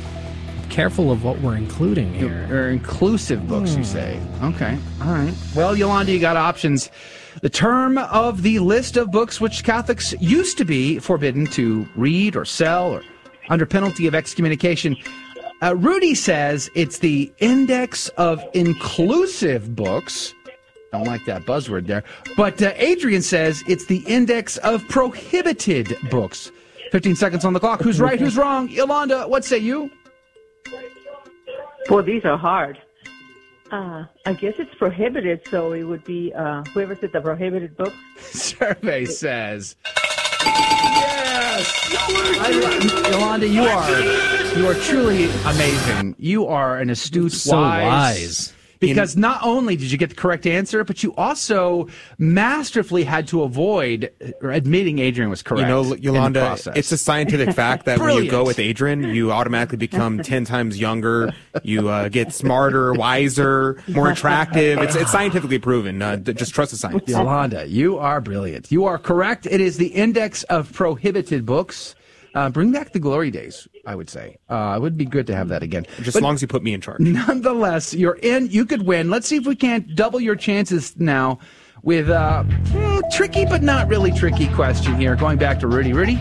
[0.70, 2.48] Careful of what we're including here.
[2.50, 3.82] Or inclusive books, you Hmm.
[3.84, 4.20] say.
[4.42, 5.34] Okay, all right.
[5.54, 6.90] Well, Yolanda, you got options.
[7.42, 12.34] The term of the list of books which Catholics used to be forbidden to read
[12.36, 13.02] or sell or
[13.48, 14.96] under penalty of excommunication.
[15.62, 20.34] Uh, Rudy says it's the Index of Inclusive Books.
[20.92, 22.04] Don't like that buzzword there.
[22.36, 26.52] But uh, Adrian says it's the Index of Prohibited Books.
[26.92, 27.80] 15 seconds on the clock.
[27.80, 28.20] Who's right?
[28.20, 28.68] Who's wrong?
[28.68, 29.90] Yolanda, what say you?
[31.88, 32.78] Boy, these are hard.
[33.72, 37.92] Uh, I guess it's prohibited, so it would be uh, whoever said the prohibited book.
[38.20, 39.74] Survey says.
[40.44, 41.90] Yes!
[43.10, 46.14] Yolanda, you are you are truly amazing.
[46.18, 48.52] You are an astute, So wise.
[48.80, 53.42] Because not only did you get the correct answer, but you also masterfully had to
[53.42, 54.10] avoid
[54.42, 55.62] admitting Adrian was correct.
[55.62, 56.76] You know, in the Yolanda, process.
[56.76, 60.78] it's a scientific fact that when you go with Adrian, you automatically become 10 times
[60.78, 61.32] younger.
[61.62, 64.78] You uh, get smarter, wiser, more attractive.
[64.80, 66.02] It's, it's scientifically proven.
[66.02, 67.04] Uh, just trust the science.
[67.08, 68.70] Yolanda, you are brilliant.
[68.70, 69.46] You are correct.
[69.46, 71.94] It is the index of prohibited books.
[72.34, 74.38] Uh, bring back the glory days, I would say.
[74.48, 75.86] Uh, it would be good to have that again.
[75.98, 77.00] Just But as long as you put me in charge.
[77.00, 78.48] Nonetheless, you're in.
[78.50, 79.10] You could win.
[79.10, 81.38] Let's see if we can't double your chances now
[81.82, 85.16] with a hmm, tricky but not really tricky question here.
[85.16, 85.92] Going back to Rudy.
[85.92, 86.16] Rudy?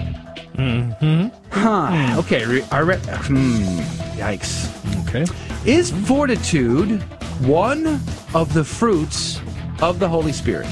[0.55, 1.27] Mm-hmm.
[1.49, 2.19] Huh.
[2.19, 2.45] Okay.
[2.45, 3.79] Ru- I re- hmm.
[4.17, 4.69] Yikes.
[5.07, 5.25] Okay.
[5.65, 7.01] Is fortitude
[7.45, 7.99] one
[8.33, 9.39] of the fruits
[9.81, 10.67] of the Holy Spirit?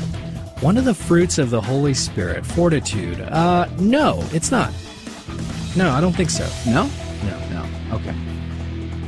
[0.62, 3.20] One of the fruits of the Holy Spirit, fortitude.
[3.20, 4.72] Uh, no, it's not.
[5.76, 6.48] No, I don't think so.
[6.70, 6.90] No?
[7.24, 7.40] No.
[7.50, 7.96] No.
[7.96, 8.14] Okay.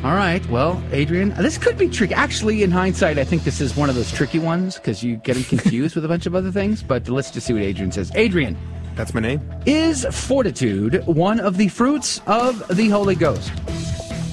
[0.03, 0.45] All right.
[0.49, 2.13] Well, Adrian, this could be tricky.
[2.13, 5.43] Actually, in hindsight, I think this is one of those tricky ones because you're getting
[5.43, 6.83] confused with a bunch of other things.
[6.83, 8.11] But let's just see what Adrian says.
[8.15, 8.57] Adrian,
[8.95, 9.41] That's my name.
[9.65, 13.51] is fortitude one of the fruits of the Holy Ghost?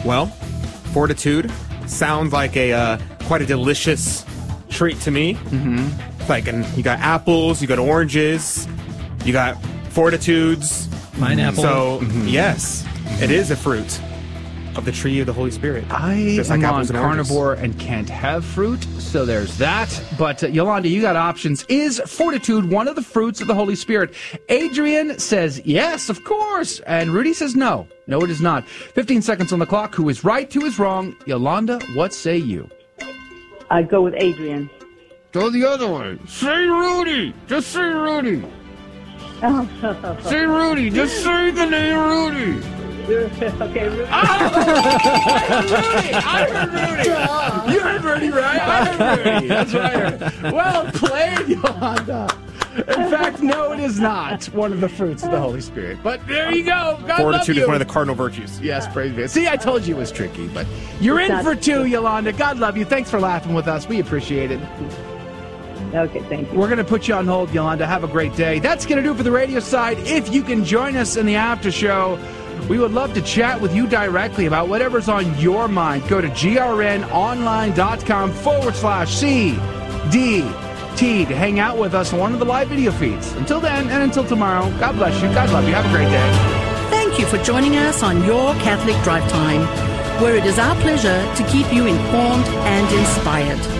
[0.04, 0.26] Well,
[0.92, 1.50] fortitude
[1.86, 4.24] sounds like a uh, quite a delicious
[4.70, 5.34] treat to me.
[5.34, 6.28] Mm-hmm.
[6.28, 8.66] Like, an, you got apples, you got oranges,
[9.24, 9.56] you got
[9.90, 10.88] fortitudes,
[11.20, 11.62] Pineapple.
[11.62, 12.28] So Mm-hmm.
[12.28, 12.84] yes,
[13.22, 14.00] it is a fruit
[14.76, 15.84] of the tree of the Holy Spirit.
[15.90, 17.28] I Just am like on apples and oranges.
[17.28, 19.88] carnivore and can't have fruit, so there's that.
[20.16, 21.64] But uh, Yolanda, you got options.
[21.68, 24.14] Is fortitude one of the fruits of the Holy Spirit?
[24.48, 27.88] Adrian says yes, of course, and Rudy says no.
[28.06, 28.66] No, it is not.
[28.68, 29.94] 15 seconds on the clock.
[29.96, 30.50] Who is right?
[30.52, 31.16] Who is wrong?
[31.26, 32.70] Yolanda, what say you?
[33.70, 34.70] I go with Adrian.
[35.32, 36.18] Go the other way.
[36.26, 37.34] Say Rudy.
[37.46, 38.44] Just say Rudy.
[40.22, 40.90] Say Rudy.
[40.90, 42.58] Just say the name Rudy.
[43.10, 44.04] okay, Rudy.
[44.10, 44.26] I
[45.48, 46.14] heard Rudy.
[46.14, 47.72] I heard Rudy.
[47.72, 48.60] You heard Rudy, right?
[48.60, 49.48] I heard Rudy.
[49.48, 50.52] That's what I heard.
[50.52, 52.28] Well played, Yolanda.
[52.76, 55.98] In fact, no, it is not one of the fruits of the Holy Spirit.
[56.02, 56.98] But there you go.
[57.06, 57.62] God love Fortitude you.
[57.62, 58.60] is one of the cardinal virtues.
[58.60, 59.26] Yes, praise be.
[59.26, 60.66] See, I told you it was tricky, but
[61.00, 62.32] you're in for two, Yolanda.
[62.32, 62.84] God love you.
[62.84, 63.88] Thanks for laughing with us.
[63.88, 64.60] We appreciate it.
[65.94, 66.58] Okay, thank you.
[66.58, 67.86] We're going to put you on hold, Yolanda.
[67.86, 68.58] Have a great day.
[68.58, 69.98] That's going to do it for the radio side.
[70.00, 72.18] If you can join us in the after show,
[72.68, 76.08] we would love to chat with you directly about whatever's on your mind.
[76.08, 80.68] Go to grnonline.com forward slash CDT
[80.98, 83.32] to hang out with us on one of the live video feeds.
[83.32, 85.32] Until then, and until tomorrow, God bless you.
[85.32, 85.74] God love you.
[85.74, 86.32] Have a great day.
[86.90, 89.62] Thank you for joining us on Your Catholic Drive Time,
[90.22, 93.79] where it is our pleasure to keep you informed and inspired.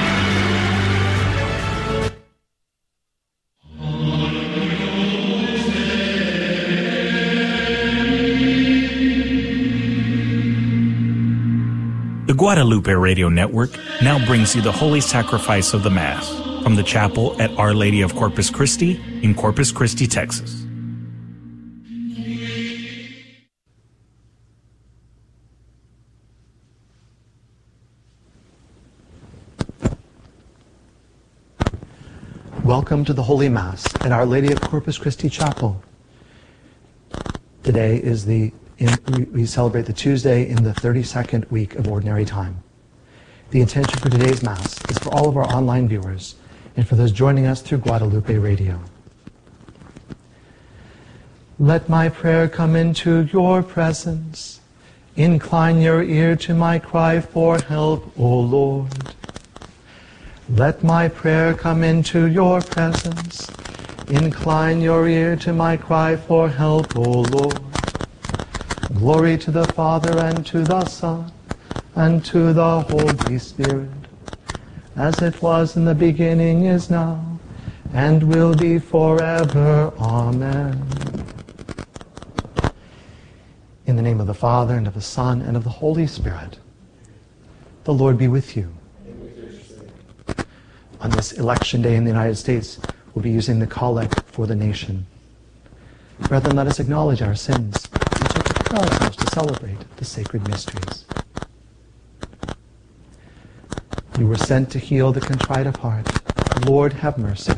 [12.41, 13.69] Guadalupe Radio Network
[14.01, 16.27] now brings you the Holy Sacrifice of the Mass
[16.63, 20.65] from the chapel at Our Lady of Corpus Christi in Corpus Christi, Texas.
[32.63, 35.83] Welcome to the Holy Mass at Our Lady of Corpus Christi Chapel.
[37.61, 38.51] Today is the
[38.81, 42.63] in, we celebrate the Tuesday in the 32nd week of Ordinary Time.
[43.51, 46.35] The intention for today's Mass is for all of our online viewers
[46.75, 48.79] and for those joining us through Guadalupe Radio.
[51.59, 54.61] Let my prayer come into your presence.
[55.15, 58.91] Incline your ear to my cry for help, O Lord.
[60.49, 63.51] Let my prayer come into your presence.
[64.07, 67.70] Incline your ear to my cry for help, O Lord.
[68.95, 71.31] Glory to the Father and to the Son
[71.95, 73.89] and to the Holy Spirit,
[74.95, 77.39] as it was in the beginning, is now,
[77.93, 79.93] and will be forever.
[79.97, 80.85] Amen.
[83.85, 86.59] In the name of the Father and of the Son and of the Holy Spirit,
[87.85, 88.73] the Lord be with you.
[90.99, 92.77] On this election day in the United States,
[93.15, 95.07] we'll be using the collect for the nation.
[96.19, 97.87] Brethren, let us acknowledge our sins
[98.73, 101.05] ourselves to celebrate the sacred mysteries.
[104.17, 106.07] You were sent to heal the contrite of heart.
[106.65, 107.53] Lord, have mercy.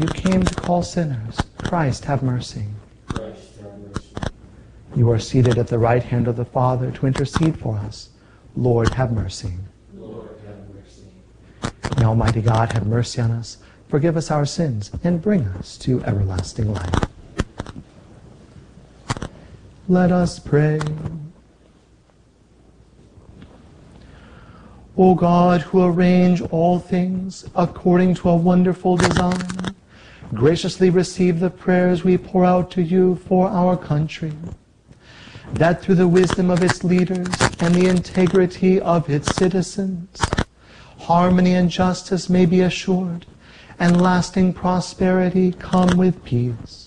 [0.00, 1.38] You came to call sinners.
[1.58, 2.66] Christ, have mercy.
[4.94, 8.10] You are seated at the right hand of the Father to intercede for us.
[8.56, 9.52] Lord, have mercy.
[11.98, 13.58] May Almighty God have mercy on us,
[13.88, 17.11] forgive us our sins, and bring us to everlasting life.
[19.88, 20.78] Let us pray.
[24.96, 29.74] O God, who arrange all things according to a wonderful design,
[30.32, 34.32] graciously receive the prayers we pour out to you for our country,
[35.54, 37.26] that through the wisdom of its leaders
[37.58, 40.20] and the integrity of its citizens,
[41.00, 43.26] harmony and justice may be assured,
[43.80, 46.81] and lasting prosperity come with peace.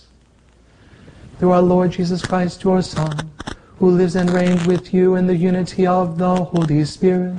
[1.38, 3.30] Through our Lord Jesus Christ, your Son,
[3.78, 7.36] who lives and reigns with you in the unity of the Holy Spirit,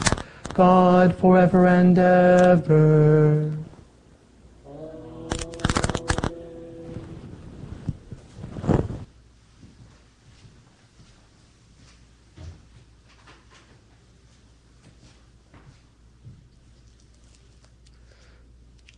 [0.52, 3.52] God forever and ever.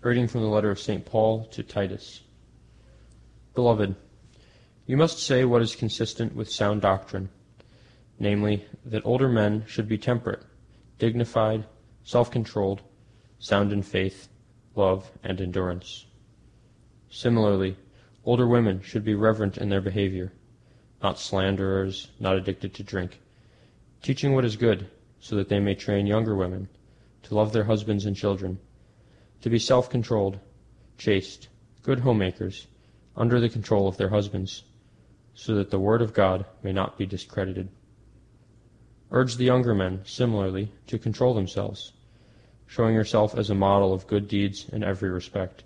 [0.00, 1.04] Reading from the letter of St.
[1.04, 2.22] Paul to Titus.
[3.54, 3.94] Beloved,
[4.88, 7.28] you must say what is consistent with sound doctrine,
[8.18, 10.42] namely, that older men should be temperate,
[10.98, 11.62] dignified,
[12.04, 12.80] self controlled,
[13.38, 14.30] sound in faith,
[14.74, 16.06] love, and endurance.
[17.10, 17.76] Similarly,
[18.24, 20.32] older women should be reverent in their behavior,
[21.02, 23.20] not slanderers, not addicted to drink,
[24.00, 24.88] teaching what is good,
[25.20, 26.66] so that they may train younger women
[27.24, 28.58] to love their husbands and children
[29.42, 30.38] to be self controlled,
[30.96, 31.48] chaste,
[31.82, 32.68] good homemakers,
[33.18, 34.62] under the control of their husbands,
[35.38, 37.68] so that the word of God may not be discredited.
[39.12, 41.92] Urge the younger men, similarly, to control themselves,
[42.66, 45.62] showing yourself as a model of good deeds in every respect,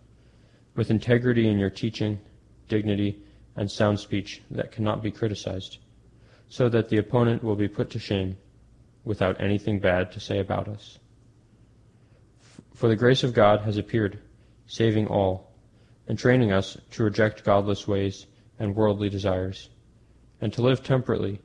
[0.76, 2.20] with integrity in your teaching,
[2.68, 3.22] dignity,
[3.56, 5.78] and sound speech that cannot be criticized,
[6.50, 8.36] so that the opponent will be put to shame
[9.04, 10.98] without anything bad to say about us.
[12.74, 14.18] For the grace of God has appeared,
[14.66, 15.50] saving all,
[16.06, 18.26] and training us to reject godless ways
[18.62, 19.70] and worldly desires,
[20.40, 21.40] and to live temperately,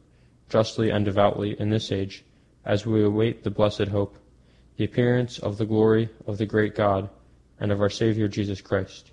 [0.50, 2.24] justly, and devoutly in this age,
[2.64, 4.20] as we await the blessed hope,
[4.76, 7.10] the appearance of the glory of the great God
[7.60, 9.12] and of our Savior Jesus Christ,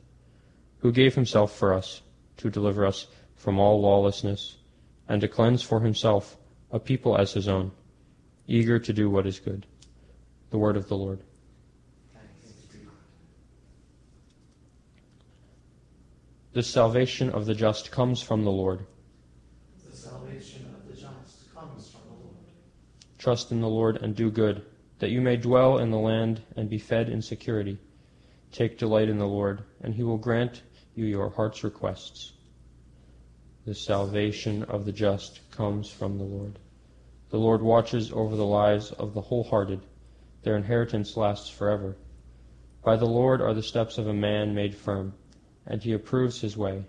[0.81, 2.02] who gave himself for us
[2.36, 3.06] to deliver us
[3.36, 4.59] from all lawlessness,
[5.09, 6.36] and to cleanse for himself
[6.70, 7.72] a people as his own,
[8.47, 9.64] eager to do what is good.
[10.51, 11.20] The word of the Lord.
[16.55, 18.86] The salvation of the just comes from the Lord.
[19.90, 22.36] The salvation of the just comes from the Lord.
[23.18, 24.64] Trust in the Lord and do good,
[25.01, 27.76] that you may dwell in the land and be fed in security.
[28.52, 30.62] Take delight in the Lord, and he will grant
[30.94, 32.35] you your heart's requests.
[33.66, 36.60] The salvation of the just comes from the Lord.
[37.31, 39.81] The Lord watches over the lives of the wholehearted.
[40.44, 41.97] Their inheritance lasts forever.
[42.85, 45.14] By the Lord are the steps of a man made firm,
[45.66, 46.85] and he approves his way.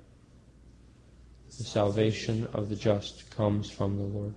[1.58, 4.36] The salvation of the just comes from the Lord.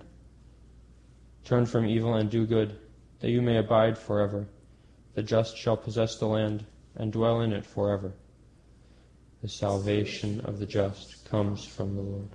[1.43, 2.79] Turn from evil and do good,
[3.19, 4.47] that you may abide forever.
[5.15, 8.13] The just shall possess the land and dwell in it forever.
[9.41, 12.29] The salvation of the just comes from the Lord.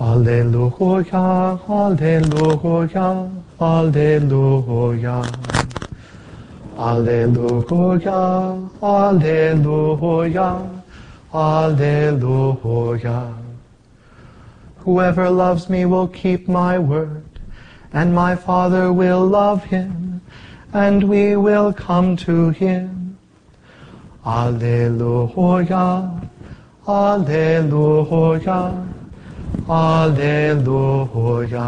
[0.00, 3.28] Alleluia, Alleluia,
[3.60, 5.24] Alleluia.
[6.78, 10.70] Alleluia, Alleluia,
[11.34, 13.34] Alleluia.
[14.76, 17.24] Whoever loves me will keep my word,
[17.92, 20.20] and my Father will love him,
[20.72, 23.18] and we will come to him.
[24.24, 26.20] Alleluia,
[26.86, 28.86] Alleluia,
[29.68, 31.60] Alleluia.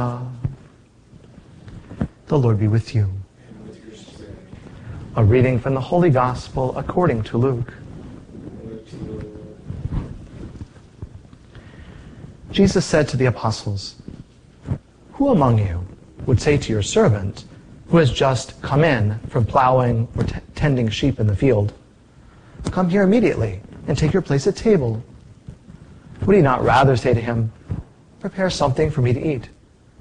[2.28, 3.10] The Lord be with you.
[5.16, 7.74] A reading from the Holy Gospel according to Luke.
[12.50, 13.96] Jesus said to the apostles,
[15.12, 15.86] Who among you
[16.24, 17.44] would say to your servant,
[17.88, 21.74] who has just come in from plowing or t- tending sheep in the field,
[22.70, 25.04] Come here immediately and take your place at table?
[26.24, 27.52] Would he not rather say to him,
[28.20, 29.48] Prepare something for me to eat?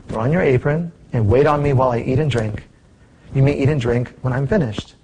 [0.10, 2.68] Throw on your apron and wait on me while I eat and drink.
[3.34, 4.96] You may eat and drink when I'm finished.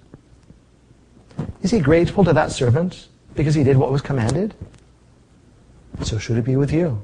[1.62, 4.54] Is he grateful to that servant because he did what was commanded?
[6.02, 7.02] So should it be with you.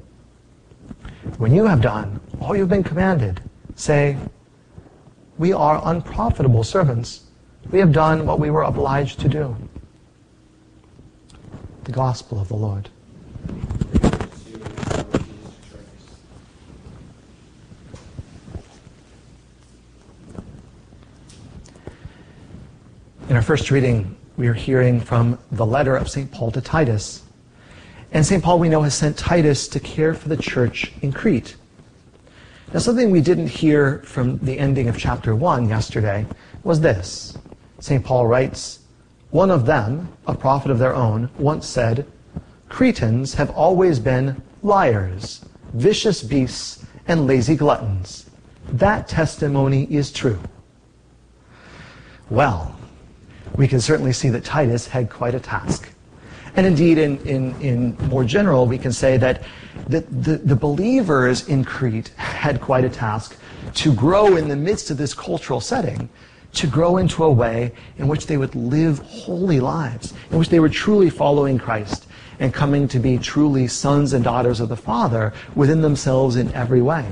[1.37, 3.41] When you have done all you've been commanded,
[3.75, 4.17] say,
[5.37, 7.23] We are unprofitable servants.
[7.71, 9.55] We have done what we were obliged to do.
[11.85, 12.89] The Gospel of the Lord.
[23.29, 26.29] In our first reading, we are hearing from the letter of St.
[26.29, 27.23] Paul to Titus.
[28.11, 28.43] And St.
[28.43, 31.55] Paul, we know, has sent Titus to care for the church in Crete.
[32.73, 36.25] Now, something we didn't hear from the ending of chapter 1 yesterday
[36.65, 37.37] was this.
[37.79, 38.03] St.
[38.03, 38.79] Paul writes,
[39.29, 42.05] One of them, a prophet of their own, once said,
[42.67, 48.29] Cretans have always been liars, vicious beasts, and lazy gluttons.
[48.67, 50.41] That testimony is true.
[52.29, 52.75] Well,
[53.55, 55.89] we can certainly see that Titus had quite a task.
[56.55, 59.43] And indeed, in, in, in more general, we can say that
[59.87, 63.35] the, the, the believers in Crete had quite a task
[63.75, 66.09] to grow in the midst of this cultural setting,
[66.53, 70.59] to grow into a way in which they would live holy lives, in which they
[70.59, 72.05] were truly following Christ
[72.39, 76.81] and coming to be truly sons and daughters of the Father within themselves in every
[76.81, 77.05] way.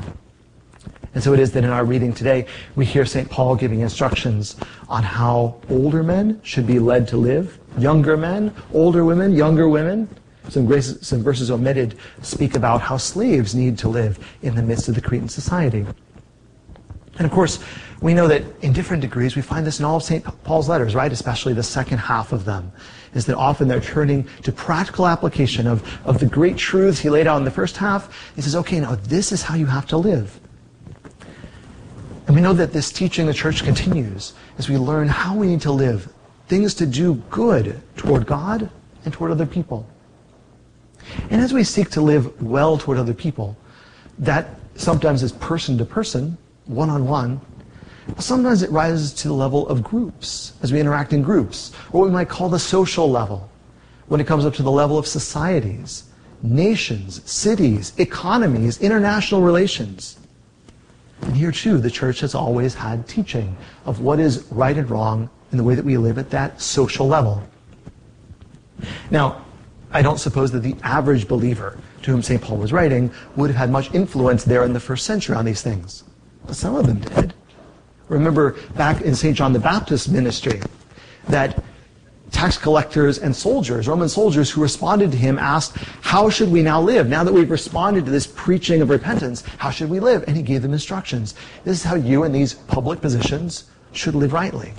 [1.14, 3.30] And so it is that in our reading today, we hear St.
[3.30, 4.56] Paul giving instructions
[4.88, 10.08] on how older men should be led to live, younger men, older women, younger women.
[10.50, 14.90] Some, graces, some verses omitted speak about how slaves need to live in the midst
[14.90, 15.86] of the Cretan society.
[17.18, 17.60] And of course,
[18.02, 20.26] we know that in different degrees, we find this in all of St.
[20.44, 21.12] Paul's letters, right?
[21.12, 22.72] Especially the second half of them,
[23.14, 27.28] is that often they're turning to practical application of, of the great truths he laid
[27.28, 28.34] out in the first half.
[28.36, 30.41] He says, okay, now this is how you have to live.
[32.28, 35.48] And we know that this teaching of the church continues as we learn how we
[35.48, 36.12] need to live,
[36.48, 38.70] things to do good toward God
[39.04, 39.88] and toward other people.
[41.30, 43.58] And as we seek to live well toward other people,
[44.20, 47.42] that sometimes is person to person, one on one.
[48.18, 52.06] Sometimes it rises to the level of groups, as we interact in groups, or what
[52.08, 53.50] we might call the social level,
[54.08, 56.06] when it comes up to the level of societies,
[56.44, 60.18] nations, cities, economies, international relations.
[61.22, 65.30] And here too, the church has always had teaching of what is right and wrong
[65.52, 67.44] in the way that we live at that social level.
[69.12, 69.46] Now,
[69.92, 72.42] I don't suppose that the average believer to whom St.
[72.42, 75.62] Paul was writing would have had much influence there in the first century on these
[75.62, 76.04] things.
[76.46, 77.34] But some of them did.
[78.08, 79.38] Remember back in St.
[79.38, 80.62] John the Baptist's ministry
[81.28, 81.64] that
[82.32, 86.82] tax collectors and soldiers, Roman soldiers who responded to him, asked, How should we now
[86.82, 87.08] live?
[87.08, 90.24] Now that we've responded to this preaching of repentance, how should we live?
[90.28, 91.36] And he gave them instructions.
[91.64, 94.74] This is how you in these public positions should live rightly.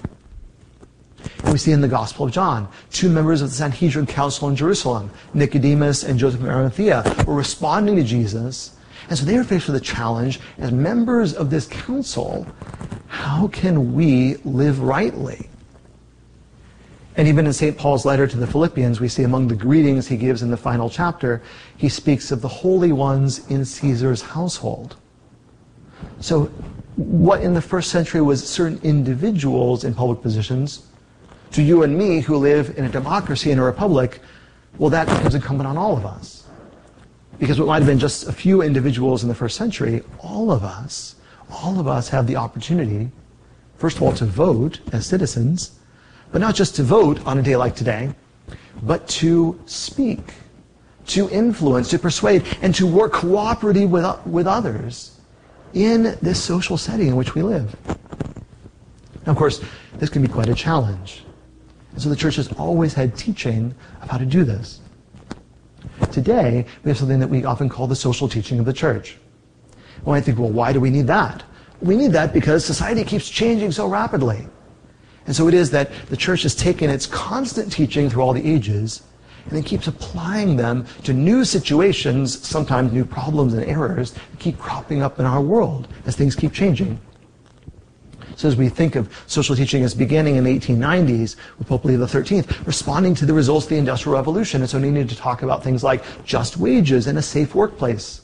[1.44, 4.56] And we see in the Gospel of John, two members of the Sanhedrin Council in
[4.56, 8.76] Jerusalem, Nicodemus and Joseph of Arimathea, were responding to Jesus.
[9.08, 12.46] And so they were faced with a challenge as members of this council.
[13.08, 15.48] How can we live rightly?
[17.16, 17.76] And even in St.
[17.76, 20.88] Paul's letter to the Philippians, we see among the greetings he gives in the final
[20.88, 21.42] chapter,
[21.76, 24.96] he speaks of the holy ones in Caesar's household.
[26.20, 26.44] So,
[26.96, 30.86] what in the first century was certain individuals in public positions,
[31.52, 34.20] to you and me who live in a democracy, in a republic,
[34.78, 36.46] well, that becomes incumbent on all of us.
[37.38, 40.64] Because what might have been just a few individuals in the first century, all of
[40.64, 41.16] us,
[41.50, 43.10] all of us have the opportunity,
[43.76, 45.78] first of all, to vote as citizens,
[46.32, 48.10] but not just to vote on a day like today,
[48.82, 50.34] but to speak,
[51.06, 55.20] to influence, to persuade, and to work cooperatively with, with others
[55.74, 57.76] in this social setting in which we live.
[59.26, 59.62] Now, of course,
[59.98, 61.24] this can be quite a challenge.
[61.92, 64.80] And so the church has always had teaching of how to do this.
[66.10, 69.18] Today, we have something that we often call the social teaching of the church.
[70.04, 71.42] Well, I think, well, why do we need that?
[71.80, 74.46] We need that because society keeps changing so rapidly.
[75.26, 78.46] And so it is that the church has taken its constant teaching through all the
[78.48, 79.02] ages
[79.44, 84.58] and then keeps applying them to new situations, sometimes new problems and errors that keep
[84.58, 87.00] cropping up in our world as things keep changing.
[88.36, 92.04] So as we think of social teaching as beginning in the 1890s with Pope Leo
[92.06, 95.62] XIII, responding to the results of the Industrial Revolution, and so needed to talk about
[95.62, 98.22] things like just wages and a safe workplace.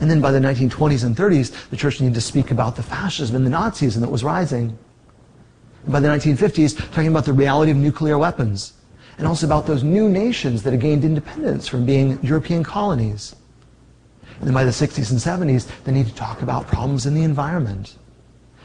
[0.00, 3.36] And then by the 1920s and 30s, the church needed to speak about the fascism
[3.36, 4.76] and the Nazism that was rising
[5.86, 8.74] by the 1950s, talking about the reality of nuclear weapons,
[9.18, 13.36] and also about those new nations that had gained independence from being European colonies.
[14.38, 17.22] And then by the 60s and 70s, they need to talk about problems in the
[17.22, 17.96] environment.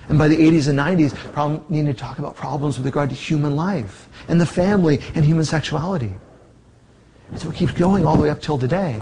[0.08, 3.16] And by the 80s and 90s, problem, needed to talk about problems with regard to
[3.16, 6.14] human life and the family and human sexuality.
[7.30, 9.00] And so it keeps going all the way up till today.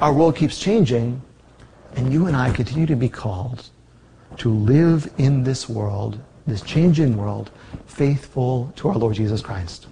[0.00, 1.22] Our world keeps changing,
[1.94, 3.70] and you and I continue to be called
[4.38, 7.50] to live in this world this changing world,
[7.86, 9.86] faithful to our Lord Jesus Christ.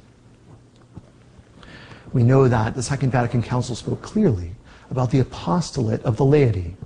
[2.13, 4.53] We know that the Second Vatican Council spoke clearly
[4.91, 6.77] about the apostolate of the laity,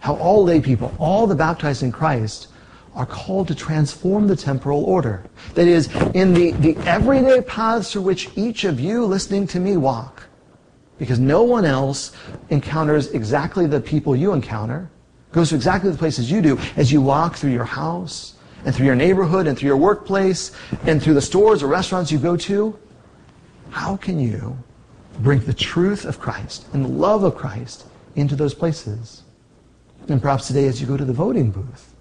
[0.00, 2.48] how all lay people, all the baptized in Christ,
[2.94, 5.22] are called to transform the temporal order.
[5.54, 9.76] That is, in the, the everyday paths through which each of you listening to me
[9.76, 10.24] walk.
[10.98, 12.12] Because no one else
[12.48, 14.90] encounters exactly the people you encounter,
[15.30, 18.86] goes to exactly the places you do as you walk through your house, and through
[18.86, 20.52] your neighborhood and through your workplace
[20.84, 22.78] and through the stores or restaurants you go to,
[23.70, 24.56] how can you
[25.20, 29.22] bring the truth of Christ and the love of Christ into those places?
[30.08, 31.94] And perhaps today as you go to the voting booth,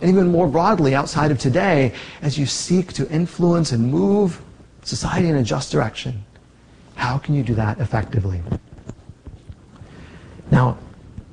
[0.00, 4.40] and even more broadly outside of today, as you seek to influence and move
[4.82, 6.24] society in a just direction,
[6.94, 8.42] how can you do that effectively?
[10.50, 10.78] Now,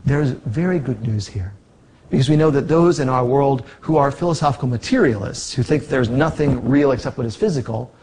[0.06, 1.54] there's very good news here.
[2.10, 6.10] Because we know that those in our world who are philosophical materialists, who think there's
[6.10, 7.94] nothing real except what is physical,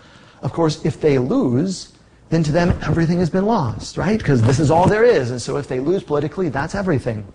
[0.43, 1.93] of course, if they lose,
[2.28, 4.18] then to them everything has been lost, right?
[4.18, 5.31] Because this is all there is.
[5.31, 7.26] And so if they lose politically, that's everything.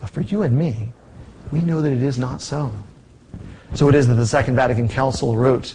[0.00, 0.92] But for you and me,
[1.50, 2.72] we know that it is not so.
[3.74, 5.74] So it is that the Second Vatican Council wrote,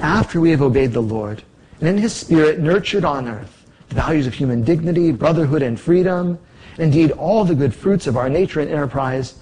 [0.00, 1.42] after we have obeyed the Lord,
[1.80, 6.38] and in his spirit nurtured on earth the values of human dignity, brotherhood, and freedom,
[6.78, 9.34] indeed all the good fruits of our nature and enterprise,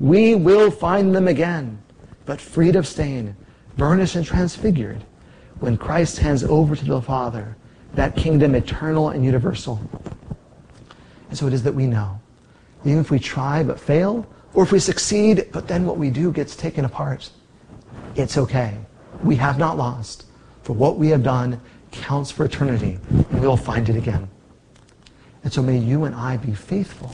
[0.00, 1.82] we will find them again,
[2.24, 3.36] but freed of stain,
[3.76, 5.04] burnished and transfigured,
[5.60, 7.56] when Christ hands over to the Father
[7.94, 9.80] that kingdom eternal and universal.
[11.28, 12.20] And so it is that we know,
[12.84, 16.32] even if we try but fail, or if we succeed, but then what we do
[16.32, 17.30] gets taken apart,
[18.14, 18.78] it's okay.
[19.22, 20.24] We have not lost,
[20.62, 21.60] for what we have done
[21.90, 22.98] counts for eternity.
[23.10, 24.28] and we will find it again.
[25.48, 27.08] And so may you and I be faithful,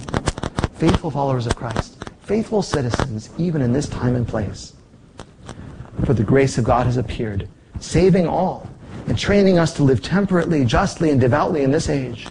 [0.75, 4.73] faithful followers of Christ, faithful citizens, even in this time and place.
[6.05, 7.49] For the grace of God has appeared,
[7.79, 8.69] saving all,
[9.07, 12.27] and training us to live temperately, justly, and devoutly in this age,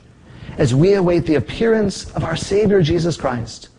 [0.58, 3.70] as we await the appearance of our Savior Jesus Christ,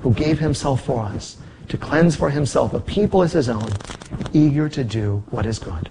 [0.00, 1.36] who gave himself for us
[1.68, 3.68] to cleanse for himself a people as his own,
[4.32, 5.88] eager to do what is good.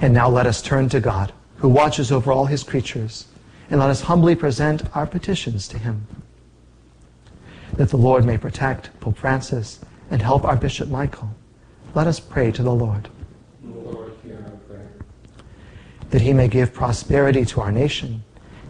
[0.00, 3.26] And now let us turn to God, who watches over all his creatures,
[3.70, 6.06] and let us humbly present our petitions to him.
[7.74, 11.30] That the Lord may protect Pope Francis and help our Bishop Michael,
[11.94, 13.08] let us pray to the Lord.
[13.64, 14.92] Lord, hear our prayer.
[16.10, 18.22] That he may give prosperity to our nation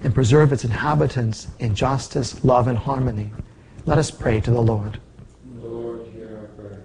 [0.04, 3.32] and preserve its inhabitants in justice, love, and harmony,
[3.84, 5.00] let us pray to the Lord.
[5.58, 6.84] Lord, hear our prayer.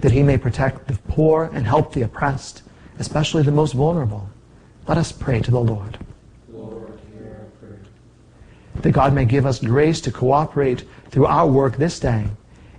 [0.00, 2.62] That he may protect the poor and help the oppressed,
[2.98, 4.28] especially the most vulnerable,
[4.86, 5.98] let us pray to the Lord.
[6.50, 7.48] Lord, hear.
[8.76, 12.26] That God may give us grace to cooperate through our work this day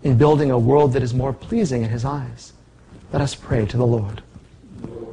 [0.04, 2.54] in building a world that is more pleasing in his eyes.
[3.12, 4.22] Let us pray to the Lord.
[4.82, 5.10] Lord.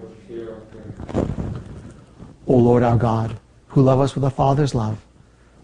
[2.46, 3.36] O Lord our God,
[3.68, 5.04] who love us with a Father's love,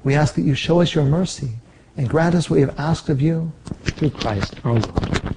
[0.05, 1.51] we ask that you show us your mercy
[1.97, 3.52] and grant us what we have asked of you
[3.85, 5.36] through Christ our Lord.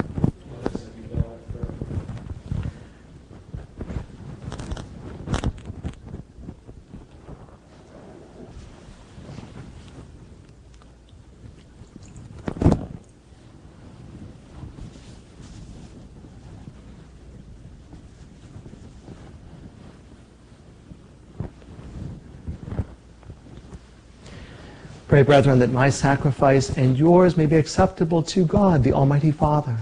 [25.21, 29.77] Pray, brethren, that my sacrifice and yours may be acceptable to God, the Almighty Father.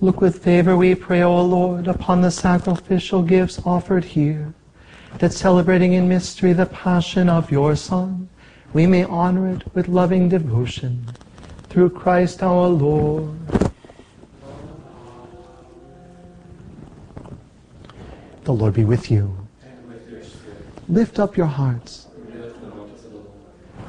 [0.00, 4.54] Look with favor, we pray, O Lord, upon the sacrificial gifts offered here,
[5.18, 8.30] that celebrating in mystery the passion of your Son,
[8.72, 11.04] we may honor it with loving devotion.
[11.68, 13.47] Through Christ our Lord.
[18.48, 19.36] The Lord be with you.
[20.88, 22.06] Lift up your hearts.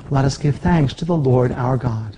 [0.10, 2.18] Let us give thanks to the Lord our God.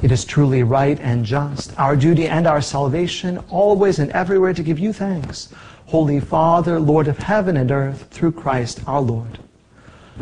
[0.00, 4.62] It is truly right and just, our duty and our salvation, always and everywhere to
[4.62, 5.52] give you thanks,
[5.84, 9.38] Holy Father, Lord of heaven and earth, through Christ our Lord.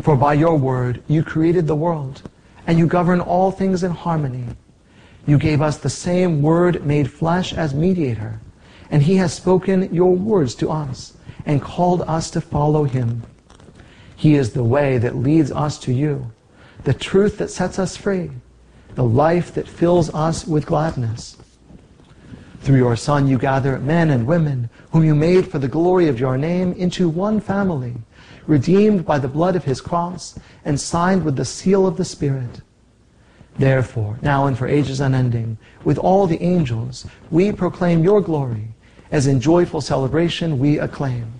[0.02, 2.20] For by your word you created the world,
[2.66, 4.46] and you govern all things in harmony.
[5.24, 8.40] You gave us the same word made flesh as mediator,
[8.94, 11.14] and he has spoken your words to us
[11.46, 13.24] and called us to follow him.
[14.14, 16.30] He is the way that leads us to you,
[16.84, 18.30] the truth that sets us free,
[18.94, 21.36] the life that fills us with gladness.
[22.60, 26.20] Through your Son, you gather men and women whom you made for the glory of
[26.20, 27.94] your name into one family,
[28.46, 32.60] redeemed by the blood of his cross and signed with the seal of the Spirit.
[33.58, 38.68] Therefore, now and for ages unending, with all the angels, we proclaim your glory,
[39.15, 41.32] as in joyful celebration we acclaim.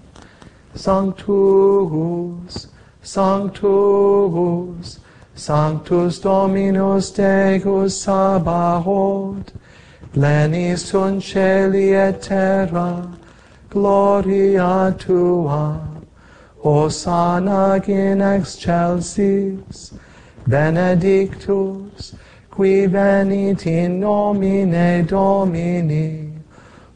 [0.77, 2.69] Sanctus,
[3.03, 5.01] Sanctus,
[5.35, 9.51] Sanctus Dominus Deus Sabaoth,
[10.13, 13.11] pleni sunt celi et terra,
[13.69, 15.81] gloria tua,
[16.63, 19.93] Hosanna in excelsis,
[20.47, 22.15] benedictus,
[22.53, 26.34] qui venit in nomine Domini,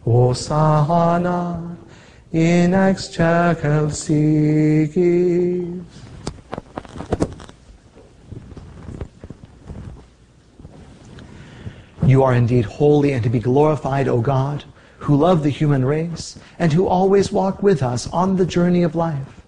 [0.08, 1.76] Hosanna
[2.32, 4.08] in excelsis.
[12.06, 14.64] You are indeed holy and to be glorified, O God,
[14.96, 18.94] who love the human race and who always walk with us on the journey of
[18.94, 19.42] life.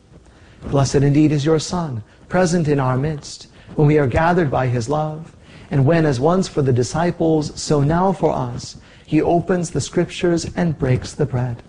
[0.65, 3.47] Blessed indeed is your Son, present in our midst,
[3.77, 5.35] when we are gathered by his love,
[5.71, 8.77] and when, as once for the disciples, so now for us,
[9.11, 11.61] he opens the scriptures and breaks the bread.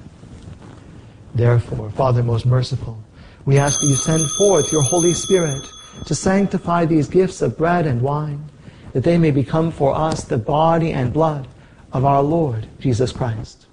[1.33, 3.03] Therefore, Father most merciful,
[3.45, 5.67] we ask that you send forth your Holy Spirit
[6.05, 8.47] to sanctify these gifts of bread and wine,
[8.93, 11.47] that they may become for us the body and blood
[11.91, 13.65] of our Lord Jesus Christ.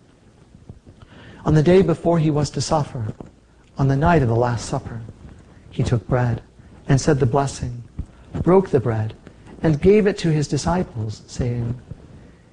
[1.45, 3.13] On the day before he was to suffer,
[3.77, 5.03] on the night of the Last Supper,
[5.69, 6.41] he took bread
[6.89, 7.83] and said the blessing,
[8.33, 9.13] broke the bread,
[9.63, 11.79] and gave it to his disciples, saying,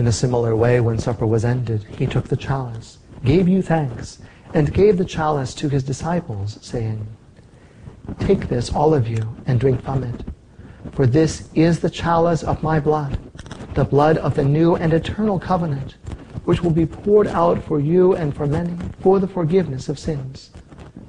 [0.00, 4.18] In a similar way, when supper was ended, he took the chalice, gave you thanks,
[4.54, 7.06] and gave the chalice to his disciples, saying,
[8.18, 10.24] Take this, all of you, and drink from it.
[10.92, 13.18] For this is the chalice of my blood,
[13.74, 15.96] the blood of the new and eternal covenant,
[16.46, 20.50] which will be poured out for you and for many for the forgiveness of sins.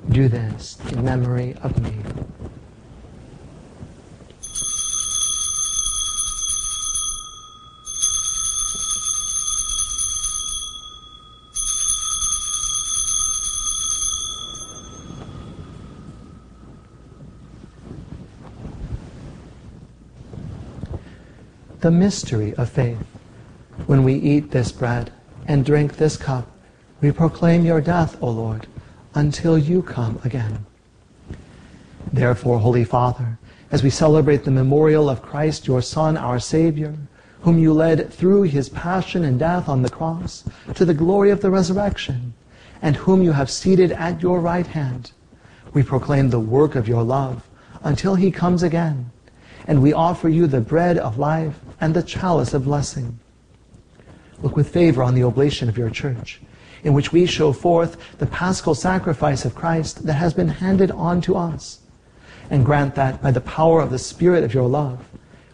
[0.09, 1.95] Do this in memory of me.
[21.81, 23.03] The mystery of faith.
[23.87, 25.11] When we eat this bread
[25.47, 26.47] and drink this cup,
[27.01, 28.67] we proclaim your death, O Lord,
[29.15, 30.65] until you come again.
[32.13, 33.39] Therefore, Holy Father,
[33.71, 36.95] as we celebrate the memorial of Christ, your Son, our Savior,
[37.41, 40.43] whom you led through his passion and death on the cross
[40.75, 42.33] to the glory of the resurrection,
[42.83, 45.11] and whom you have seated at your right hand,
[45.73, 47.47] we proclaim the work of your love
[47.83, 49.09] until he comes again
[49.67, 53.19] and we offer you the bread of life and the chalice of blessing.
[54.41, 56.39] Look with favor on the oblation of your church,
[56.83, 61.21] in which we show forth the paschal sacrifice of Christ that has been handed on
[61.21, 61.79] to us,
[62.49, 65.05] and grant that by the power of the Spirit of your love,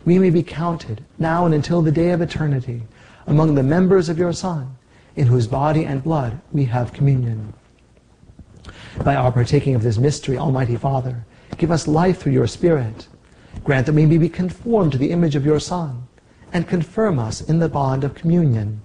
[0.06, 2.84] we may be counted, now and until the day of eternity,
[3.26, 4.78] among the members of your Son,
[5.16, 7.54] in whose body and blood we have communion.
[9.04, 11.26] By our partaking of this mystery, Almighty Father,
[11.58, 13.08] give us life through your Spirit,
[13.64, 16.07] Grant that we may be conformed to the image of your Son,
[16.54, 18.82] and confirm us in the bond of communion,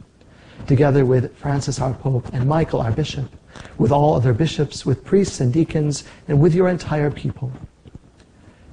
[0.66, 3.30] together with Francis our Pope and Michael our Bishop,
[3.78, 7.52] with all other bishops, with priests and deacons, and with your entire people.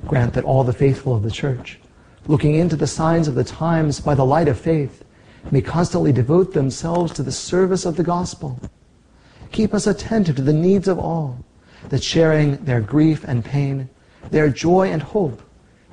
[0.07, 1.79] Grant that all the faithful of the Church,
[2.27, 5.03] looking into the signs of the times by the light of faith,
[5.51, 8.59] may constantly devote themselves to the service of the gospel.
[9.51, 11.43] Keep us attentive to the needs of all,
[11.89, 13.89] that sharing their grief and pain,
[14.31, 15.41] their joy and hope,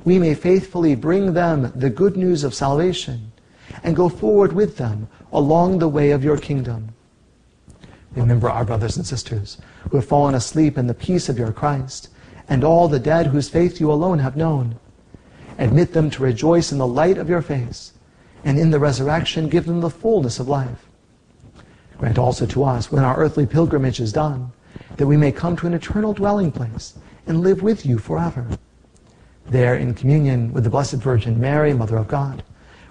[0.06, 3.32] we may faithfully bring them the good news of salvation
[3.82, 6.94] and go forward with them along the way of your kingdom.
[8.14, 9.58] Remember our brothers and sisters
[9.90, 12.08] who have fallen asleep in the peace of your Christ
[12.48, 14.78] and all the dead whose faith you alone have known.
[15.58, 17.92] Admit them to rejoice in the light of your face
[18.44, 20.86] and in the resurrection give them the fullness of life.
[21.98, 24.52] Grant also to us, when our earthly pilgrimage is done,
[24.98, 26.94] that we may come to an eternal dwelling place
[27.26, 28.46] and live with you forever
[29.48, 32.42] there in communion with the Blessed Virgin Mary, Mother of God,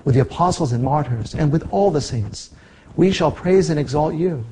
[0.03, 2.52] with the apostles and martyrs, and with all the saints,
[2.95, 4.45] we shall praise and exalt you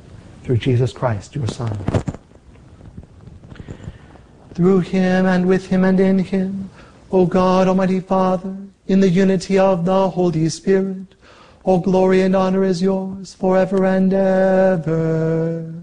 [0.43, 1.77] through Jesus Christ, your Son.
[4.53, 6.69] Through him and with him and in him,
[7.11, 8.55] O God, Almighty Father,
[8.87, 11.15] in the unity of the Holy Spirit,
[11.63, 15.82] all glory and honor is yours forever and ever.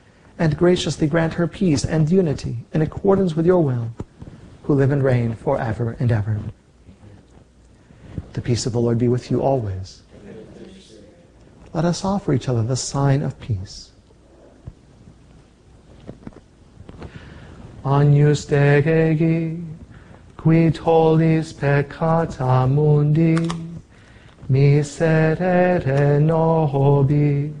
[0.37, 3.91] and graciously grant her peace and unity in accordance with your will,
[4.63, 6.39] who live and reign forever and ever.
[8.33, 10.03] The peace of the Lord be with you always.
[11.73, 13.91] Let us offer each other the sign of peace.
[17.83, 19.57] Agnus Dei,
[20.37, 23.49] qui tollis peccata mundi,
[24.49, 27.60] miserere nobis.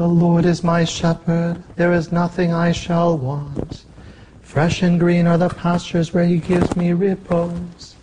[0.11, 3.85] Lord is my shepherd, there is nothing I shall want.
[4.41, 7.95] Fresh and green are the pastures where he gives me repose.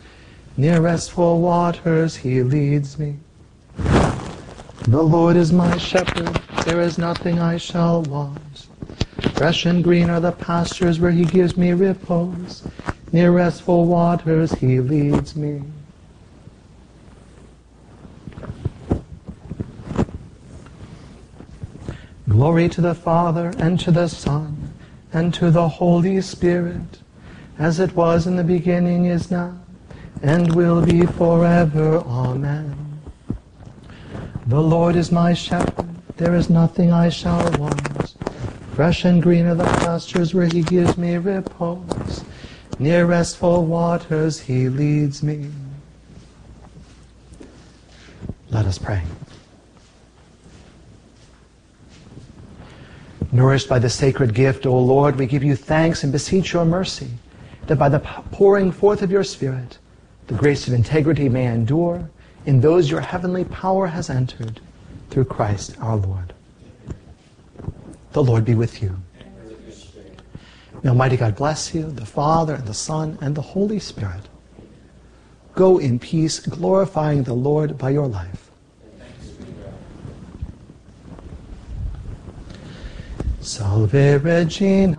[0.57, 3.17] Near restful waters he leads me.
[3.77, 8.69] The Lord is my shepherd, there is nothing I shall want.
[9.35, 12.67] Fresh and green are the pastures where he gives me repose.
[13.13, 15.63] Near restful waters he leads me.
[22.39, 24.73] Glory to the Father, and to the Son,
[25.12, 27.01] and to the Holy Spirit,
[27.59, 29.59] as it was in the beginning, is now,
[30.23, 31.97] and will be forever.
[32.06, 33.01] Amen.
[34.47, 38.15] The Lord is my shepherd, there is nothing I shall want.
[38.73, 42.23] Fresh and green are the pastures where he gives me repose.
[42.78, 45.51] Near restful waters he leads me.
[48.51, 49.02] Let us pray.
[53.31, 57.11] Nourished by the sacred gift, O Lord, we give you thanks and beseech your mercy,
[57.67, 59.79] that by the pouring forth of your Spirit,
[60.29, 62.09] the grace of integrity may endure
[62.47, 64.61] in those your heavenly power has entered,
[65.11, 66.33] through Christ our Lord.
[68.13, 68.97] The Lord be with you.
[70.83, 74.23] May Almighty God bless you, the Father, and the Son, and the Holy Spirit.
[75.55, 78.48] Go in peace, glorifying the Lord by your life.
[83.49, 84.99] Salve Regina.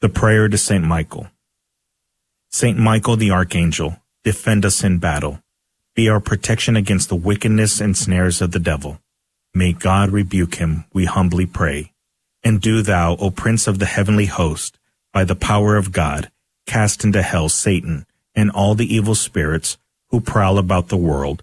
[0.00, 1.28] The prayer to Saint Michael.
[2.50, 5.40] Saint Michael the Archangel, defend us in battle.
[5.94, 9.00] Be our protection against the wickedness and snares of the devil.
[9.54, 11.94] May God rebuke him, we humbly pray.
[12.44, 14.78] And do thou, O Prince of the heavenly host,
[15.10, 16.30] by the power of God,
[16.66, 18.04] cast into hell Satan
[18.34, 19.78] and all the evil spirits
[20.10, 21.42] who prowl about the world,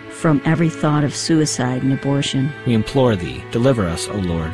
[0.21, 4.53] From every thought of suicide and abortion, We implore Thee, deliver us, O Lord.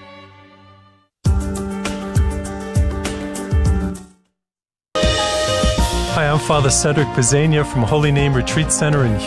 [6.47, 9.19] Father Cedric Pisegna from Holy Name Retreat Center in Houston.